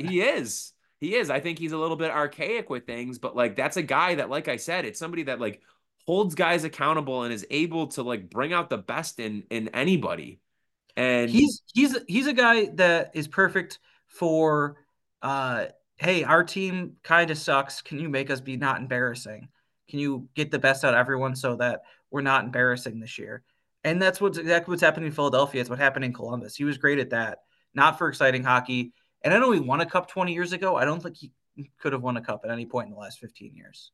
He 0.00 0.22
is. 0.22 0.72
He 1.02 1.16
is. 1.16 1.30
I 1.30 1.40
think 1.40 1.58
he's 1.58 1.72
a 1.72 1.76
little 1.76 1.96
bit 1.96 2.12
archaic 2.12 2.70
with 2.70 2.86
things, 2.86 3.18
but 3.18 3.34
like 3.34 3.56
that's 3.56 3.76
a 3.76 3.82
guy 3.82 4.14
that, 4.14 4.30
like 4.30 4.46
I 4.46 4.54
said, 4.54 4.84
it's 4.84 5.00
somebody 5.00 5.24
that 5.24 5.40
like 5.40 5.60
holds 6.06 6.36
guys 6.36 6.62
accountable 6.62 7.24
and 7.24 7.32
is 7.32 7.44
able 7.50 7.88
to 7.88 8.04
like 8.04 8.30
bring 8.30 8.52
out 8.52 8.70
the 8.70 8.78
best 8.78 9.18
in 9.18 9.42
in 9.50 9.66
anybody. 9.70 10.38
And 10.96 11.28
he's 11.28 11.60
he's 11.74 11.98
he's 12.06 12.28
a 12.28 12.32
guy 12.32 12.66
that 12.74 13.10
is 13.14 13.26
perfect 13.26 13.80
for 14.06 14.76
uh 15.22 15.66
hey, 15.96 16.22
our 16.22 16.44
team 16.44 16.92
kind 17.02 17.32
of 17.32 17.38
sucks. 17.38 17.82
Can 17.82 17.98
you 17.98 18.08
make 18.08 18.30
us 18.30 18.40
be 18.40 18.56
not 18.56 18.80
embarrassing? 18.80 19.48
Can 19.88 19.98
you 19.98 20.28
get 20.36 20.52
the 20.52 20.60
best 20.60 20.84
out 20.84 20.94
of 20.94 21.00
everyone 21.00 21.34
so 21.34 21.56
that 21.56 21.82
we're 22.12 22.20
not 22.20 22.44
embarrassing 22.44 23.00
this 23.00 23.18
year? 23.18 23.42
And 23.82 24.00
that's 24.00 24.20
what's 24.20 24.38
exactly 24.38 24.70
what's 24.70 24.82
happening 24.82 25.08
in 25.08 25.12
Philadelphia. 25.12 25.62
It's 25.62 25.70
what 25.70 25.80
happened 25.80 26.04
in 26.04 26.12
Columbus. 26.12 26.54
He 26.54 26.62
was 26.62 26.78
great 26.78 27.00
at 27.00 27.10
that. 27.10 27.38
Not 27.74 27.98
for 27.98 28.08
exciting 28.08 28.44
hockey. 28.44 28.92
And 29.24 29.32
I 29.32 29.38
know 29.38 29.52
he 29.52 29.60
won 29.60 29.80
a 29.80 29.86
cup 29.86 30.08
20 30.08 30.32
years 30.32 30.52
ago. 30.52 30.76
I 30.76 30.84
don't 30.84 31.02
think 31.02 31.16
he 31.16 31.32
could 31.78 31.92
have 31.92 32.02
won 32.02 32.16
a 32.16 32.22
cup 32.22 32.42
at 32.44 32.50
any 32.50 32.66
point 32.66 32.88
in 32.88 32.94
the 32.94 32.98
last 32.98 33.18
15 33.20 33.54
years. 33.54 33.90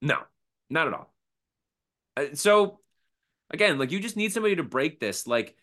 No, 0.00 0.18
not 0.68 0.88
at 0.88 0.94
all. 0.94 1.12
Uh, 2.16 2.24
so 2.34 2.80
again, 3.50 3.78
like 3.78 3.90
you 3.90 4.00
just 4.00 4.16
need 4.16 4.32
somebody 4.32 4.56
to 4.56 4.62
break 4.62 5.00
this. 5.00 5.26
Like 5.26 5.56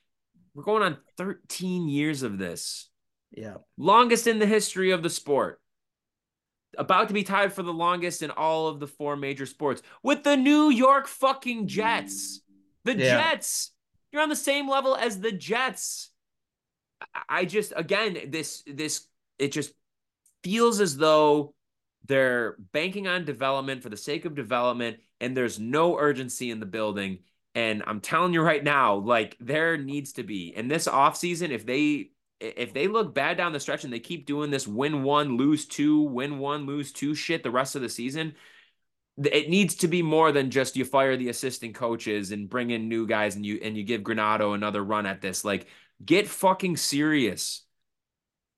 we're 0.54 0.64
going 0.64 0.84
on 0.84 0.98
13 1.18 1.90
years 1.90 2.24
of 2.24 2.38
this. 2.38 2.90
Yeah. 3.32 3.56
Longest 3.78 4.28
in 4.28 4.40
the 4.40 4.46
history 4.46 4.92
of 4.92 5.04
the 5.04 5.10
sport. 5.10 5.60
About 6.78 7.08
to 7.08 7.14
be 7.14 7.24
tied 7.24 7.54
for 7.54 7.64
the 7.64 7.74
longest 7.74 8.22
in 8.22 8.30
all 8.30 8.68
of 8.68 8.80
the 8.80 8.88
four 8.88 9.16
major 9.16 9.46
sports 9.46 9.82
with 10.04 10.24
the 10.24 10.38
New 10.38 10.70
York 10.70 11.08
fucking 11.08 11.68
Jets. 11.68 12.42
The 12.84 12.96
yeah. 12.96 13.32
Jets. 13.32 13.72
You're 14.12 14.22
on 14.22 14.30
the 14.30 14.36
same 14.36 14.70
level 14.70 14.96
as 14.96 15.20
the 15.20 15.32
Jets. 15.32 16.12
I 17.30 17.46
just 17.46 17.74
again 17.76 18.18
this 18.30 18.64
this 18.66 19.08
it 19.38 19.52
just 19.52 19.74
feels 20.44 20.80
as 20.80 20.98
though 20.98 21.54
they're 22.06 22.56
banking 22.72 23.08
on 23.08 23.26
development 23.26 23.84
for 23.84 23.90
the 23.90 23.98
sake 23.98 24.26
of 24.26 24.36
development 24.36 24.98
and 25.20 25.36
there's 25.36 25.60
no 25.60 25.98
urgency 25.98 26.52
in 26.52 26.60
the 26.60 26.66
building 26.66 27.20
and 27.54 27.84
I'm 27.86 28.02
telling 28.02 28.34
you 28.34 28.42
right 28.42 28.64
now 28.64 28.96
like 28.96 29.36
there 29.40 29.78
needs 29.78 30.14
to 30.14 30.24
be 30.24 30.56
in 30.56 30.68
this 30.68 30.88
offseason 30.88 31.50
if 31.50 31.66
they 31.66 32.12
if 32.40 32.74
they 32.74 32.88
look 32.88 33.16
bad 33.16 33.36
down 33.38 33.52
the 33.52 33.60
stretch 33.60 33.84
and 33.84 33.92
they 33.92 34.00
keep 34.00 34.26
doing 34.26 34.52
this 34.52 34.68
win 34.68 35.04
one 35.04 35.38
lose 35.38 35.66
two 35.66 36.02
win 36.02 36.40
one 36.40 36.66
lose 36.66 36.92
two 36.92 37.16
shit 37.16 37.44
the 37.44 37.52
rest 37.52 37.76
of 37.76 37.82
the 37.82 37.90
season 37.90 38.34
it 39.18 39.50
needs 39.50 39.76
to 39.76 39.88
be 39.88 40.02
more 40.04 40.32
than 40.32 40.52
just 40.52 40.76
you 40.76 40.86
fire 40.86 41.18
the 41.18 41.30
assistant 41.30 41.74
coaches 41.74 42.32
and 42.32 42.50
bring 42.50 42.70
in 42.70 42.88
new 42.88 43.08
guys 43.08 43.36
and 43.36 43.46
you 43.46 43.60
and 43.64 43.76
you 43.76 43.84
give 43.84 44.02
Granato 44.02 44.54
another 44.54 44.84
run 44.84 45.06
at 45.08 45.22
this. 45.22 45.44
Like, 45.44 45.68
get 46.04 46.28
fucking 46.28 46.78
serious. 46.78 47.64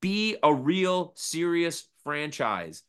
Be 0.01 0.37
a 0.41 0.53
real 0.53 1.13
serious 1.15 1.87
franchise. 2.03 2.83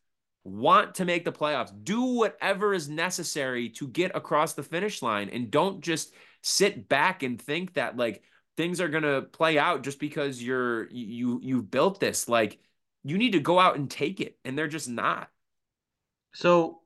Want 0.44 0.96
to 0.96 1.05
make 1.05 1.24
the 1.24 1.32
playoffs. 1.32 1.72
Do 1.84 2.03
whatever 2.03 2.72
is 2.72 2.88
necessary 2.88 3.70
to 3.70 3.88
get 3.88 4.14
across 4.14 4.55
the 4.55 4.62
finish 4.62 5.03
line 5.03 5.28
and 5.28 5.51
don't 5.51 5.80
just 5.80 6.14
sit 6.42 6.88
back 6.88 7.22
and 7.22 7.40
think 7.40 7.74
that 7.74 7.96
like 7.96 8.22
things 8.57 8.80
are 8.80 8.88
going 8.88 9.03
to 9.03 9.22
play 9.22 9.59
out 9.59 9.82
just 9.82 9.98
because 9.98 10.42
you're 10.42 10.88
you 10.90 11.40
you've 11.42 11.70
built 11.70 12.01
this. 12.01 12.28
Like 12.28 12.59
you 13.05 13.18
need 13.18 13.32
to 13.32 13.40
go 13.40 13.59
out 13.59 13.76
and 13.76 13.90
take 13.90 14.20
it 14.20 14.38
and 14.44 14.57
they're 14.57 14.68
just 14.68 14.88
not. 14.88 15.28
So 16.32 16.80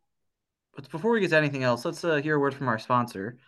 but 0.75 0.91
before 0.91 1.13
we 1.13 1.21
get 1.21 1.31
to 1.31 1.37
anything 1.37 1.63
else, 1.63 1.85
let's 1.85 2.05
uh, 2.05 2.17
hear 2.17 2.37
a 2.37 2.41
word 2.41 2.55
from 2.55 2.69
our 2.69 2.79
sponsor, 2.79 3.39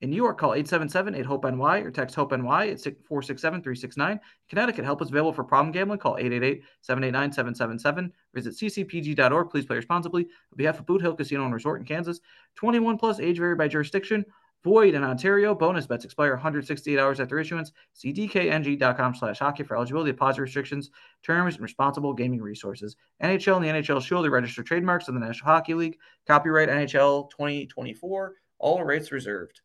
In 0.02 0.10
New 0.10 0.18
York, 0.18 0.38
call 0.38 0.52
877-8-HOPE-NY 0.52 1.80
or 1.80 1.90
text 1.90 2.16
HOPE-NY 2.16 2.68
at 2.68 2.78
467-369. 2.80 4.20
Connecticut, 4.50 4.84
help 4.84 5.02
is 5.02 5.10
available 5.10 5.32
for 5.32 5.44
problem 5.44 5.72
gambling. 5.72 6.00
Call 6.00 6.18
888-789-777. 6.18 8.12
Visit 8.34 8.54
ccpg.org. 8.56 9.50
Please 9.50 9.66
play 9.66 9.78
responsibly. 9.78 10.24
On 10.24 10.58
behalf 10.58 10.80
of 10.80 10.86
Boot 10.86 11.02
Hill 11.02 11.16
Casino 11.16 11.46
and 11.46 11.54
Resort 11.54 11.80
in 11.80 11.88
Kansas, 11.88 12.20
21 12.56 12.98
plus, 12.98 13.20
age 13.20 13.38
vary 13.38 13.56
by 13.56 13.70
jurisdiction. 13.70 14.26
Void 14.66 14.96
in 14.96 15.04
Ontario. 15.04 15.54
Bonus 15.54 15.86
bets 15.86 16.06
expire 16.06 16.32
168 16.32 17.00
hours 17.00 17.20
after 17.20 17.40
issuance. 17.40 17.72
See 17.94 18.12
dkng.com 18.12 19.14
slash 19.14 19.40
hockey 19.40 19.64
for 19.64 19.78
eligibility, 19.78 20.12
deposit 20.12 20.42
restrictions, 20.42 20.90
terms, 21.24 21.54
and 21.54 21.64
responsible 21.64 22.14
gaming 22.14 22.42
resources. 22.42 22.96
NHL 23.24 23.58
and 23.58 23.66
the 23.66 23.70
NHL 23.70 24.02
Shield 24.02 24.26
are 24.26 24.32
registered 24.32 24.66
trademarks 24.66 25.08
of 25.08 25.14
the 25.14 25.20
National 25.20 25.52
Hockey 25.52 25.76
League. 25.76 26.00
Copyright 26.28 26.68
NHL 26.68 27.30
2024. 27.30 28.34
All 28.58 28.84
rights 28.84 29.12
reserved. 29.12 29.62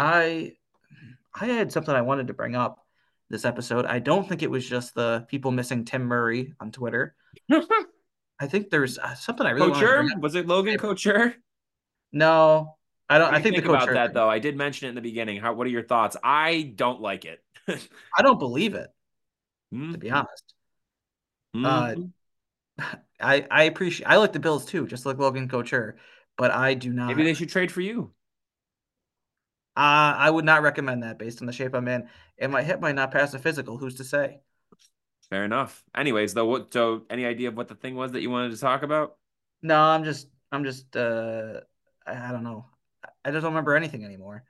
I 0.00 0.52
I 1.34 1.46
had 1.46 1.70
something 1.72 1.94
I 1.94 2.02
wanted 2.02 2.28
to 2.28 2.34
bring 2.34 2.56
up 2.56 2.84
this 3.28 3.44
episode. 3.44 3.84
I 3.84 3.98
don't 3.98 4.28
think 4.28 4.42
it 4.42 4.50
was 4.50 4.68
just 4.68 4.94
the 4.94 5.24
people 5.28 5.50
missing 5.50 5.84
Tim 5.84 6.02
Murray 6.02 6.54
on 6.58 6.72
Twitter. 6.72 7.14
I 8.40 8.46
think 8.46 8.70
there's 8.70 8.98
uh, 8.98 9.14
something 9.14 9.46
I 9.46 9.50
really 9.50 9.72
Couture? 9.72 10.06
Was 10.20 10.34
it 10.34 10.46
Logan 10.46 10.78
Couture? 10.78 11.34
No, 12.12 12.76
I 13.08 13.18
don't. 13.18 13.30
Do 13.30 13.36
I 13.36 13.42
think, 13.42 13.56
think 13.56 13.66
the 13.66 13.70
about 13.70 13.92
that 13.92 14.06
thing. 14.08 14.14
though. 14.14 14.28
I 14.28 14.38
did 14.38 14.56
mention 14.56 14.86
it 14.86 14.90
in 14.90 14.94
the 14.94 15.02
beginning. 15.02 15.40
How? 15.40 15.52
What 15.52 15.66
are 15.66 15.70
your 15.70 15.84
thoughts? 15.84 16.16
I 16.24 16.72
don't 16.74 17.00
like 17.00 17.26
it. 17.26 17.40
I 17.68 18.22
don't 18.22 18.38
believe 18.38 18.74
it 18.74 18.88
Hmm? 19.70 19.92
to 19.92 19.98
be 19.98 20.10
honest. 20.10 20.54
Hmm? 21.54 21.66
Uh, 21.66 21.94
I 23.20 23.46
I 23.50 23.62
appreciate. 23.64 24.06
I 24.06 24.16
like 24.16 24.32
the 24.32 24.40
Bills 24.40 24.64
too, 24.64 24.86
just 24.86 25.04
like 25.04 25.18
Logan 25.18 25.48
Couture, 25.48 25.96
but 26.38 26.50
I 26.50 26.74
do 26.74 26.92
not. 26.92 27.08
Maybe 27.08 27.24
they 27.24 27.34
should 27.34 27.50
trade 27.50 27.70
for 27.70 27.82
you. 27.82 28.12
Uh, 29.76 30.14
I 30.18 30.30
would 30.30 30.44
not 30.44 30.62
recommend 30.62 31.02
that 31.02 31.18
based 31.18 31.40
on 31.40 31.46
the 31.46 31.52
shape 31.52 31.74
I'm 31.74 31.88
in, 31.88 32.08
and 32.38 32.52
my 32.52 32.62
hip 32.62 32.80
might 32.80 32.96
not 32.96 33.12
pass 33.12 33.32
a 33.34 33.38
physical. 33.38 33.76
Who's 33.78 33.96
to 33.96 34.04
say? 34.04 34.40
Fair 35.30 35.44
enough. 35.44 35.84
Anyways, 35.94 36.34
though, 36.34 36.46
what? 36.46 36.72
So, 36.72 37.02
any 37.08 37.24
idea 37.24 37.48
of 37.48 37.56
what 37.56 37.68
the 37.68 37.76
thing 37.76 37.94
was 37.94 38.12
that 38.12 38.20
you 38.20 38.30
wanted 38.30 38.50
to 38.50 38.58
talk 38.58 38.82
about? 38.82 39.16
No, 39.62 39.78
I'm 39.78 40.04
just. 40.04 40.28
I'm 40.50 40.64
just. 40.64 40.96
Uh, 40.96 41.60
I, 42.04 42.32
don't 42.32 42.42
know. 42.42 42.66
I 43.24 43.30
just 43.30 43.42
don't 43.42 43.52
remember 43.52 43.76
anything 43.76 44.04
anymore. 44.04 44.42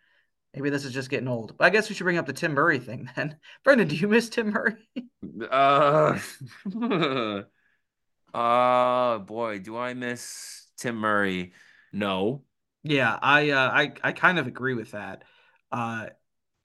Maybe 0.54 0.70
this 0.70 0.86
is 0.86 0.94
just 0.94 1.10
getting 1.10 1.28
old. 1.28 1.56
But 1.58 1.66
I 1.66 1.70
guess 1.70 1.88
we 1.88 1.94
should 1.94 2.04
bring 2.04 2.16
up 2.16 2.26
the 2.26 2.32
Tim 2.32 2.54
Murray 2.54 2.78
thing 2.78 3.10
then. 3.14 3.36
Brendan, 3.64 3.88
do 3.88 3.96
you 3.96 4.08
miss 4.08 4.28
Tim 4.28 4.50
Murray? 4.50 4.76
Uh, 5.50 6.18
uh, 8.34 9.18
boy, 9.18 9.58
do 9.58 9.76
I 9.76 9.94
miss 9.94 10.66
Tim 10.76 10.96
Murray? 10.96 11.52
No. 11.92 12.42
Yeah, 12.82 13.18
I 13.20 13.50
uh, 13.50 13.70
I 13.70 13.92
I 14.02 14.12
kind 14.12 14.38
of 14.38 14.46
agree 14.46 14.74
with 14.74 14.92
that. 14.92 15.24
Uh, 15.70 16.08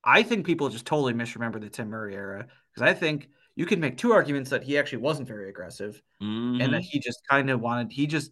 I 0.03 0.23
think 0.23 0.45
people 0.45 0.69
just 0.69 0.85
totally 0.87 1.13
misremember 1.13 1.59
the 1.59 1.69
Tim 1.69 1.89
Murray 1.89 2.15
era 2.15 2.47
because 2.73 2.87
I 2.89 2.93
think 2.95 3.29
you 3.55 3.65
can 3.65 3.79
make 3.81 3.97
two 3.97 4.13
arguments 4.13 4.51
that 4.51 4.63
he 4.63 4.77
actually 4.77 4.99
wasn't 4.99 5.27
very 5.29 5.49
aggressive 5.49 6.01
and 6.59 6.73
that 6.73 6.81
Mhm. 6.81 6.89
he 6.89 6.99
just 6.99 7.21
kind 7.29 7.49
of 7.51 7.61
wanted 7.61 7.91
he 7.93 8.07
just 8.07 8.31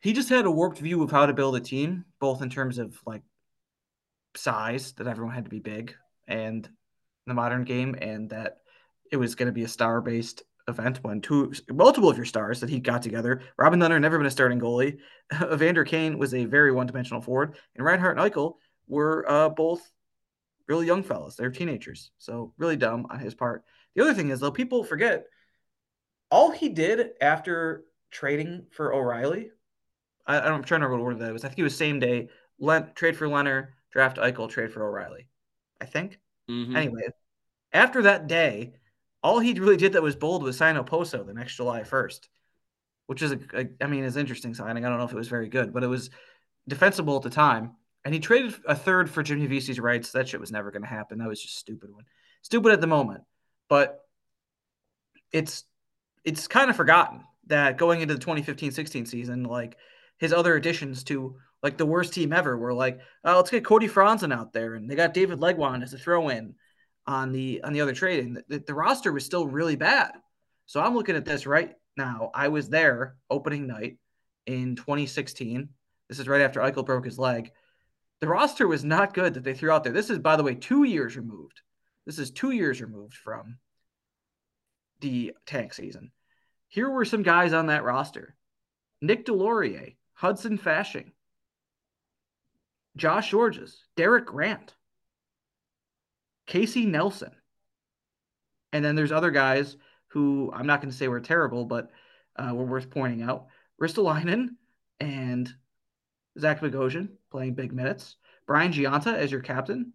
he 0.00 0.12
just 0.12 0.28
had 0.28 0.44
a 0.46 0.50
warped 0.50 0.78
view 0.78 1.02
of 1.02 1.10
how 1.10 1.24
to 1.26 1.32
build 1.32 1.56
a 1.56 1.60
team, 1.60 2.04
both 2.18 2.42
in 2.42 2.50
terms 2.50 2.78
of 2.78 3.00
like 3.06 3.22
size 4.36 4.92
that 4.92 5.06
everyone 5.06 5.34
had 5.34 5.44
to 5.44 5.50
be 5.50 5.58
big 5.58 5.94
and 6.28 6.68
the 7.26 7.34
modern 7.34 7.64
game, 7.64 7.96
and 8.00 8.30
that 8.30 8.58
it 9.12 9.16
was 9.16 9.34
going 9.34 9.46
to 9.46 9.52
be 9.52 9.64
a 9.64 9.68
star 9.68 10.00
based 10.00 10.42
event 10.70 10.98
when 11.02 11.20
two 11.20 11.52
multiple 11.68 12.08
of 12.08 12.16
your 12.16 12.24
stars 12.24 12.60
that 12.60 12.70
he 12.70 12.80
got 12.80 13.02
together. 13.02 13.42
Robin 13.58 13.78
Lehner 13.78 14.00
never 14.00 14.16
been 14.16 14.26
a 14.26 14.30
starting 14.30 14.60
goalie. 14.60 14.98
Evander 15.52 15.84
Kane 15.84 16.18
was 16.18 16.32
a 16.34 16.44
very 16.44 16.72
one 16.72 16.86
dimensional 16.86 17.20
forward, 17.20 17.56
and 17.74 17.84
Reinhart 17.84 18.18
and 18.18 18.32
Eichel 18.32 18.54
were 18.88 19.24
uh, 19.28 19.48
both 19.48 19.82
really 20.68 20.86
young 20.86 21.02
fellas. 21.02 21.36
They're 21.36 21.50
teenagers, 21.50 22.10
so 22.18 22.54
really 22.56 22.76
dumb 22.76 23.06
on 23.10 23.18
his 23.18 23.34
part. 23.34 23.64
The 23.94 24.02
other 24.02 24.14
thing 24.14 24.30
is 24.30 24.40
though, 24.40 24.50
people 24.50 24.84
forget 24.84 25.26
all 26.30 26.50
he 26.50 26.68
did 26.68 27.10
after 27.20 27.84
trading 28.10 28.66
for 28.70 28.94
O'Reilly. 28.94 29.50
I, 30.26 30.40
I'm 30.40 30.62
trying 30.62 30.80
to 30.80 30.86
remember 30.86 31.04
what 31.04 31.14
order 31.14 31.24
that 31.24 31.32
was. 31.32 31.44
I 31.44 31.48
think 31.48 31.58
it 31.58 31.64
was 31.64 31.76
same 31.76 31.98
day. 31.98 32.28
Len, 32.58 32.90
trade 32.94 33.16
for 33.16 33.26
Lehner, 33.26 33.68
draft 33.92 34.18
Eichel, 34.18 34.48
trade 34.48 34.72
for 34.72 34.86
O'Reilly. 34.86 35.28
I 35.80 35.86
think. 35.86 36.18
Mhm. 36.48 36.76
Anyway, 36.76 37.02
after 37.72 38.02
that 38.02 38.26
day, 38.26 38.74
all 39.22 39.38
he 39.38 39.54
really 39.54 39.76
did 39.76 39.92
that 39.92 40.02
was 40.02 40.16
bold 40.16 40.42
was 40.42 40.56
sign 40.56 40.76
Okposo 40.76 41.26
the 41.26 41.34
next 41.34 41.56
July 41.56 41.82
1st, 41.82 42.28
which 43.06 43.22
is, 43.22 43.32
a, 43.32 43.38
a, 43.54 43.68
I 43.80 43.86
mean, 43.86 44.04
is 44.04 44.16
interesting 44.16 44.54
signing. 44.54 44.84
I 44.84 44.88
don't 44.88 44.98
know 44.98 45.04
if 45.04 45.12
it 45.12 45.16
was 45.16 45.28
very 45.28 45.48
good, 45.48 45.72
but 45.72 45.82
it 45.82 45.88
was 45.88 46.10
defensible 46.68 47.16
at 47.16 47.22
the 47.22 47.30
time. 47.30 47.72
And 48.04 48.14
he 48.14 48.20
traded 48.20 48.54
a 48.66 48.74
third 48.74 49.10
for 49.10 49.22
Jimmy 49.22 49.46
Vesey's 49.46 49.78
rights. 49.78 50.12
That 50.12 50.28
shit 50.28 50.40
was 50.40 50.50
never 50.50 50.70
going 50.70 50.82
to 50.82 50.88
happen. 50.88 51.18
That 51.18 51.28
was 51.28 51.42
just 51.42 51.58
stupid 51.58 51.92
one. 51.92 52.04
Stupid 52.42 52.72
at 52.72 52.80
the 52.80 52.86
moment, 52.86 53.24
but 53.68 54.00
it's 55.32 55.64
it's 56.24 56.48
kind 56.48 56.70
of 56.70 56.76
forgotten 56.76 57.22
that 57.46 57.76
going 57.76 58.00
into 58.00 58.14
the 58.14 58.20
2015-16 58.20 59.06
season, 59.06 59.44
like 59.44 59.76
his 60.18 60.32
other 60.32 60.54
additions 60.54 61.04
to 61.04 61.36
like 61.62 61.76
the 61.76 61.86
worst 61.86 62.14
team 62.14 62.32
ever 62.32 62.56
were 62.56 62.72
like, 62.72 63.00
oh, 63.24 63.36
let's 63.36 63.50
get 63.50 63.64
Cody 63.64 63.88
Franson 63.88 64.32
out 64.32 64.54
there, 64.54 64.74
and 64.74 64.90
they 64.90 64.94
got 64.94 65.12
David 65.12 65.40
Legwand 65.40 65.82
as 65.82 65.92
a 65.92 65.98
throw-in 65.98 66.54
on 67.10 67.32
the 67.32 67.62
on 67.62 67.72
the 67.72 67.80
other 67.80 67.92
trade, 67.92 68.24
and 68.24 68.42
the, 68.48 68.58
the 68.60 68.74
roster 68.74 69.12
was 69.12 69.24
still 69.24 69.46
really 69.46 69.76
bad. 69.76 70.12
So 70.66 70.80
I'm 70.80 70.94
looking 70.94 71.16
at 71.16 71.24
this 71.24 71.46
right 71.46 71.74
now. 71.96 72.30
I 72.34 72.48
was 72.48 72.68
there 72.68 73.16
opening 73.28 73.66
night 73.66 73.98
in 74.46 74.76
2016. 74.76 75.68
This 76.08 76.18
is 76.18 76.28
right 76.28 76.40
after 76.40 76.60
Eichel 76.60 76.86
broke 76.86 77.04
his 77.04 77.18
leg. 77.18 77.50
The 78.20 78.28
roster 78.28 78.68
was 78.68 78.84
not 78.84 79.14
good 79.14 79.34
that 79.34 79.44
they 79.44 79.54
threw 79.54 79.70
out 79.70 79.82
there. 79.82 79.92
This 79.92 80.10
is, 80.10 80.18
by 80.18 80.36
the 80.36 80.42
way, 80.42 80.54
two 80.54 80.84
years 80.84 81.16
removed. 81.16 81.60
This 82.06 82.18
is 82.18 82.30
two 82.30 82.50
years 82.50 82.80
removed 82.80 83.14
from 83.14 83.58
the 85.00 85.32
tank 85.46 85.74
season. 85.74 86.12
Here 86.68 86.88
were 86.88 87.04
some 87.04 87.22
guys 87.22 87.52
on 87.52 87.66
that 87.66 87.84
roster 87.84 88.36
Nick 89.02 89.26
Deslauriers, 89.26 89.96
Hudson 90.12 90.58
Fasching, 90.58 91.12
Josh 92.96 93.32
Gorges, 93.32 93.84
Derek 93.96 94.26
Grant, 94.26 94.74
Casey 96.50 96.84
Nelson. 96.84 97.30
And 98.72 98.84
then 98.84 98.96
there's 98.96 99.12
other 99.12 99.30
guys 99.30 99.76
who 100.08 100.50
I'm 100.52 100.66
not 100.66 100.80
going 100.80 100.90
to 100.90 100.96
say 100.96 101.06
were 101.06 101.20
terrible, 101.20 101.64
but 101.64 101.90
uh, 102.36 102.52
were 102.52 102.64
worth 102.64 102.90
pointing 102.90 103.22
out. 103.22 103.46
Ristolainen 103.80 104.56
and 104.98 105.48
Zach 106.38 106.60
Bogosian 106.60 107.10
playing 107.30 107.54
big 107.54 107.72
minutes. 107.72 108.16
Brian 108.48 108.72
Gionta 108.72 109.14
as 109.14 109.30
your 109.30 109.40
captain. 109.40 109.92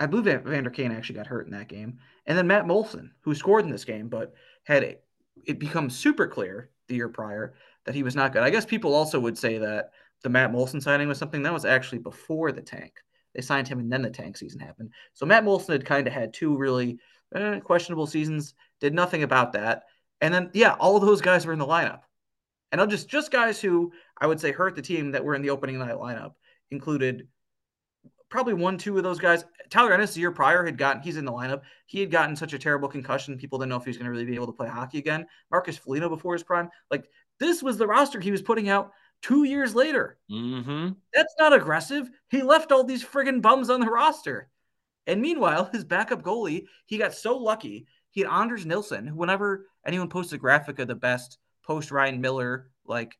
I 0.00 0.06
believe 0.06 0.24
that 0.24 0.44
Vander 0.44 0.70
Kane 0.70 0.92
actually 0.92 1.16
got 1.16 1.26
hurt 1.26 1.44
in 1.46 1.52
that 1.52 1.68
game. 1.68 1.98
And 2.24 2.38
then 2.38 2.46
Matt 2.46 2.66
Moulson, 2.66 3.10
who 3.20 3.34
scored 3.34 3.66
in 3.66 3.70
this 3.70 3.84
game, 3.84 4.08
but 4.08 4.32
had 4.64 4.84
it, 4.84 5.04
it 5.44 5.58
become 5.58 5.90
super 5.90 6.26
clear 6.26 6.70
the 6.86 6.94
year 6.94 7.10
prior 7.10 7.54
that 7.84 7.94
he 7.94 8.02
was 8.02 8.16
not 8.16 8.32
good. 8.32 8.42
I 8.42 8.48
guess 8.48 8.64
people 8.64 8.94
also 8.94 9.20
would 9.20 9.36
say 9.36 9.58
that 9.58 9.90
the 10.22 10.30
Matt 10.30 10.50
Moulson 10.50 10.80
signing 10.80 11.08
was 11.08 11.18
something 11.18 11.42
that 11.42 11.52
was 11.52 11.66
actually 11.66 11.98
before 11.98 12.52
the 12.52 12.62
tank. 12.62 13.02
They 13.34 13.42
signed 13.42 13.68
him 13.68 13.78
and 13.78 13.92
then 13.92 14.02
the 14.02 14.10
tank 14.10 14.36
season 14.36 14.60
happened. 14.60 14.90
So 15.14 15.26
Matt 15.26 15.44
Moulson 15.44 15.72
had 15.72 15.84
kind 15.84 16.06
of 16.06 16.12
had 16.12 16.32
two 16.32 16.56
really 16.56 16.98
eh, 17.34 17.60
questionable 17.60 18.06
seasons, 18.06 18.54
did 18.80 18.94
nothing 18.94 19.22
about 19.22 19.52
that. 19.52 19.84
And 20.20 20.32
then, 20.32 20.50
yeah, 20.54 20.74
all 20.74 20.98
those 20.98 21.20
guys 21.20 21.46
were 21.46 21.52
in 21.52 21.58
the 21.58 21.66
lineup. 21.66 22.00
And 22.72 22.80
I'll 22.80 22.86
just 22.86 23.08
just 23.08 23.30
guys 23.30 23.60
who 23.60 23.92
I 24.18 24.26
would 24.26 24.40
say 24.40 24.52
hurt 24.52 24.74
the 24.74 24.82
team 24.82 25.12
that 25.12 25.24
were 25.24 25.34
in 25.34 25.42
the 25.42 25.50
opening 25.50 25.78
night 25.78 25.94
lineup 25.94 26.32
included 26.70 27.28
probably 28.28 28.54
one, 28.54 28.76
two 28.76 28.96
of 28.98 29.04
those 29.04 29.18
guys. 29.18 29.44
Tyler 29.70 29.92
Ennis 29.92 30.14
the 30.14 30.20
year 30.20 30.30
prior 30.30 30.64
had 30.64 30.76
gotten 30.76 31.02
he's 31.02 31.16
in 31.16 31.24
the 31.24 31.32
lineup. 31.32 31.62
He 31.86 32.00
had 32.00 32.10
gotten 32.10 32.36
such 32.36 32.52
a 32.52 32.58
terrible 32.58 32.88
concussion, 32.88 33.38
people 33.38 33.58
didn't 33.58 33.70
know 33.70 33.76
if 33.76 33.84
he 33.84 33.90
was 33.90 33.96
going 33.96 34.06
to 34.06 34.10
really 34.10 34.24
be 34.24 34.34
able 34.34 34.46
to 34.46 34.52
play 34.52 34.68
hockey 34.68 34.98
again. 34.98 35.26
Marcus 35.50 35.78
Foligno 35.78 36.08
before 36.08 36.34
his 36.34 36.42
prime, 36.42 36.68
like 36.90 37.08
this 37.40 37.62
was 37.62 37.78
the 37.78 37.86
roster 37.86 38.20
he 38.20 38.30
was 38.30 38.42
putting 38.42 38.68
out 38.68 38.92
two 39.22 39.44
years 39.44 39.74
later. 39.74 40.18
Mm-hmm. 40.30 40.90
That's 41.14 41.34
not 41.38 41.52
aggressive. 41.52 42.10
He 42.30 42.42
left 42.42 42.72
all 42.72 42.84
these 42.84 43.04
friggin' 43.04 43.42
bums 43.42 43.70
on 43.70 43.80
the 43.80 43.90
roster. 43.90 44.48
And 45.06 45.20
meanwhile, 45.22 45.68
his 45.72 45.84
backup 45.84 46.22
goalie, 46.22 46.66
he 46.86 46.98
got 46.98 47.14
so 47.14 47.36
lucky. 47.36 47.86
He 48.10 48.20
had 48.20 48.30
Anders 48.30 48.66
Nilsson, 48.66 49.06
who 49.06 49.16
whenever 49.16 49.66
anyone 49.86 50.08
posts 50.08 50.32
a 50.32 50.38
graphic 50.38 50.78
of 50.78 50.88
the 50.88 50.94
best 50.94 51.38
post 51.62 51.90
Ryan 51.90 52.20
Miller, 52.20 52.70
like 52.84 53.18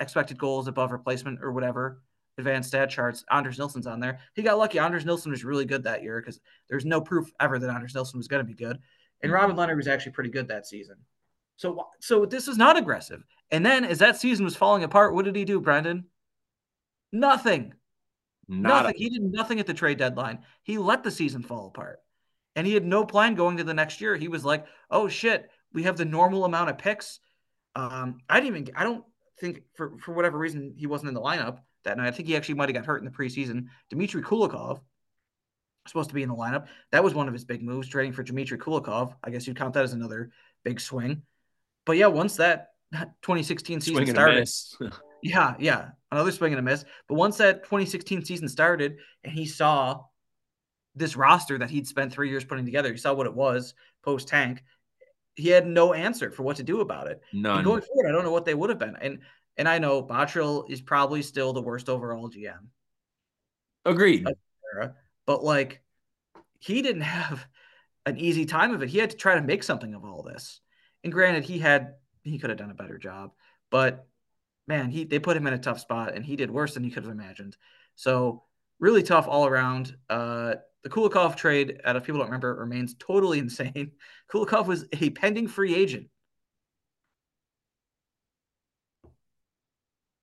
expected 0.00 0.38
goals 0.38 0.66
above 0.66 0.92
replacement 0.92 1.40
or 1.42 1.52
whatever, 1.52 2.02
advanced 2.38 2.68
stat 2.70 2.90
charts, 2.90 3.24
Anders 3.30 3.58
Nilsson's 3.58 3.86
on 3.86 4.00
there. 4.00 4.18
He 4.34 4.42
got 4.42 4.58
lucky. 4.58 4.78
Anders 4.78 5.04
Nilsson 5.04 5.30
was 5.30 5.44
really 5.44 5.64
good 5.64 5.84
that 5.84 6.02
year 6.02 6.20
because 6.20 6.40
there's 6.68 6.84
no 6.84 7.00
proof 7.00 7.30
ever 7.40 7.58
that 7.58 7.70
Anders 7.70 7.94
Nilsson 7.94 8.18
was 8.18 8.28
going 8.28 8.44
to 8.44 8.46
be 8.46 8.54
good. 8.54 8.78
And 9.22 9.30
Mhm. 9.30 9.34
Robin 9.34 9.56
Lehner 9.56 9.76
was 9.76 9.88
actually 9.88 10.12
pretty 10.12 10.30
good 10.30 10.48
that 10.48 10.66
season. 10.66 10.96
So, 11.56 11.88
so 12.00 12.26
this 12.26 12.48
is 12.48 12.56
not 12.58 12.76
aggressive. 12.76 13.22
And 13.54 13.64
then 13.64 13.84
as 13.84 14.00
that 14.00 14.16
season 14.16 14.44
was 14.44 14.56
falling 14.56 14.82
apart, 14.82 15.14
what 15.14 15.24
did 15.24 15.36
he 15.36 15.44
do, 15.44 15.60
Brendan? 15.60 16.06
Nothing. 17.12 17.72
Not 18.48 18.86
nothing. 18.86 18.94
He 18.98 19.10
did 19.10 19.22
nothing 19.22 19.60
at 19.60 19.66
the 19.68 19.74
trade 19.74 19.96
deadline. 19.96 20.40
He 20.64 20.76
let 20.76 21.04
the 21.04 21.12
season 21.12 21.40
fall 21.40 21.68
apart. 21.68 22.00
And 22.56 22.66
he 22.66 22.74
had 22.74 22.84
no 22.84 23.04
plan 23.04 23.36
going 23.36 23.58
to 23.58 23.64
the 23.64 23.72
next 23.72 24.00
year. 24.00 24.16
He 24.16 24.26
was 24.26 24.44
like, 24.44 24.66
oh 24.90 25.06
shit, 25.06 25.48
we 25.72 25.84
have 25.84 25.96
the 25.96 26.04
normal 26.04 26.44
amount 26.44 26.70
of 26.70 26.78
picks. 26.78 27.20
Um, 27.76 28.18
I 28.28 28.40
didn't 28.40 28.56
even 28.56 28.74
I 28.74 28.82
don't 28.82 29.04
think 29.38 29.62
for, 29.76 29.98
for 29.98 30.12
whatever 30.14 30.36
reason 30.36 30.74
he 30.76 30.88
wasn't 30.88 31.10
in 31.10 31.14
the 31.14 31.20
lineup 31.20 31.58
that 31.84 31.96
night. 31.96 32.08
I 32.08 32.10
think 32.10 32.26
he 32.26 32.36
actually 32.36 32.56
might 32.56 32.70
have 32.70 32.74
got 32.74 32.86
hurt 32.86 33.02
in 33.02 33.04
the 33.04 33.12
preseason. 33.12 33.66
Dmitry 33.88 34.22
Kulikov 34.22 34.80
supposed 35.86 36.08
to 36.08 36.14
be 36.16 36.24
in 36.24 36.28
the 36.28 36.34
lineup. 36.34 36.66
That 36.90 37.04
was 37.04 37.14
one 37.14 37.28
of 37.28 37.34
his 37.34 37.44
big 37.44 37.62
moves, 37.62 37.86
trading 37.86 38.14
for 38.14 38.24
Dmitry 38.24 38.58
Kulikov. 38.58 39.14
I 39.22 39.30
guess 39.30 39.46
you'd 39.46 39.56
count 39.56 39.74
that 39.74 39.84
as 39.84 39.92
another 39.92 40.32
big 40.64 40.80
swing. 40.80 41.22
But 41.86 41.98
yeah, 41.98 42.08
once 42.08 42.36
that 42.36 42.73
2016 43.22 43.80
season 43.80 43.94
swing 43.94 44.08
and 44.08 44.18
a 44.18 44.46
started, 44.46 44.94
yeah, 45.22 45.54
yeah, 45.58 45.90
another 46.10 46.32
swing 46.32 46.52
and 46.52 46.58
a 46.58 46.62
miss. 46.62 46.84
But 47.08 47.16
once 47.16 47.36
that 47.38 47.64
2016 47.64 48.24
season 48.24 48.48
started, 48.48 48.98
and 49.22 49.32
he 49.32 49.46
saw 49.46 50.02
this 50.94 51.16
roster 51.16 51.58
that 51.58 51.70
he'd 51.70 51.86
spent 51.86 52.12
three 52.12 52.30
years 52.30 52.44
putting 52.44 52.64
together, 52.64 52.92
he 52.92 52.98
saw 52.98 53.14
what 53.14 53.26
it 53.26 53.34
was 53.34 53.74
post 54.02 54.28
tank. 54.28 54.62
He 55.34 55.48
had 55.48 55.66
no 55.66 55.92
answer 55.92 56.30
for 56.30 56.44
what 56.44 56.56
to 56.56 56.62
do 56.62 56.80
about 56.80 57.08
it. 57.08 57.20
None. 57.32 57.56
And 57.56 57.64
going 57.64 57.82
forward, 57.82 58.08
I 58.08 58.12
don't 58.12 58.24
know 58.24 58.30
what 58.32 58.44
they 58.44 58.54
would 58.54 58.70
have 58.70 58.78
been. 58.78 58.96
And 59.00 59.18
and 59.56 59.68
I 59.68 59.78
know 59.78 60.02
Botterill 60.02 60.70
is 60.70 60.80
probably 60.80 61.22
still 61.22 61.52
the 61.52 61.62
worst 61.62 61.88
overall 61.88 62.28
GM 62.28 62.68
Agreed. 63.84 64.26
but 65.26 65.44
like 65.44 65.82
he 66.58 66.82
didn't 66.82 67.02
have 67.02 67.46
an 68.06 68.18
easy 68.18 68.44
time 68.46 68.72
of 68.72 68.82
it. 68.82 68.88
He 68.88 68.98
had 68.98 69.10
to 69.10 69.16
try 69.16 69.34
to 69.34 69.42
make 69.42 69.62
something 69.62 69.94
of 69.94 70.04
all 70.04 70.22
this. 70.22 70.60
And 71.02 71.12
granted, 71.12 71.44
he 71.44 71.58
had 71.58 71.94
he 72.24 72.38
could 72.38 72.50
have 72.50 72.58
done 72.58 72.70
a 72.70 72.74
better 72.74 72.98
job, 72.98 73.32
but 73.70 74.06
man, 74.66 74.90
he 74.90 75.04
they 75.04 75.18
put 75.18 75.36
him 75.36 75.46
in 75.46 75.54
a 75.54 75.58
tough 75.58 75.80
spot, 75.80 76.14
and 76.14 76.24
he 76.24 76.36
did 76.36 76.50
worse 76.50 76.74
than 76.74 76.84
he 76.84 76.90
could 76.90 77.04
have 77.04 77.12
imagined. 77.12 77.56
So 77.94 78.44
really 78.80 79.02
tough 79.02 79.26
all 79.28 79.46
around. 79.46 79.96
Uh, 80.08 80.56
the 80.82 80.90
Kulikov 80.90 81.36
trade, 81.36 81.80
out 81.84 81.96
of 81.96 82.04
people 82.04 82.18
don't 82.18 82.28
remember, 82.28 82.54
remains 82.54 82.94
totally 82.98 83.38
insane. 83.44 83.92
Kulikov 84.30 84.66
was 84.66 84.84
a 84.92 85.10
pending 85.10 85.48
free 85.48 85.74
agent. 85.74 86.08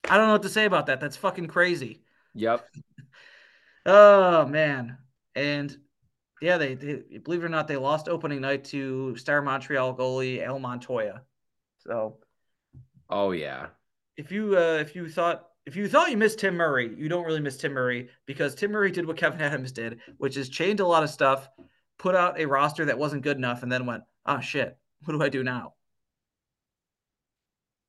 I 0.10 0.18
don't 0.18 0.28
know 0.28 0.34
what 0.34 0.44
to 0.44 0.50
say 0.50 0.66
about 0.66 0.88
that. 0.88 1.00
That's 1.00 1.16
fucking 1.16 1.48
crazy. 1.48 2.04
Yep. 2.34 2.68
Oh 3.84 4.46
man, 4.46 5.00
and 5.34 5.76
yeah, 6.40 6.58
they, 6.58 6.76
they 6.76 7.18
believe 7.18 7.42
it 7.42 7.46
or 7.46 7.50
not, 7.50 7.68
they 7.68 7.78
lost 7.78 8.08
opening 8.08 8.42
night 8.42 8.66
to 8.66 9.16
Star 9.16 9.42
Montreal 9.42 9.96
goalie 9.96 10.46
Al 10.46 10.60
Montoya. 10.60 11.24
So 11.86 12.18
Oh 13.10 13.32
yeah. 13.32 13.68
if 14.18 14.32
you 14.32 14.58
uh, 14.58 14.78
if 14.80 14.96
you 14.96 15.10
thought 15.10 15.48
if 15.66 15.76
you 15.76 15.88
thought 15.88 16.12
you 16.12 16.18
missed 16.18 16.40
Tim 16.40 16.56
Murray, 16.56 16.94
you 16.98 17.08
don't 17.10 17.26
really 17.26 17.40
miss 17.40 17.58
Tim 17.58 17.74
Murray 17.74 18.10
because 18.26 18.56
Tim 18.56 18.72
Murray 18.72 18.92
did 18.92 19.06
what 19.06 19.18
Kevyn 19.18 19.40
Adams 19.42 19.72
did, 19.72 20.00
which 20.18 20.38
is 20.38 20.50
change 20.50 20.80
a 20.80 20.86
lot 20.86 21.04
of 21.04 21.10
stuff, 21.10 21.50
put 22.00 22.16
out 22.16 22.40
a 22.40 22.46
roster 22.46 22.86
that 22.86 22.98
wasn't 22.98 23.24
good 23.24 23.38
enough, 23.38 23.64
and 23.64 23.72
then 23.72 23.86
went, 23.86 24.04
oh 24.26 24.40
shit, 24.40 24.78
what 25.04 25.14
do 25.14 25.22
I 25.24 25.30
do 25.30 25.44
now? 25.44 25.74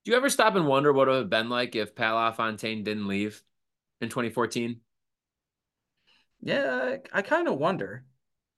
Do 0.04 0.10
you 0.10 0.16
ever 0.16 0.28
stop 0.30 0.56
and 0.56 0.66
wonder 0.66 0.92
what 0.92 1.08
it 1.08 1.12
would 1.12 1.18
have 1.18 1.30
been 1.30 1.48
like 1.48 1.76
if 1.76 1.94
Pat 1.94 2.12
LaFontaine 2.12 2.82
didn't 2.82 3.06
leave 3.06 3.40
in 4.00 4.08
2014? 4.08 4.80
Yeah, 6.40 6.96
I, 7.14 7.18
I 7.18 7.22
kind 7.22 7.46
of 7.46 7.58
wonder. 7.58 8.04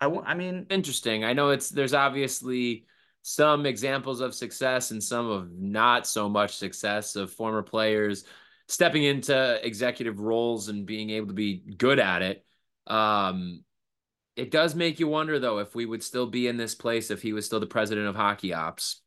I, 0.00 0.06
I 0.06 0.34
mean, 0.34 0.66
Interesting. 0.70 1.22
I 1.24 1.34
know 1.34 1.50
it's 1.50 1.68
there's 1.68 1.94
obviously 1.94 2.86
some 3.26 3.64
examples 3.64 4.20
of 4.20 4.34
success 4.34 4.90
and 4.90 5.02
some 5.02 5.30
of 5.30 5.50
not 5.50 6.06
so 6.06 6.28
much 6.28 6.56
success 6.56 7.16
of 7.16 7.32
former 7.32 7.62
players 7.62 8.24
stepping 8.68 9.02
into 9.02 9.66
executive 9.66 10.20
roles 10.20 10.68
and 10.68 10.84
being 10.84 11.08
able 11.08 11.28
to 11.28 11.32
be 11.32 11.56
good 11.78 11.98
at 11.98 12.20
it. 12.20 12.44
Um, 12.86 13.64
it 14.36 14.50
does 14.50 14.74
make 14.74 15.00
you 15.00 15.08
wonder 15.08 15.38
though 15.38 15.58
if 15.60 15.74
we 15.74 15.86
would 15.86 16.02
still 16.02 16.26
be 16.26 16.48
in 16.48 16.58
this 16.58 16.74
place 16.74 17.10
if 17.10 17.22
he 17.22 17.32
was 17.32 17.46
still 17.46 17.60
the 17.60 17.66
president 17.66 18.08
of 18.08 18.14
hockey 18.14 18.52
ops. 18.52 19.00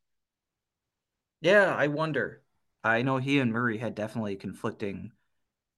Yeah, 1.41 1.75
I 1.75 1.85
wonder. 1.85 2.41
I 2.83 3.03
know 3.03 3.17
he 3.17 3.37
and 3.37 3.53
Murray 3.53 3.77
had 3.77 3.93
definitely 3.93 4.35
conflicting 4.35 5.11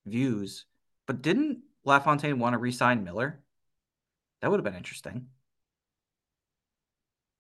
views, 0.06 0.64
but 1.08 1.22
didn't 1.22 1.64
LaFontaine 1.84 2.40
want 2.40 2.54
to 2.54 2.58
re-sign 2.58 3.04
Miller? 3.04 3.42
That 4.40 4.50
would 4.50 4.62
have 4.62 4.66
been 4.66 4.76
interesting. 4.76 5.28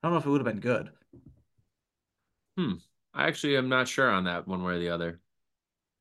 I 0.03 0.07
don't 0.07 0.13
know 0.13 0.19
if 0.19 0.25
it 0.25 0.29
would 0.29 0.41
have 0.41 0.45
been 0.53 0.59
good. 0.59 0.91
Hmm. 2.57 2.73
I 3.13 3.27
actually 3.27 3.57
am 3.57 3.69
not 3.69 3.87
sure 3.87 4.09
on 4.09 4.25
that 4.25 4.47
one 4.47 4.63
way 4.63 4.73
or 4.75 4.79
the 4.79 4.89
other. 4.89 5.19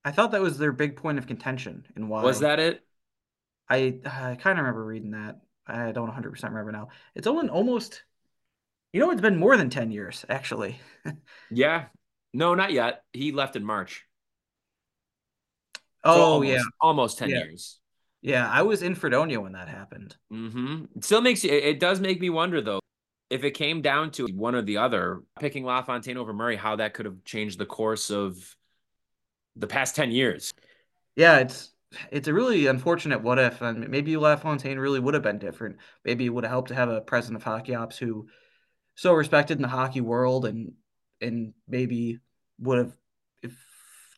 I 0.04 0.10
thought 0.10 0.32
that 0.32 0.40
was 0.40 0.58
their 0.58 0.72
big 0.72 0.96
point 0.96 1.18
of 1.18 1.26
contention 1.26 1.86
and 1.94 2.08
why. 2.08 2.22
Was 2.24 2.40
that 2.40 2.60
it? 2.60 2.84
I 3.68 4.00
I 4.04 4.36
kind 4.36 4.58
of 4.58 4.64
remember 4.64 4.84
reading 4.84 5.12
that. 5.12 5.40
I 5.66 5.92
don't 5.92 6.06
100% 6.06 6.52
remember 6.54 6.72
now. 6.72 6.88
It's 7.14 7.26
only 7.26 7.48
almost 7.48 8.04
You 8.92 9.00
know 9.00 9.10
it's 9.12 9.20
been 9.22 9.38
more 9.38 9.56
than 9.56 9.70
10 9.70 9.90
years 9.92 10.24
actually. 10.28 10.80
Yeah. 11.50 11.86
No, 12.32 12.54
not 12.54 12.72
yet. 12.72 13.04
He 13.12 13.32
left 13.32 13.56
in 13.56 13.64
March. 13.64 14.06
So 16.04 16.10
Oh 16.12 16.32
almost, 16.34 16.48
yeah. 16.48 16.62
almost 16.80 17.18
10 17.18 17.28
Yeah. 17.30 17.38
years. 17.38 17.80
Yeah, 18.20 18.48
I 18.50 18.62
was 18.62 18.82
in 18.82 18.94
Fredonia 18.94 19.40
when 19.40 19.52
that 19.52 19.68
happened. 19.68 20.16
Mm-hmm. 20.32 20.84
It 20.96 21.04
still 21.04 21.20
makes 21.20 21.44
you, 21.44 21.50
it 21.50 21.64
it 21.64 21.80
does 21.80 22.00
make 22.00 22.20
me 22.20 22.30
wonder 22.30 22.60
though, 22.60 22.80
if 23.30 23.44
it 23.44 23.52
came 23.52 23.82
down 23.82 24.10
to 24.12 24.26
one 24.26 24.54
or 24.54 24.62
the 24.62 24.78
other, 24.78 25.22
picking 25.38 25.64
LaFontaine 25.64 26.16
over 26.16 26.32
Murray, 26.32 26.56
how 26.56 26.76
that 26.76 26.94
could 26.94 27.06
have 27.06 27.24
changed 27.24 27.58
the 27.58 27.66
course 27.66 28.10
of 28.10 28.56
the 29.56 29.66
past 29.66 29.96
10 29.96 30.10
years. 30.10 30.52
Yeah, 31.16 31.38
it's 31.38 31.72
it's 32.10 32.28
a 32.28 32.34
really 32.34 32.66
unfortunate 32.66 33.22
what 33.22 33.38
if, 33.38 33.60
and 33.62 33.88
maybe 33.88 34.16
LaFontaine 34.16 34.78
really 34.78 35.00
would 35.00 35.14
have 35.14 35.22
been 35.22 35.38
different. 35.38 35.76
Maybe 36.04 36.26
it 36.26 36.28
would 36.28 36.44
have 36.44 36.50
helped 36.50 36.68
to 36.68 36.74
have 36.74 36.88
a 36.88 37.00
president 37.00 37.36
of 37.36 37.44
hockey 37.44 37.74
ops 37.74 37.98
who 37.98 38.28
so 38.94 39.14
respected 39.14 39.58
in 39.58 39.62
the 39.62 39.68
hockey 39.68 40.00
world, 40.00 40.44
and 40.44 40.72
and 41.20 41.54
maybe 41.66 42.18
would 42.60 42.78
have 42.78 42.96
if 43.42 43.56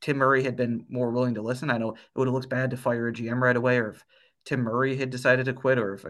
Tim 0.01 0.19
Murray 0.19 0.43
had 0.43 0.57
been 0.57 0.85
more 0.89 1.11
willing 1.11 1.35
to 1.35 1.43
listen. 1.43 1.71
I 1.71 1.79
know 1.79 1.91
it 1.91 1.99
would 2.15 2.29
have 2.29 2.35
looked 2.35 2.49
bad 2.49 2.71
to 2.71 2.77
fire 2.77 3.09
a 3.09 3.13
GM 3.13 3.41
right 3.41 3.57
away, 3.57 3.79
or 3.79 3.91
if 3.91 4.05
Tim 4.45 4.61
Murray 4.61 4.97
had 4.97 5.11
decided 5.11 5.47
to 5.47 5.53
quit, 5.53 5.79
or 5.79 5.95
if 5.95 6.05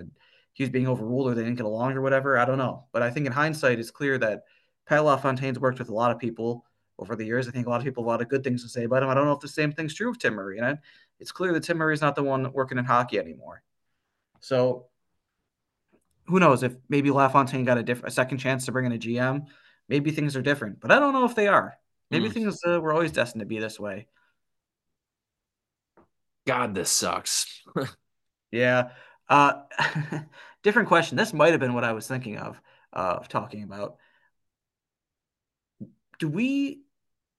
he 0.52 0.62
was 0.62 0.70
being 0.70 0.88
overruled, 0.88 1.28
or 1.28 1.34
they 1.34 1.42
didn't 1.42 1.56
get 1.56 1.66
along, 1.66 1.92
or 1.92 2.02
whatever. 2.02 2.38
I 2.38 2.44
don't 2.44 2.58
know, 2.58 2.86
but 2.92 3.02
I 3.02 3.10
think 3.10 3.26
in 3.26 3.32
hindsight, 3.32 3.78
it's 3.78 3.90
clear 3.90 4.18
that 4.18 4.44
Pat 4.86 5.04
LaFontaine's 5.04 5.58
worked 5.58 5.78
with 5.78 5.88
a 5.88 5.94
lot 5.94 6.10
of 6.10 6.18
people 6.18 6.64
over 6.98 7.16
the 7.16 7.24
years. 7.24 7.48
I 7.48 7.50
think 7.52 7.66
a 7.66 7.70
lot 7.70 7.78
of 7.78 7.84
people 7.84 8.02
have 8.02 8.06
a 8.08 8.10
lot 8.10 8.22
of 8.22 8.28
good 8.28 8.44
things 8.44 8.62
to 8.62 8.68
say 8.68 8.84
about 8.84 9.02
him. 9.02 9.08
I 9.08 9.14
don't 9.14 9.24
know 9.24 9.32
if 9.32 9.40
the 9.40 9.48
same 9.48 9.72
thing's 9.72 9.94
true 9.94 10.10
of 10.10 10.18
Tim 10.18 10.34
Murray. 10.34 10.58
And 10.58 10.78
it's 11.18 11.32
clear 11.32 11.52
that 11.54 11.62
Tim 11.62 11.78
Murray's 11.78 12.02
not 12.02 12.14
the 12.14 12.22
one 12.22 12.52
working 12.52 12.76
in 12.78 12.84
hockey 12.84 13.18
anymore. 13.18 13.62
So 14.40 14.86
who 16.26 16.38
knows 16.40 16.62
if 16.62 16.76
maybe 16.88 17.10
LaFontaine 17.10 17.64
got 17.64 17.78
a 17.78 17.82
different 17.82 18.08
a 18.08 18.14
second 18.14 18.38
chance 18.38 18.66
to 18.66 18.72
bring 18.72 18.86
in 18.86 18.92
a 18.92 18.98
GM, 18.98 19.46
maybe 19.88 20.10
things 20.10 20.36
are 20.36 20.42
different. 20.42 20.80
But 20.80 20.90
I 20.92 20.98
don't 20.98 21.12
know 21.14 21.24
if 21.24 21.34
they 21.34 21.48
are. 21.48 21.74
Maybe 22.10 22.26
Hmm. 22.26 22.34
things 22.34 22.60
uh, 22.66 22.80
were 22.80 22.92
always 22.92 23.12
destined 23.12 23.40
to 23.40 23.46
be 23.46 23.58
this 23.60 23.80
way. 23.80 24.08
God, 26.46 26.74
this 26.74 26.90
sucks. 26.90 27.62
Yeah. 28.52 28.90
Uh, 29.30 29.62
different 30.62 30.88
question. 30.88 31.16
This 31.16 31.32
might 31.32 31.52
have 31.52 31.60
been 31.60 31.72
what 31.72 31.84
I 31.84 31.92
was 31.92 32.06
thinking 32.06 32.36
of 32.36 32.60
uh, 32.92 33.16
of 33.20 33.28
talking 33.28 33.62
about. 33.62 33.96
Do 36.18 36.28
we? 36.28 36.82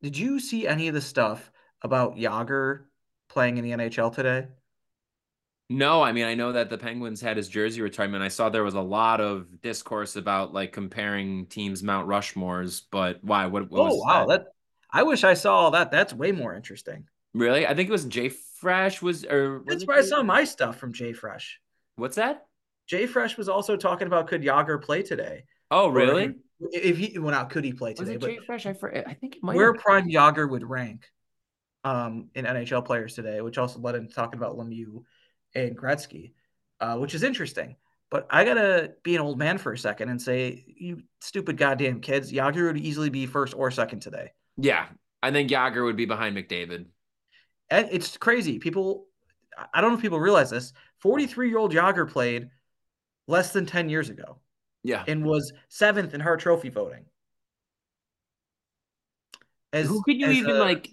Did 0.01 0.17
you 0.17 0.39
see 0.39 0.65
any 0.65 0.87
of 0.87 0.95
the 0.95 1.01
stuff 1.01 1.51
about 1.83 2.15
Jagr 2.15 2.85
playing 3.29 3.57
in 3.57 3.63
the 3.63 3.71
NHL 3.71 4.15
today? 4.15 4.47
No, 5.69 6.01
I 6.01 6.11
mean, 6.11 6.25
I 6.25 6.33
know 6.33 6.51
that 6.53 6.69
the 6.69 6.77
Penguins 6.77 7.21
had 7.21 7.37
his 7.37 7.47
jersey 7.47 7.81
retirement. 7.81 8.23
I 8.23 8.27
saw 8.27 8.49
there 8.49 8.63
was 8.63 8.73
a 8.73 8.81
lot 8.81 9.21
of 9.21 9.61
discourse 9.61 10.15
about 10.15 10.53
like 10.53 10.73
comparing 10.73 11.45
teams 11.45 11.83
Mount 11.83 12.07
Rushmores, 12.07 12.81
but 12.89 13.23
why? 13.23 13.45
What, 13.45 13.69
what 13.69 13.91
Oh 13.91 13.95
wow, 13.95 14.25
that? 14.25 14.45
that 14.45 14.53
I 14.91 15.03
wish 15.03 15.23
I 15.23 15.33
saw 15.33 15.55
all 15.55 15.71
that. 15.71 15.91
That's 15.91 16.13
way 16.13 16.31
more 16.31 16.55
interesting. 16.55 17.07
Really? 17.33 17.65
I 17.67 17.73
think 17.73 17.87
it 17.87 17.91
was 17.91 18.05
Jay 18.05 18.29
Fresh 18.29 19.01
was 19.01 19.23
or 19.25 19.59
was 19.59 19.65
That's 19.67 19.87
where 19.87 19.97
I 19.97 20.01
saw 20.01 20.23
my 20.23 20.43
stuff 20.43 20.77
from 20.77 20.93
Jay 20.93 21.13
Fresh. 21.13 21.61
What's 21.95 22.15
that? 22.15 22.45
Jay 22.87 23.05
Fresh 23.05 23.37
was 23.37 23.47
also 23.49 23.75
talking 23.77 24.07
about 24.07 24.27
could 24.27 24.41
Jagr 24.41 24.81
play 24.81 25.01
today? 25.03 25.45
Oh, 25.69 25.85
Or 25.89 25.93
really? 25.93 26.35
If 26.59 26.97
he 26.97 27.17
well, 27.17 27.31
not 27.31 27.49
could 27.49 27.63
he 27.63 27.73
play 27.73 27.91
Was 27.91 27.99
today, 27.99 28.13
it 28.13 28.19
but 28.19 28.27
Jay 28.29 28.39
Fresh? 28.45 28.65
I 28.65 28.73
for, 28.73 28.95
I 28.95 29.13
think 29.13 29.37
it 29.37 29.43
might. 29.43 29.55
where 29.55 29.73
have- 29.73 29.81
Prime 29.81 30.07
Jagr 30.09 30.49
would 30.49 30.63
rank 30.67 31.05
um, 31.83 32.29
in 32.35 32.45
NHL 32.45 32.85
players 32.85 33.15
today, 33.15 33.41
which 33.41 33.57
also 33.57 33.79
led 33.79 33.95
into 33.95 34.13
talking 34.13 34.37
about 34.39 34.57
Lemieux 34.57 35.03
and 35.55 35.75
Gretzky, 35.77 36.33
uh, 36.79 36.97
which 36.97 37.15
is 37.15 37.23
interesting. 37.23 37.75
But 38.11 38.27
I 38.29 38.43
gotta 38.43 38.91
be 39.03 39.15
an 39.15 39.21
old 39.21 39.39
man 39.39 39.57
for 39.57 39.71
a 39.71 39.77
second 39.77 40.09
and 40.09 40.21
say, 40.21 40.63
you 40.67 41.01
stupid 41.21 41.57
goddamn 41.57 42.01
kids, 42.01 42.31
Jagr 42.31 42.67
would 42.67 42.77
easily 42.77 43.09
be 43.09 43.25
first 43.25 43.55
or 43.55 43.71
second 43.71 44.01
today. 44.01 44.31
Yeah, 44.57 44.85
I 45.23 45.31
think 45.31 45.49
Jagr 45.49 45.83
would 45.85 45.95
be 45.95 46.05
behind 46.05 46.35
McDavid. 46.35 46.85
And 47.69 47.87
it's 47.89 48.17
crazy. 48.17 48.59
People, 48.59 49.07
I 49.73 49.81
don't 49.81 49.91
know 49.91 49.95
if 49.97 50.01
people 50.01 50.19
realize 50.19 50.49
this. 50.49 50.73
43 50.99 51.49
year 51.49 51.57
old 51.57 51.73
Jagr 51.73 52.09
played 52.09 52.49
less 53.27 53.53
than 53.53 53.65
10 53.65 53.89
years 53.89 54.09
ago. 54.09 54.37
Yeah. 54.83 55.03
And 55.07 55.25
was 55.25 55.53
seventh 55.69 56.13
in 56.13 56.21
Hart 56.21 56.39
Trophy 56.39 56.69
voting. 56.69 57.05
As, 59.73 59.87
who 59.87 60.01
could 60.03 60.19
you 60.19 60.29
even 60.29 60.55
a, 60.55 60.59
like? 60.59 60.89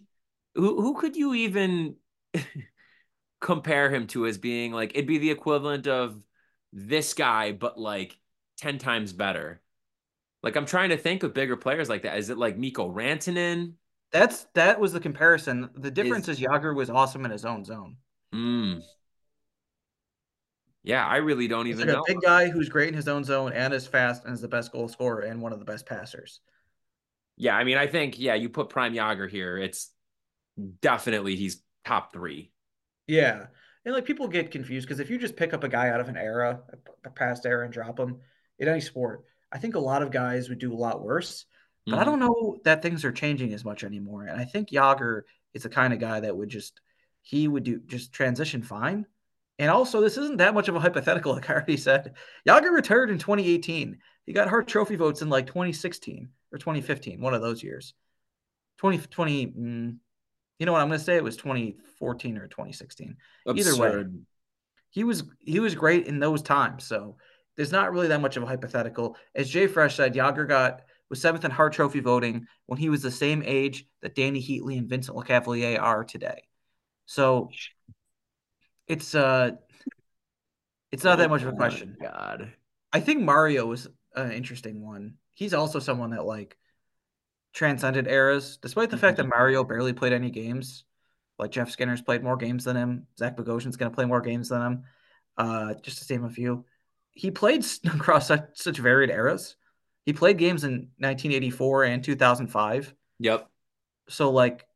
Who 0.55 0.81
who 0.81 0.95
could 0.95 1.17
you 1.17 1.35
even 1.35 1.97
compare 3.41 3.91
him 3.91 4.07
to 4.09 4.27
as 4.27 4.39
being 4.39 4.73
like? 4.73 4.93
It'd 4.95 5.07
be 5.07 5.19
the 5.19 5.31
equivalent 5.31 5.89
of 5.89 6.21
this 6.73 7.15
guy, 7.15 7.53
but 7.53 7.79
like 7.79 8.17
ten 8.57 8.79
times 8.79 9.13
better. 9.13 9.61
Like 10.43 10.55
I'm 10.55 10.67
trying 10.67 10.91
to 10.91 10.97
think 10.97 11.25
of 11.25 11.35
bigger 11.35 11.57
players 11.57 11.89
like 11.89 12.03
that. 12.03 12.19
Is 12.19 12.31
it 12.31 12.39
like 12.39 12.57
Mikko 12.57 12.93
Rantanen? 12.93 13.73
That's 14.13 14.47
that 14.55 14.79
was 14.79 14.93
the 14.93 15.01
comparison. 15.01 15.71
The 15.75 15.91
difference 15.91 16.29
is, 16.29 16.41
is 16.41 16.47
was 16.75 16.91
awesome 16.91 17.25
in 17.25 17.33
his 17.33 17.45
own 17.45 17.65
zone. 17.65 17.97
Mm. 18.35 18.83
Yeah, 20.83 21.07
I 21.07 21.17
really 21.17 21.49
don't 21.49 21.67
even 21.67 21.87
like 21.87 21.97
know. 21.97 22.01
A 22.01 22.05
big 22.07 22.21
guy 22.21 22.49
who's 22.49 22.69
great 22.69 22.89
in 22.89 22.95
his 22.95 23.09
own 23.09 23.25
zone 23.25 23.53
and 23.53 23.75
is 23.75 23.87
fast 23.87 24.25
and 24.25 24.33
is 24.33 24.41
the 24.41 24.49
best 24.49 24.73
goal 24.73 24.89
scorer 24.89 25.21
and 25.21 25.43
one 25.43 25.53
of 25.53 25.59
the 25.59 25.65
best 25.65 25.87
passers. 25.87 26.41
Yeah, 27.37 27.57
I 27.57 27.65
mean, 27.65 27.77
I 27.77 27.87
think 27.87 28.19
yeah, 28.19 28.35
you 28.35 28.49
put 28.49 28.71
Prime 28.71 28.95
Jagr 28.95 29.29
here, 29.29 29.59
it's 29.59 29.91
definitely 30.81 31.37
he's 31.37 31.63
top 31.85 32.13
three. 32.13 32.51
Yeah, 33.07 33.47
and 33.85 33.95
like 33.95 34.05
people 34.05 34.29
get 34.29 34.51
confused 34.51 34.87
because 34.87 35.01
if 35.01 35.11
you 35.11 35.19
just 35.19 35.37
pick 35.37 35.53
up 35.55 35.65
a 35.65 35.69
guy 35.69 35.91
out 35.91 36.01
of 36.01 36.09
an 36.09 36.17
era, 36.17 36.61
a 37.05 37.11
past 37.11 37.47
era, 37.47 37.65
and 37.65 37.73
drop 37.73 37.99
him 37.99 38.19
in 38.59 38.69
any 38.69 38.81
sport, 38.81 39.25
I 39.53 39.59
think 39.59 39.75
a 39.75 39.81
lot 39.81 40.03
of 40.03 40.11
guys 40.11 40.49
would 40.49 40.59
do 40.59 40.73
a 40.73 40.77
lot 40.77 41.03
worse. 41.03 41.45
But 41.87 41.93
mm-hmm. 41.93 42.01
I 42.01 42.05
don't 42.05 42.19
know 42.19 42.59
that 42.65 42.83
things 42.83 43.05
are 43.05 43.13
changing 43.13 43.55
as 43.55 43.65
much 43.65 43.85
anymore. 43.85 44.25
And 44.25 44.41
I 44.41 44.45
think 44.45 44.71
Jagr 44.71 45.23
is 45.55 45.63
the 45.63 45.69
kind 45.69 45.93
of 45.93 46.01
guy 46.01 46.21
that 46.21 46.37
would 46.37 46.49
just 46.49 46.81
he 47.29 47.47
would 47.47 47.63
do 47.63 47.79
just 47.87 48.11
transition 48.11 48.63
fine. 48.63 49.05
And 49.59 49.71
also, 49.71 50.01
this 50.01 50.17
isn't 50.17 50.39
that 50.39 50.55
much 50.55 50.69
of 50.69 50.77
a 50.77 50.81
hypothetical, 50.81 51.33
like 51.35 51.51
I 51.51 51.55
already 51.55 51.77
said. 51.77 52.15
Jagr 52.49 52.73
retired 52.73 53.11
in 53.11 53.19
2018. 53.19 53.99
He 54.25 54.33
got 54.33 54.49
Hart 54.49 54.67
Trophy 54.67 54.97
votes 54.97 55.21
in 55.21 55.29
like 55.29 55.47
2016 55.47 56.31
or 56.53 56.59
2015, 56.59 57.21
one 57.21 57.35
of 57.35 57.43
those 57.43 57.63
years. 57.63 57.93
2020, 58.79 59.47
mm, 59.47 59.97
you 60.59 60.67
know 60.67 60.73
what 60.73 60.81
I'm 60.81 60.89
going 60.89 60.99
to 60.99 61.05
say? 61.05 61.17
It 61.17 61.25
was 61.25 61.37
2014 61.37 62.39
or 62.39 62.47
2016. 62.47 63.15
Absurd. 63.47 63.75
Either 63.75 63.77
way, 63.79 64.05
he 64.89 65.05
was 65.05 65.25
he 65.41 65.61
was 65.61 65.75
great 65.75 66.07
in 66.07 66.21
those 66.21 66.41
times. 66.41 66.85
So 66.85 67.17
there's 67.59 67.73
not 67.73 67.93
really 67.93 68.09
that 68.09 68.23
much 68.23 68.39
of 68.39 68.43
a 68.43 68.47
hypothetical. 68.47 69.17
As 69.35 69.51
Jay 69.51 69.67
Fresh 69.67 69.97
said, 69.97 70.15
Jagr 70.15 70.49
got 70.49 70.81
was 71.11 71.21
seventh 71.21 71.45
in 71.45 71.51
Hart 71.51 71.75
Trophy 71.75 72.01
voting 72.01 72.47
when 72.67 72.79
he 72.79 72.89
was 72.89 73.03
the 73.03 73.11
same 73.11 73.43
age 73.45 73.85
that 74.01 74.15
Dany 74.15 74.43
Heatley 74.43 74.79
and 74.79 74.89
Vincent 74.89 75.17
Lecavalier 75.17 75.79
are 75.79 76.05
today. 76.05 76.48
So 77.09 77.49
it's 78.87 79.15
uh 79.15 79.53
it's 80.93 81.05
not 81.05 81.19
that 81.19 81.31
much 81.31 81.41
of 81.41 81.49
a 81.49 81.53
question. 81.53 81.97
Oh 82.01 82.05
God. 82.05 82.53
I 82.93 83.01
think 83.01 83.23
Mario 83.23 83.65
was 83.65 83.89
an 84.15 84.33
interesting 84.33 84.85
one. 84.85 85.15
He's 85.33 85.55
also 85.55 85.79
someone 85.79 86.11
that 86.11 86.27
like 86.27 86.59
transcended 87.55 88.09
eras, 88.09 88.59
despite 88.61 88.91
the 88.91 88.97
mm-hmm. 88.97 89.07
fact 89.07 89.17
that 89.17 89.27
Mario 89.27 89.65
barely 89.65 89.95
played 89.95 90.13
any 90.13 90.31
games. 90.31 90.85
Like 91.39 91.51
Jeff 91.51 91.71
Skinner's 91.71 92.03
played 92.03 92.23
more 92.23 92.37
games 92.37 92.65
than 92.65 92.77
him. 92.77 93.07
Zach 93.19 93.37
Bogosian's 93.37 93.77
going 93.77 93.91
to 93.91 93.95
play 93.95 94.05
more 94.05 94.21
games 94.21 94.51
than 94.51 94.61
him. 94.61 94.85
Uh, 95.39 95.75
just 95.83 96.07
to 96.07 96.13
name 96.13 96.25
a 96.25 96.31
few. 96.31 96.67
He 97.13 97.31
played 97.31 97.65
across 97.87 98.27
such, 98.27 98.45
such 98.53 98.77
varied 98.77 99.09
eras. 99.09 99.57
He 100.05 100.13
played 100.13 100.37
games 100.37 100.65
in 100.65 100.91
1984 100.99 101.85
and 101.85 102.05
2005. 102.05 102.95
Yep. 103.21 103.49
So 104.11 104.31
like, 104.31 104.68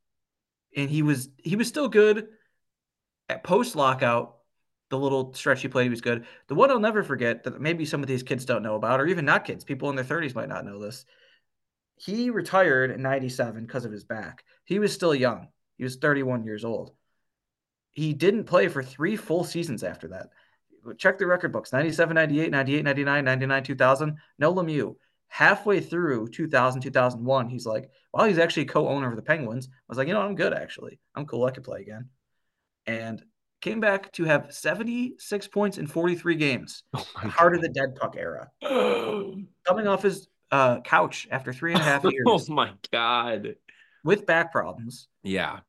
and 0.77 0.91
he 0.91 1.03
was 1.03 1.29
he 1.39 1.57
was 1.57 1.69
still 1.69 1.89
good 1.89 2.29
at 3.29 3.45
post 3.45 3.77
lockout. 3.77 4.37
The 4.91 4.99
little 4.99 5.33
stretch 5.33 5.63
he 5.63 5.69
played, 5.69 5.85
he 5.85 5.91
was 5.91 6.03
good. 6.03 6.27
The 6.49 6.55
one 6.55 6.71
I'll 6.71 6.79
never 6.79 7.03
forget 7.03 7.45
that 7.45 7.59
maybe 7.59 7.87
some 7.87 8.03
of 8.03 8.09
these 8.09 8.23
kids 8.23 8.45
don't 8.45 8.63
know 8.63 8.75
about, 8.75 9.01
or 9.01 9.07
even 9.07 9.25
not 9.25 9.47
kids, 9.47 9.65
people 9.65 9.89
in 9.89 9.97
their 9.97 10.05
30s 10.05 10.35
might 10.35 10.51
not 10.51 10.67
know 10.67 10.79
this. 10.79 11.07
He 11.97 12.29
retired 12.29 12.91
in 12.91 13.01
97 13.01 13.65
because 13.65 13.87
of 13.87 13.93
his 13.93 14.05
back. 14.05 14.45
He 14.65 14.79
was 14.79 14.93
still 14.93 15.15
young. 15.15 15.49
He 15.79 15.85
was 15.85 15.97
31 15.97 16.45
years 16.45 16.63
old. 16.63 16.93
He 17.91 18.13
didn't 18.13 18.45
play 18.45 18.69
for 18.69 18.83
three 18.83 19.17
full 19.17 19.45
seasons 19.45 19.83
after 19.83 20.09
that. 20.09 20.29
Check 20.99 21.17
the 21.17 21.27
record 21.27 21.53
books 21.53 21.73
97, 21.73 22.15
98, 22.15 22.51
98, 22.51 22.83
99, 22.83 23.25
99, 23.25 23.63
2000. 23.63 24.17
No 24.39 24.53
Lemieux 24.53 24.97
halfway 25.33 25.81
through 25.81 26.29
2000, 26.29 26.83
2001, 26.83 27.49
he's 27.49 27.65
like, 27.65 27.89
well, 28.13 28.27
he's 28.27 28.39
actually 28.39 28.67
co-owner 28.67 29.09
of 29.09 29.17
the 29.17 29.23
Penguins. 29.23 29.67
I 29.73 29.77
was 29.89 29.97
like, 29.97 30.07
you 30.07 30.13
know, 30.13 30.21
I'm 30.21 30.35
good 30.35 30.53
actually. 30.53 31.01
I'm 31.15 31.25
cool. 31.25 31.47
I 31.47 31.51
could 31.51 31.65
play 31.65 31.81
again. 31.81 32.11
And 32.87 33.23
came 33.63 33.81
back 33.81 34.13
to 34.13 34.25
have 34.25 34.53
76 34.53 35.49
points 35.49 35.79
in 35.79 35.87
43 35.87 36.35
games. 36.35 36.83
Oh 36.95 37.29
heart 37.29 37.55
of 37.55 37.63
the 37.63 37.71
dead 37.71 37.95
puck 37.97 38.15
era. 38.19 38.51
Coming 38.63 39.87
off 39.87 40.03
his 40.03 40.29
uh, 40.51 40.81
couch 40.83 41.27
after 41.31 41.53
three 41.55 41.73
and 41.73 41.81
a 41.81 41.85
half 41.85 42.05
years. 42.05 42.27
oh 42.27 42.45
my 42.49 42.73
God. 42.93 43.55
With 44.05 44.27
back 44.27 44.53
problems. 44.53 45.09
Yeah. 45.23 45.61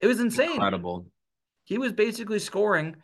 It 0.00 0.06
was 0.06 0.20
insane. 0.20 0.52
Incredible. 0.52 1.06
He 1.64 1.76
was 1.76 1.92
basically 1.92 2.38
scoring 2.38 2.96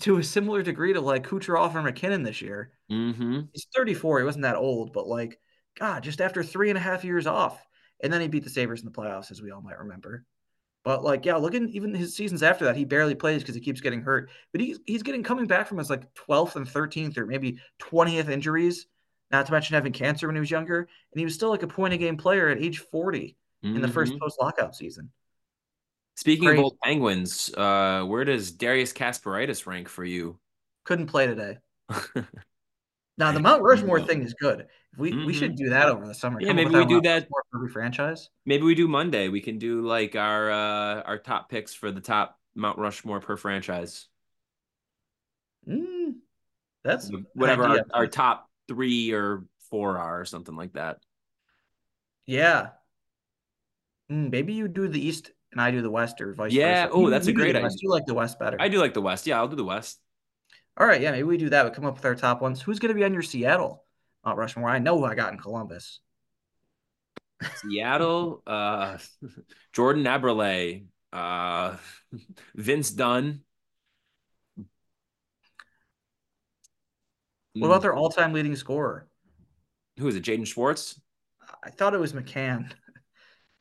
to 0.00 0.18
a 0.18 0.24
similar 0.24 0.62
degree 0.62 0.92
to 0.92 1.00
like 1.00 1.26
Kucherov 1.26 1.74
or 1.74 1.82
MacKinnon 1.82 2.22
this 2.22 2.40
year. 2.40 2.72
Mm-hmm. 2.90 3.40
He's 3.52 3.66
34. 3.74 4.20
He 4.20 4.24
wasn't 4.24 4.42
that 4.42 4.56
old, 4.56 4.92
but 4.92 5.06
like, 5.06 5.38
God, 5.78 6.02
just 6.02 6.20
after 6.20 6.42
three 6.42 6.70
and 6.70 6.78
a 6.78 6.82
half 6.82 7.04
years 7.04 7.26
off. 7.26 7.64
And 8.02 8.12
then 8.12 8.20
he 8.20 8.28
beat 8.28 8.44
the 8.44 8.50
Sabres 8.50 8.80
in 8.80 8.86
the 8.86 8.92
playoffs, 8.92 9.30
as 9.30 9.40
we 9.40 9.52
all 9.52 9.62
might 9.62 9.78
remember. 9.78 10.24
But 10.84 11.04
like, 11.04 11.24
yeah, 11.24 11.36
looking 11.36 11.68
even 11.70 11.94
his 11.94 12.16
seasons 12.16 12.42
after 12.42 12.64
that, 12.64 12.76
he 12.76 12.84
barely 12.84 13.14
plays 13.14 13.42
because 13.42 13.54
he 13.54 13.60
keeps 13.60 13.80
getting 13.80 14.02
hurt. 14.02 14.30
But 14.50 14.60
he's 14.60 14.80
he's 14.86 15.04
getting 15.04 15.22
coming 15.22 15.46
back 15.46 15.68
from 15.68 15.78
his 15.78 15.88
like 15.88 16.12
12th 16.14 16.56
and 16.56 16.66
13th 16.66 17.16
or 17.18 17.26
maybe 17.26 17.58
20th 17.80 18.28
injuries, 18.28 18.86
not 19.30 19.46
to 19.46 19.52
mention 19.52 19.74
having 19.74 19.92
cancer 19.92 20.26
when 20.26 20.34
he 20.34 20.40
was 20.40 20.50
younger. 20.50 20.80
And 20.80 21.18
he 21.18 21.24
was 21.24 21.34
still 21.34 21.50
like 21.50 21.62
a 21.62 21.68
point 21.68 21.94
a 21.94 21.98
game 21.98 22.16
player 22.16 22.48
at 22.48 22.60
age 22.60 22.78
40 22.78 23.36
mm-hmm. 23.64 23.76
in 23.76 23.82
the 23.82 23.88
first 23.88 24.12
mm-hmm. 24.12 24.20
post 24.20 24.38
lockout 24.40 24.74
season. 24.74 25.10
Speaking 26.16 26.44
Great. 26.44 26.58
of 26.58 26.64
old 26.64 26.78
Penguins, 26.82 27.52
uh, 27.56 28.04
where 28.04 28.24
does 28.24 28.52
Darius 28.52 28.92
Kasparaitis 28.92 29.66
rank 29.66 29.88
for 29.88 30.04
you? 30.04 30.38
Couldn't 30.84 31.06
play 31.06 31.26
today. 31.26 31.58
now 33.18 33.32
the 33.32 33.40
Mount 33.40 33.62
Rushmore 33.62 34.00
thing 34.00 34.22
is 34.22 34.34
good. 34.34 34.66
We 34.98 35.12
mm-hmm. 35.12 35.26
we 35.26 35.32
should 35.32 35.56
do 35.56 35.70
that 35.70 35.88
over 35.88 36.06
the 36.06 36.14
summer. 36.14 36.40
Yeah, 36.40 36.48
Come 36.48 36.56
maybe 36.56 36.74
we 36.74 36.84
do 36.84 37.00
that 37.02 37.28
for 37.28 37.42
every 37.54 37.70
franchise. 37.70 38.28
Maybe 38.44 38.62
we 38.62 38.74
do 38.74 38.88
Monday. 38.88 39.28
We 39.28 39.40
can 39.40 39.58
do 39.58 39.86
like 39.86 40.16
our 40.16 40.50
uh, 40.50 41.02
our 41.02 41.18
top 41.18 41.48
picks 41.48 41.72
for 41.72 41.90
the 41.90 42.00
top 42.00 42.38
Mount 42.54 42.78
Rushmore 42.78 43.20
per 43.20 43.36
franchise. 43.36 44.08
Mm, 45.66 46.16
that's 46.84 47.10
whatever 47.34 47.64
our, 47.64 47.84
our 47.94 48.06
top 48.06 48.50
three 48.68 49.12
or 49.12 49.44
four 49.70 49.98
are, 49.98 50.20
or 50.20 50.24
something 50.26 50.56
like 50.56 50.74
that. 50.74 50.98
Yeah. 52.26 52.70
Mm, 54.10 54.30
maybe 54.30 54.52
you 54.52 54.68
do 54.68 54.88
the 54.88 55.04
East 55.04 55.30
and 55.52 55.60
I 55.60 55.70
do 55.70 55.82
the 55.82 55.90
West 55.90 56.20
or 56.20 56.32
vice 56.34 56.52
yeah. 56.52 56.86
versa. 56.86 56.96
Yeah. 56.98 57.02
Oh, 57.02 57.10
that's 57.10 57.26
a 57.26 57.32
great 57.32 57.54
idea. 57.54 57.70
You 57.80 57.90
like 57.90 58.06
the 58.06 58.14
West 58.14 58.38
better. 58.38 58.56
I 58.60 58.68
do 58.68 58.78
like 58.78 58.94
the 58.94 59.02
West. 59.02 59.26
Yeah, 59.26 59.38
I'll 59.38 59.48
do 59.48 59.56
the 59.56 59.64
West. 59.64 60.00
All 60.76 60.86
right. 60.86 61.00
Yeah, 61.00 61.12
maybe 61.12 61.24
we 61.24 61.36
do 61.36 61.50
that. 61.50 61.64
We 61.64 61.70
come 61.70 61.84
up 61.84 61.94
with 61.94 62.04
our 62.04 62.14
top 62.14 62.40
ones. 62.40 62.60
Who's 62.60 62.78
going 62.78 62.88
to 62.88 62.94
be 62.94 63.04
on 63.04 63.12
your 63.12 63.22
Seattle 63.22 63.84
Mount 64.24 64.38
Rushmore? 64.38 64.70
I 64.70 64.78
know 64.78 64.98
who 64.98 65.04
I 65.04 65.14
got 65.14 65.32
in 65.32 65.38
Columbus. 65.38 66.00
Seattle, 67.56 68.42
uh, 68.46 68.98
Jordan 69.72 70.04
Eberle, 70.04 70.84
uh, 71.12 71.76
Vince 72.54 72.90
Dunn. 72.90 73.40
What 77.54 77.66
about 77.66 77.82
their 77.82 77.94
all-time 77.94 78.32
leading 78.32 78.56
scorer? 78.56 79.08
Who 79.98 80.08
is 80.08 80.16
it? 80.16 80.24
Jaden 80.24 80.46
Schwartz. 80.46 80.98
I 81.62 81.68
thought 81.68 81.92
it 81.92 82.00
was 82.00 82.14
McCann. 82.14 82.72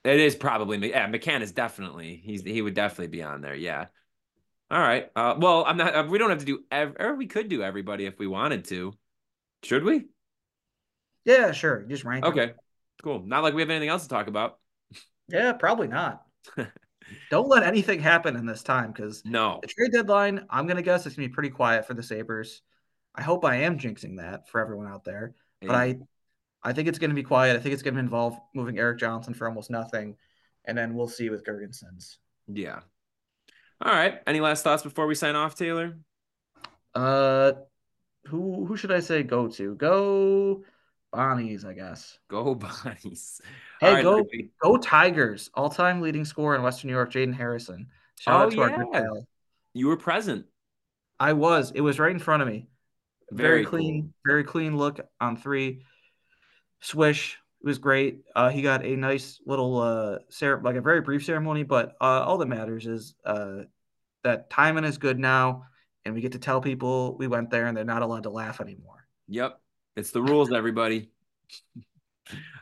It 0.04 0.20
is 0.20 0.36
probably 0.36 0.90
yeah. 0.90 1.08
McCann 1.10 1.42
is 1.42 1.52
definitely 1.52 2.22
he's 2.24 2.44
he 2.44 2.62
would 2.62 2.74
definitely 2.74 3.08
be 3.08 3.24
on 3.24 3.42
there. 3.42 3.56
Yeah. 3.56 3.88
All 4.72 4.80
right. 4.80 5.12
Uh, 5.16 5.36
well, 5.38 5.66
I'm 5.66 5.78
not. 5.78 5.94
Uh, 5.94 6.08
we 6.10 6.18
don't 6.18 6.30
have 6.30 6.40
to 6.40 6.46
do. 6.46 6.64
Ev- 6.72 6.96
or 7.00 7.16
we 7.16 7.28
could 7.28 7.50
do 7.50 7.62
everybody 7.62 8.06
if 8.06 8.18
we 8.18 8.26
wanted 8.26 8.66
to. 8.66 8.94
Should 9.64 9.84
we? 9.84 10.06
Yeah, 11.26 11.52
sure. 11.52 11.84
Just 11.84 12.04
rank. 12.04 12.26
Okay. 12.26 12.48
Them. 12.48 12.56
Cool. 13.04 13.24
Not 13.26 13.44
like 13.44 13.54
we 13.54 13.62
have 13.62 13.70
anything 13.70 13.90
else 13.90 14.04
to 14.04 14.10
talk 14.10 14.28
about. 14.28 14.58
Yeah, 15.28 15.54
probably 15.54 15.88
not. 15.88 16.24
don't 17.30 17.50
let 17.50 17.64
anything 17.64 18.00
happen 18.00 18.36
in 18.36 18.46
this 18.46 18.64
time 18.64 18.92
because 18.92 19.24
no 19.26 19.60
the 19.62 19.68
trade 19.68 19.92
deadline. 19.92 20.46
I'm 20.50 20.68
gonna 20.68 20.82
guess 20.82 21.06
it's 21.06 21.16
gonna 21.16 21.28
be 21.28 21.34
pretty 21.34 21.50
quiet 21.50 21.86
for 21.86 21.94
the 21.94 22.04
Sabres. 22.04 22.62
I 23.14 23.22
hope 23.22 23.44
I 23.46 23.58
am 23.58 23.78
jinxing 23.78 24.18
that 24.18 24.50
for 24.50 24.62
everyone 24.62 24.88
out 24.88 25.04
there, 25.04 25.36
but 25.62 25.76
I 25.76 25.98
I 26.64 26.74
think 26.74 26.88
it's 26.88 27.00
going 27.00 27.10
to 27.10 27.16
be 27.16 27.24
quiet. 27.24 27.56
I 27.56 27.60
think 27.60 27.74
it's 27.74 27.84
going 27.84 27.96
to 27.96 28.00
involve 28.00 28.38
moving 28.54 28.78
Erik 28.78 29.00
Johnson 29.00 29.34
for 29.34 29.48
almost 29.48 29.70
nothing, 29.70 30.16
and 30.66 30.78
then 30.78 30.94
we'll 30.94 31.08
see 31.08 31.30
with 31.30 31.44
Girgensons. 31.44 32.18
Yeah. 32.48 32.80
All 33.82 33.92
right. 33.92 34.22
Any 34.28 34.42
last 34.42 34.64
thoughts 34.64 34.84
before 34.84 35.08
we 35.08 35.16
sign 35.16 35.36
off, 35.36 35.56
Taylor? 35.56 35.98
Uh, 36.94 37.54
who 38.26 38.66
who 38.66 38.78
should 38.78 38.92
I 38.92 39.00
say 39.00 39.24
go 39.24 39.48
to? 39.48 39.76
Go 39.76 40.64
Bonnies, 41.14 41.66
I 41.66 41.74
guess. 41.74 42.20
Go 42.30 42.56
Bonnies. 42.56 43.42
Hey, 43.80 43.96
right, 43.96 44.04
go 44.04 44.12
everybody. 44.20 44.52
go 44.62 44.78
Tigers! 44.78 45.50
All 45.54 45.70
time 45.70 46.02
leading 46.02 46.26
scorer 46.26 46.56
in 46.56 46.62
Western 46.62 46.90
New 46.90 46.94
York, 46.94 47.12
Jaden 47.12 47.34
Harrison. 47.34 47.88
Shout 48.20 48.36
oh, 48.36 48.44
out 48.44 48.52
to 48.52 48.58
yeah. 48.58 48.64
our 48.64 48.78
good 48.78 48.92
pal. 48.92 49.28
You 49.74 49.88
were 49.88 49.98
present. 49.98 50.46
I 51.20 51.34
was. 51.34 51.72
It 51.74 51.82
was 51.82 52.00
right 52.00 52.12
in 52.12 52.20
front 52.20 52.42
of 52.42 52.48
me. 52.48 52.68
Very 53.32 53.50
Very, 53.50 53.66
clean, 53.66 54.02
cool. 54.02 54.12
very 54.26 54.44
clean 54.44 54.78
look 54.78 55.00
on 55.20 55.38
three. 55.38 55.84
Swish. 56.82 57.38
It 57.64 57.68
was 57.68 57.78
great. 57.78 58.22
Uh, 58.36 58.50
he 58.50 58.62
got 58.62 58.84
a 58.84 58.96
nice 58.96 59.40
little 59.46 59.80
uh, 59.80 60.18
cer- 60.30 60.62
like 60.64 60.76
a 60.76 60.82
very 60.82 61.02
brief 61.02 61.24
ceremony, 61.24 61.64
but 61.64 61.96
uh, 62.02 62.24
all 62.26 62.38
that 62.40 62.48
matters 62.48 62.88
is 62.88 63.14
uh, 63.24 63.60
that 64.24 64.50
timing 64.50 64.84
is 64.84 64.98
good 64.98 65.20
now, 65.20 65.66
and 66.04 66.16
we 66.16 66.22
get 66.22 66.32
to 66.32 66.40
tell 66.40 66.60
people 66.60 67.16
we 67.18 67.28
went 67.28 67.52
there, 67.52 67.68
and 67.68 67.78
they're 67.78 67.84
not 67.86 68.02
allowed 68.02 68.24
to 68.24 68.32
laugh 68.32 68.62
anymore. 68.62 69.08
Yep. 69.28 69.60
It's 69.96 70.12
the 70.12 70.22
rules, 70.22 70.52
everybody. 70.52 71.12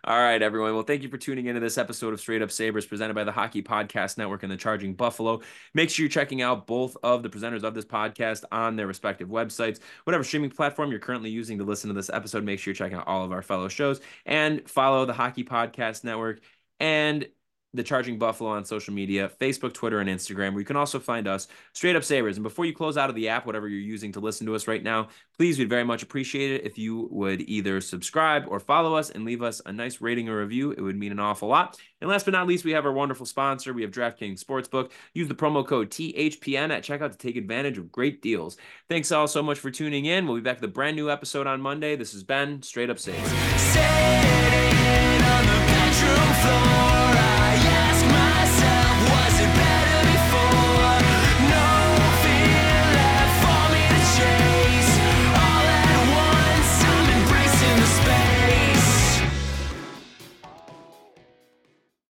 All 0.04 0.18
right, 0.18 0.42
everyone. 0.42 0.74
Well, 0.74 0.84
thank 0.84 1.04
you 1.04 1.10
for 1.10 1.18
tuning 1.18 1.48
into 1.48 1.60
this 1.60 1.78
episode 1.78 2.14
of 2.14 2.20
Straight 2.20 2.42
Up 2.42 2.52
Sabres 2.52 2.86
presented 2.86 3.14
by 3.14 3.26
the 3.26 3.32
Hockey 3.32 3.62
Podcast 3.62 4.18
Network 4.18 4.44
and 4.44 4.52
the 4.52 4.58
Charging 4.58 4.94
Buffalo. 4.94 5.42
Make 5.74 5.90
sure 5.90 6.04
you're 6.04 6.10
checking 6.10 6.42
out 6.42 6.66
both 6.66 6.96
of 7.04 7.22
the 7.22 7.30
presenters 7.30 7.64
of 7.64 7.74
this 7.74 7.86
podcast 7.86 8.44
on 8.52 8.76
their 8.76 8.88
respective 8.88 9.28
websites. 9.28 9.80
Whatever 10.06 10.24
streaming 10.24 10.50
platform 10.50 10.90
you're 10.90 11.00
currently 11.00 11.30
using 11.30 11.58
to 11.58 11.64
listen 11.64 11.90
to 11.90 11.94
this 11.94 12.10
episode, 12.10 12.44
make 12.44 12.60
sure 12.60 12.72
you're 12.72 12.76
checking 12.76 12.98
out 12.98 13.08
all 13.08 13.26
of 13.26 13.32
our 13.32 13.42
fellow 13.42 13.68
shows 13.68 14.00
and 14.26 14.68
follow 14.70 15.06
the 15.06 15.14
Hockey 15.14 15.44
Podcast 15.44 16.04
Network 16.04 16.40
and 16.80 17.28
the 17.74 17.84
Charging 17.84 18.18
Buffalo 18.18 18.50
on 18.50 18.66
social 18.66 18.94
media, 18.94 19.30
Facebook, 19.40 19.74
Twitter, 19.74 20.00
and 20.00 20.10
Instagram, 20.10 20.54
where 20.54 20.60
you 20.60 20.66
can 20.66 20.76
also 20.76 21.00
find 21.00 21.28
us, 21.28 21.48
Straight 21.74 21.96
Up 21.96 22.04
Sabres. 22.04 22.38
And 22.38 22.44
before 22.44 22.66
you 22.66 22.74
close 22.74 22.98
out 22.98 23.10
of 23.10 23.16
the 23.16 23.30
app, 23.30 23.46
whatever 23.46 23.68
you're 23.68 23.80
using 23.80 24.12
to 24.14 24.20
listen 24.20 24.48
to 24.48 24.56
us 24.56 24.68
right 24.68 24.82
now, 24.82 25.10
please, 25.38 25.60
we'd 25.60 25.70
very 25.70 25.84
much 25.84 26.02
appreciate 26.02 26.52
it 26.52 26.66
if 26.66 26.78
you 26.78 27.08
would 27.12 27.42
either 27.42 27.80
subscribe 27.80 28.46
or 28.48 28.60
follow 28.60 28.96
us 28.96 29.12
and 29.12 29.24
leave 29.24 29.44
us 29.44 29.62
a 29.66 29.72
nice 29.72 30.02
rating 30.02 30.30
or 30.30 30.40
review. 30.40 30.72
It 30.72 30.82
would 30.82 30.98
mean 30.98 31.12
an 31.12 31.20
awful 31.20 31.48
lot. 31.48 31.78
And 32.02 32.10
last 32.10 32.26
but 32.26 32.32
not 32.32 32.48
least, 32.48 32.66
we 32.66 32.72
have 32.72 32.86
our 32.86 32.94
wonderful 32.94 33.26
sponsor. 33.26 33.74
We 33.74 33.84
have 33.84 33.92
DraftKings 33.92 34.44
Sportsbook. 34.44 34.92
Use 35.14 35.28
the 35.28 35.36
promo 35.36 35.66
code 35.66 35.90
THPN 35.92 36.72
at 36.72 36.84
checkout 36.84 37.12
to 37.12 37.18
take 37.18 37.36
advantage 37.36 37.78
of 37.78 37.92
great 37.92 38.22
deals. 38.22 38.58
Thanks 38.90 39.12
all 39.12 39.28
so 39.28 39.44
much 39.44 39.60
for 39.60 39.70
tuning 39.70 40.06
in. 40.06 40.26
We'll 40.26 40.38
be 40.38 40.42
back 40.42 40.62
with 40.62 40.70
a 40.70 40.74
brand 40.74 40.96
new 40.96 41.12
episode 41.12 41.46
on 41.46 41.62
Monday. 41.62 41.96
This 41.96 42.14
has 42.14 42.24
been 42.24 42.62
Straight 42.64 42.90
Up 42.90 42.98
Sabres. 42.98 43.30